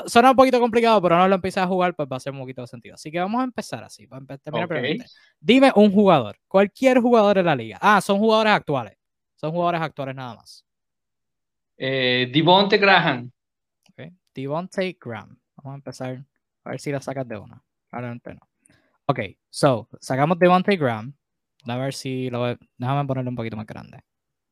[0.06, 2.40] Suena un poquito complicado, pero no lo empiezas a jugar, pues va a hacer un
[2.40, 2.94] poquito de sentido.
[2.94, 4.08] Así que vamos a empezar así.
[5.40, 7.78] Dime un jugador, cualquier jugador de la liga.
[7.80, 8.96] Ah, son jugadores actuales.
[9.36, 10.64] Son jugadores actuales nada más.
[11.76, 13.30] Eh, Devonte Graham.
[13.92, 14.12] Okay.
[14.34, 15.38] Devonte Graham.
[15.56, 16.24] Vamos a empezar
[16.64, 17.62] a ver si la sacas de una.
[17.88, 18.40] Probablemente no.
[19.06, 21.14] Ok, so, sacamos Devonte Graham.
[21.66, 24.00] A ver si lo Déjame ponerlo un poquito más grande.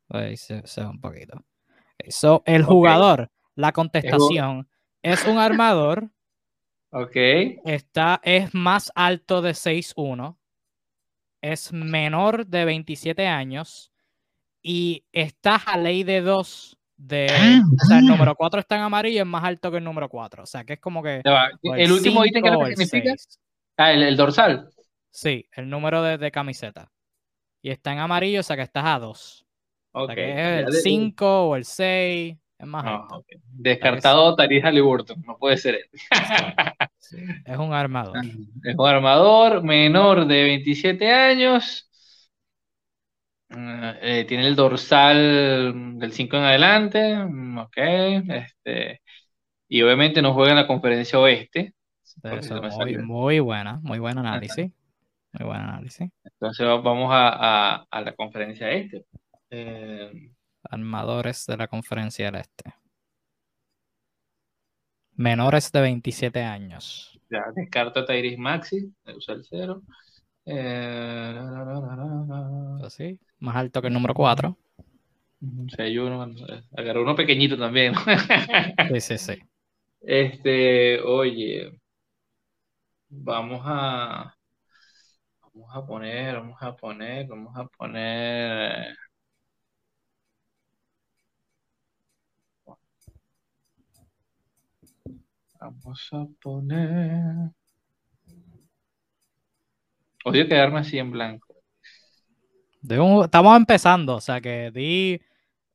[0.09, 1.45] Ahí se, un poquito.
[2.09, 4.69] So, el jugador, la contestación,
[5.13, 6.11] es un armador.
[6.91, 7.17] Ok.
[7.65, 10.37] Está, es más alto de 6'1.
[11.41, 13.93] Es menor de 27 años.
[14.63, 17.27] Y está a ley de 2 de.
[17.27, 20.09] O sea, el número 4 está en amarillo y es más alto que el número
[20.09, 20.43] 4.
[20.43, 21.23] O sea, que es como que.
[21.63, 23.15] El, último ítem que significa.
[23.77, 24.71] Ah, el, dorsal.
[25.11, 26.91] Sí, el número de, de camiseta.
[27.63, 29.47] Y está en amarillo, o sea que estás a 2
[30.09, 32.37] el 5 o el 6.
[32.59, 33.25] Es más alto.
[33.53, 35.91] Descartado Tari Halliburton, no puede ser él.
[37.45, 38.17] Es un armador.
[38.65, 41.89] Es un armador menor de 27 años.
[43.49, 47.17] Eh, tiene el dorsal del 5 en adelante.
[47.17, 47.77] Mm, ok.
[47.77, 49.03] Este,
[49.69, 51.75] y obviamente no juega en la conferencia oeste.
[52.23, 54.73] muy, muy, buena, muy buen análisis.
[55.33, 56.11] Muy buen análisis.
[56.25, 59.05] Entonces vamos a, a la conferencia este.
[59.51, 60.33] Eh,
[60.71, 62.75] Armadores de la Conferencia del Este.
[65.15, 67.19] Menores de 27 años.
[67.31, 69.83] Ya, descarto a Tyrese Maxi, usa el cero.
[70.45, 71.35] Eh,
[72.85, 74.57] Así, más alto que el número 4.
[75.41, 76.35] uno,
[76.77, 77.95] agarró uno pequeñito también.
[78.93, 79.35] sí, sí, sí.
[80.01, 81.81] Este, oye,
[83.09, 84.35] vamos a,
[85.41, 88.97] vamos a poner, vamos a poner, vamos a poner.
[95.67, 97.51] Vamos a poner.
[100.25, 101.57] Odio quedarme así en blanco.
[103.25, 105.21] estamos empezando, o sea que di,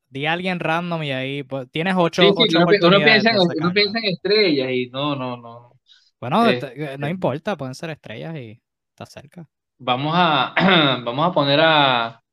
[0.08, 4.90] di a alguien random y ahí pues, tienes ocho, ocho uno, piensa, en estrellas y
[4.90, 5.74] no, no, no.
[6.22, 8.62] Bueno, este, no importa, pueden ser estrellas y
[8.92, 9.46] está cerca.
[9.78, 10.54] Vamos a,
[11.04, 12.24] vamos a poner a,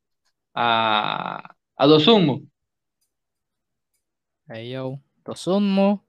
[0.54, 2.40] a, a Dosumu.
[4.46, 6.07] Hey yo, Tosunmu.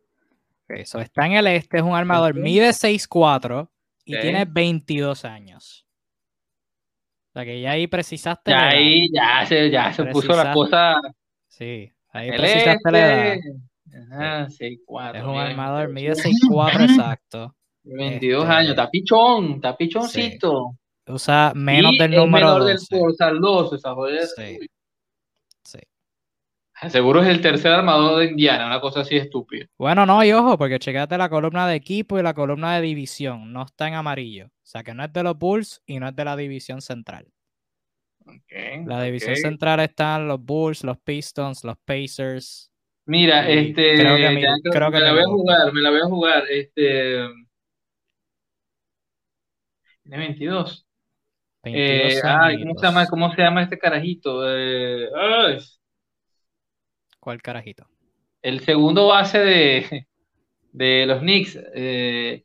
[0.70, 3.70] Eso está en el este, es un armador, mide 6'4
[4.06, 4.22] y Ok.
[4.22, 5.86] tiene 22 años.
[7.30, 8.52] O sea que ya ahí precisaste.
[8.52, 8.78] Ya la edad.
[8.78, 10.96] ahí, ya se, ya se puso la cosa.
[11.48, 13.34] Sí, ahí El precisaste la edad.
[13.34, 13.54] este.
[14.14, 15.16] Ajá, 6'4.
[15.18, 15.94] Es un mira, armador, 22.
[15.94, 17.56] mide 6'4 exacto.
[17.84, 20.76] 22 Este- años, está pichón, está pichoncito.
[21.08, 22.72] Usa menos Y del número menor 12.
[22.72, 24.26] del Forzal 12, esa joder.
[24.28, 24.58] Sí.
[24.60, 24.68] Sí.
[26.88, 29.66] Seguro es el tercer armador de Indiana, una cosa así estúpida.
[29.78, 33.52] Bueno, no, y ojo, porque checate la columna de equipo y la columna de división.
[33.52, 34.46] No está en amarillo.
[34.48, 37.28] O sea que no es de los Bulls y no es de la división central.
[38.26, 39.38] Ok, La división ok.
[39.38, 42.72] central están los Bulls, los Pistons, los Pacers.
[43.06, 45.82] Mira, este, creo que ya Mil- creo- creo que me la voy a jugar, me
[45.82, 46.44] la voy a jugar.
[46.50, 47.18] Este,
[50.04, 50.86] tiene 22.
[51.64, 54.42] 22 Eh, ay, ¿cómo se llama, cómo se llama este carajito?
[54.48, 55.58] Eh, ay,
[57.30, 57.88] ¿Cuál carajito?
[58.42, 60.08] el segundo base de,
[60.72, 61.60] de los Knicks.
[61.76, 62.44] Eh,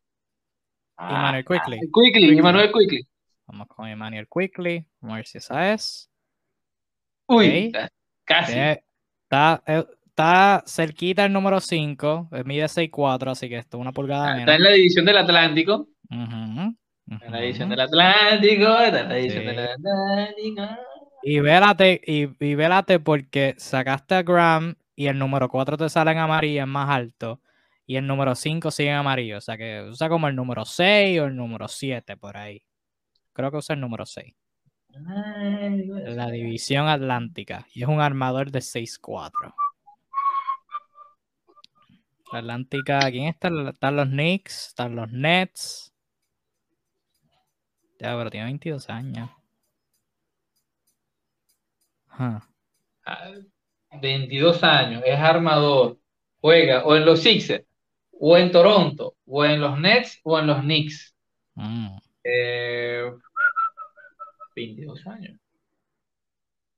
[0.99, 1.79] ah, Emmanuel Quickly.
[1.81, 2.39] Quickly, Quickly.
[2.39, 3.07] Emmanuel Quickly.
[3.47, 4.85] Vamos con Emmanuel Quickly.
[5.01, 6.11] Vamos a ver si esa es.
[7.29, 7.89] Uy, Ok.
[8.27, 8.59] casi.
[8.59, 12.29] Está, eh, está cerquita el número 5.
[12.45, 14.55] Mide 6'4, así que esto es una pulgada Está menos.
[14.57, 15.89] en la división del Atlántico.
[16.11, 16.77] Ujú,
[17.25, 18.79] En la división del Atlántico.
[18.81, 19.49] Está en la división Sí.
[19.49, 20.63] del Atlántico.
[21.27, 26.13] Y vélate, y, y vélate porque sacaste a Graham y el número 4 te sale
[26.13, 27.41] en amarillo, es más alto.
[27.87, 29.39] Y el número 5 sigue en amarillo.
[29.39, 32.63] O sea que usa como el número 6 o el número 7 por ahí.
[33.33, 34.35] Creo que usa el número 6.
[35.09, 37.67] Ay, La división atlántica.
[37.75, 39.55] Y es un armador de 6'4.
[42.33, 43.49] La atlántica, ¿quién está?
[43.69, 45.93] Están los Knicks, están los Nets.
[47.99, 49.31] Ya, pero tiene 22 años.
[52.15, 52.49] Ajá.
[53.07, 53.31] Ah,
[54.01, 55.99] 22 años, es armador,
[56.41, 57.65] juega o en los Sixers,
[58.19, 61.15] o en Toronto, o en los Nets, o en los Knicks.
[61.55, 61.97] Mm.
[62.25, 63.13] Eh,
[64.57, 65.39] 22 años.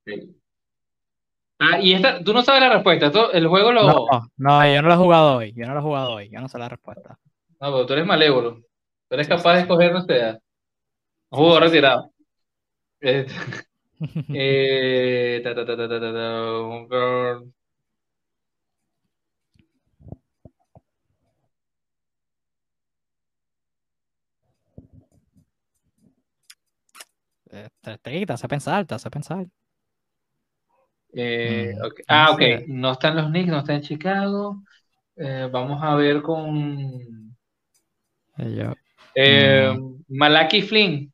[0.05, 0.37] Sí.
[1.59, 3.11] Ah, y esta, tú no sabes la respuesta.
[3.33, 3.83] el juego lo.
[3.87, 5.53] No, no, yo no lo he jugado hoy.
[5.57, 6.29] Yo no lo he jugado hoy.
[6.31, 7.19] Yo no sé la respuesta.
[7.61, 8.57] No, pero tú eres malévolo.
[9.09, 10.39] Tú eres capaz de escoger, no sé,
[11.31, 12.11] jugador retirado.
[13.01, 13.27] Eh,
[14.33, 17.53] eh, ta, ta, ta, ta, ta, ta, ta, un girl.
[27.51, 29.47] Eh, te, te, te hace pensar, te hace pensar.
[31.13, 32.01] Eh, Mm, ok.
[32.01, 32.43] no Ah, ok.
[32.69, 34.63] No está en los Knicks, no está en Chicago.
[35.17, 37.37] Eh, vamos a ver con
[38.39, 38.75] Eh,
[39.15, 39.75] eh,
[40.09, 41.13] Malachi Flynn.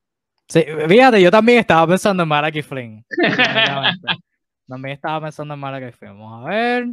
[0.53, 3.05] Sí, fíjate, yo también estaba pensando en Malachi Flynn.
[4.67, 6.19] también estaba pensando en Malachi Flynn.
[6.19, 6.87] Vamos a ver.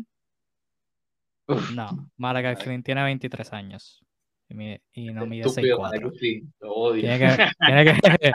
[1.47, 4.03] Uf, No, Malachi Flynn tiene 23 años.
[4.47, 5.81] Y, mide- y no mide estúpido 6'4.
[5.81, 6.53] Malachi Flynn.
[6.61, 7.01] Lo odio.
[7.01, 8.31] Tiene que, tiene, que,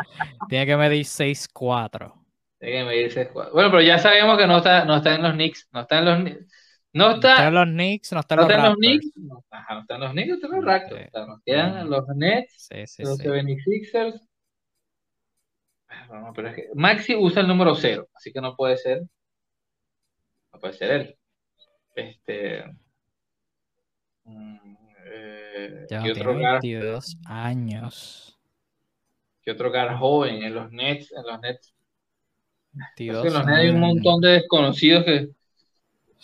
[0.48, 2.14] tiene que medir 6'4.
[2.60, 3.52] Déjeme ir ese jugador.
[3.52, 5.68] Bueno, pero ya sabemos que no está, no está en los Knicks.
[5.72, 6.52] No está en los Knicks.
[6.92, 8.76] No No está está, en los Knicks, no está en no los está los.
[8.76, 9.06] Knicks.
[9.16, 11.00] No, ajá, no está en los Knicks, no está en los Raptors.
[11.02, 11.08] Sí.
[11.08, 11.90] O sea, nos quedan Mm.
[11.90, 13.24] los Nets, Sí, sí, los sí.
[13.24, 14.20] 76ers.
[16.34, 19.02] Pero es que Maxi usa el número 0, así que no puede ser.
[20.52, 21.16] No puede ser él.
[21.94, 22.64] Este.
[24.24, 24.56] mm,
[25.06, 28.38] eh, Ya ¿qué tiene otro gar, 22 años.
[29.42, 31.12] qué otro gar joven en los Nets?
[31.12, 31.74] En los Nets.
[32.74, 35.28] Es que 22 en los Nets hay un montón de desconocidos que.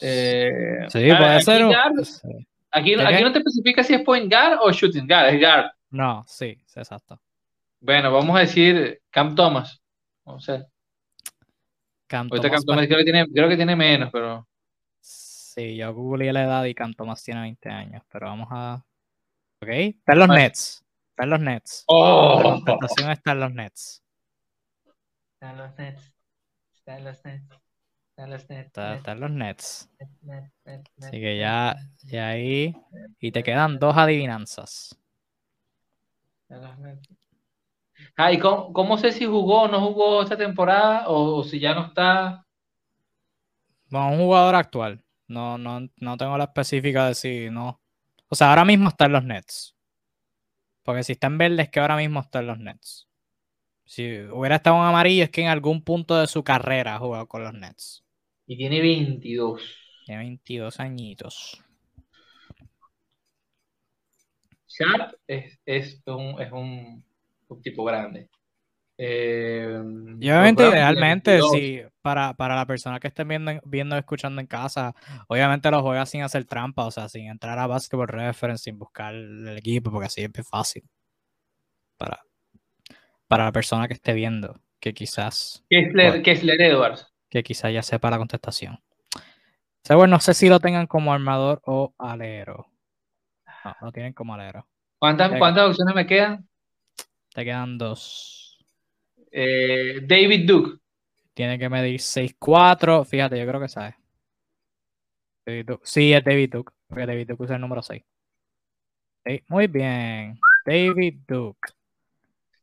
[0.00, 1.64] eh, Sí, puede ser.
[1.66, 2.46] guard, sí.
[2.70, 5.70] aquí, ¿De aquí no te especifica si es point guard o shooting guard, es guard.
[5.90, 7.20] No, sí, sí, exacto.
[7.80, 9.80] Bueno, vamos a decir Cam Thomas.
[10.26, 10.66] No sé.
[12.06, 14.46] Cam Ahorita Thomas, Cam Thomas creo que tiene, creo que tiene menos, pero.
[15.00, 18.84] Sí, yo googleé la edad y Cam Thomas tiene 20 años, pero vamos a...
[19.62, 20.42] Ok, está en los Vale.
[20.42, 20.84] Nets.
[21.10, 21.84] Está en los Nets.
[21.88, 22.42] La ¡Oh!
[22.42, 24.02] contestación está en los Nets.
[25.34, 26.14] Están los Nets.
[26.74, 27.50] Están los Nets.
[28.10, 28.66] Están los Nets.
[28.66, 29.90] Está, está en los Nets.
[30.98, 32.74] Así que ya, ya ahí...
[33.18, 34.96] Y te quedan dos adivinanzas.
[36.42, 37.19] están los Nets.
[38.16, 41.08] Ah, ¿y cómo, cómo sé si jugó o no jugó esta temporada?
[41.08, 42.44] O, o si ya no está.
[43.88, 45.02] Bueno, un jugador actual.
[45.26, 47.80] No, no, no tengo la específica de si no.
[48.28, 49.76] O sea, ahora mismo está en los Nets.
[50.82, 53.08] Porque si está en verde es que ahora mismo está en los Nets.
[53.84, 57.26] Si hubiera estado en amarillo es que en algún punto de su carrera ha jugado
[57.26, 58.04] con los Nets.
[58.46, 59.62] Y tiene 22.
[60.06, 61.62] Tiene 22 añitos.
[64.68, 67.04] Sharp es, es un, es un,
[67.54, 68.28] un tipo grande.
[69.02, 69.82] Eh,
[70.20, 74.94] y obviamente, idealmente, si para, para la persona que estén viendo, viendo escuchando en casa,
[75.26, 79.14] obviamente lo juega sin hacer trampa, o sea, sin entrar a Basketball Reference, sin buscar
[79.14, 80.84] el equipo, porque así es fácil.
[81.96, 82.20] Para,
[83.26, 85.64] para la persona que esté viendo, que quizás.
[85.70, 87.06] Kessler, Kessler Edwards.
[87.30, 88.80] Que quizás ya sepa la contestación.
[89.88, 92.66] bueno, no sé si lo tengan como armador o alero.
[93.64, 94.66] No, lo tienen como alero.
[94.98, 96.49] ¿Cuántas, ¿cuántas opciones me quedan?
[97.34, 98.58] Te quedan dos.
[99.30, 100.78] Eh, David Duke.
[101.34, 103.04] Tiene que medir 6'4.
[103.04, 103.96] Fíjate, yo creo que sabe.
[105.82, 106.72] Sí, es David Duke.
[106.86, 108.02] Porque David Duke usa el número 6.
[109.48, 110.38] muy bien.
[110.66, 111.70] David Duke.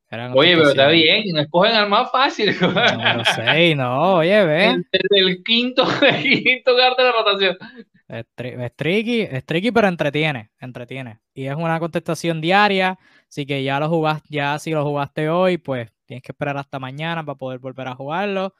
[0.10, 2.56] Oye, pero está bien, no escogen al más fácil.
[2.62, 4.66] Número 6, no, oye, ve.
[4.92, 7.58] El, el, quinto, el quinto lugar de la rotación.
[8.08, 11.20] Es, es, tricky, es tricky, pero entretiene, entretiene.
[11.34, 12.98] Y es una contestación diaria,
[13.28, 16.80] así que ya lo jugaste, ya si lo jugaste hoy, pues tienes que esperar hasta
[16.80, 18.54] mañana para poder volver a jugarlo.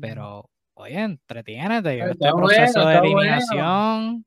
[0.00, 4.24] Pero, oye, entretiene, Este proceso de eliminación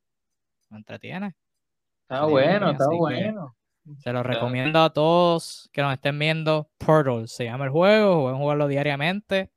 [0.70, 1.36] me entretiene.
[2.02, 3.56] Está bueno, está bueno.
[4.00, 6.70] Se lo recomiendo a todos que nos estén viendo.
[6.78, 9.52] Portal se llama el juego, pueden jugarlo diariamente.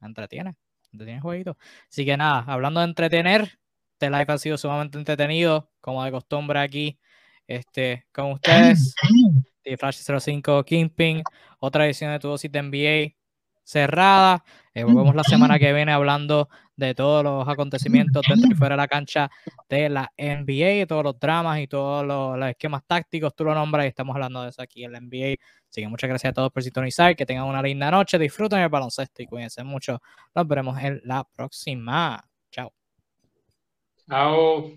[0.00, 0.56] Me entretiene,
[0.92, 1.56] entretiene el jueguito.
[1.88, 3.58] Así que nada, hablando de entretener,
[4.02, 6.98] este live ha sido sumamente entretenido, como de costumbre aquí,
[7.46, 8.94] este, con ustedes.
[9.64, 11.22] de Flash 05 Kingpin,
[11.60, 13.14] otra edición de tu dosis de NBA
[13.62, 14.42] cerrada.
[14.74, 18.78] Eh, volvemos la semana que viene hablando de todos los acontecimientos dentro y fuera de
[18.78, 19.30] la cancha
[19.68, 23.88] de la NBA, todos los dramas y todos los, esquemas tácticos, tú lo nombras y
[23.88, 25.36] estamos hablando de eso aquí en la NBA.
[25.70, 28.68] Así que muchas gracias a todos por sintonizar, que tengan una linda noche, disfruten el
[28.68, 30.02] baloncesto y cuídense mucho.
[30.34, 32.31] Nos veremos en la próxima.
[34.12, 34.70] how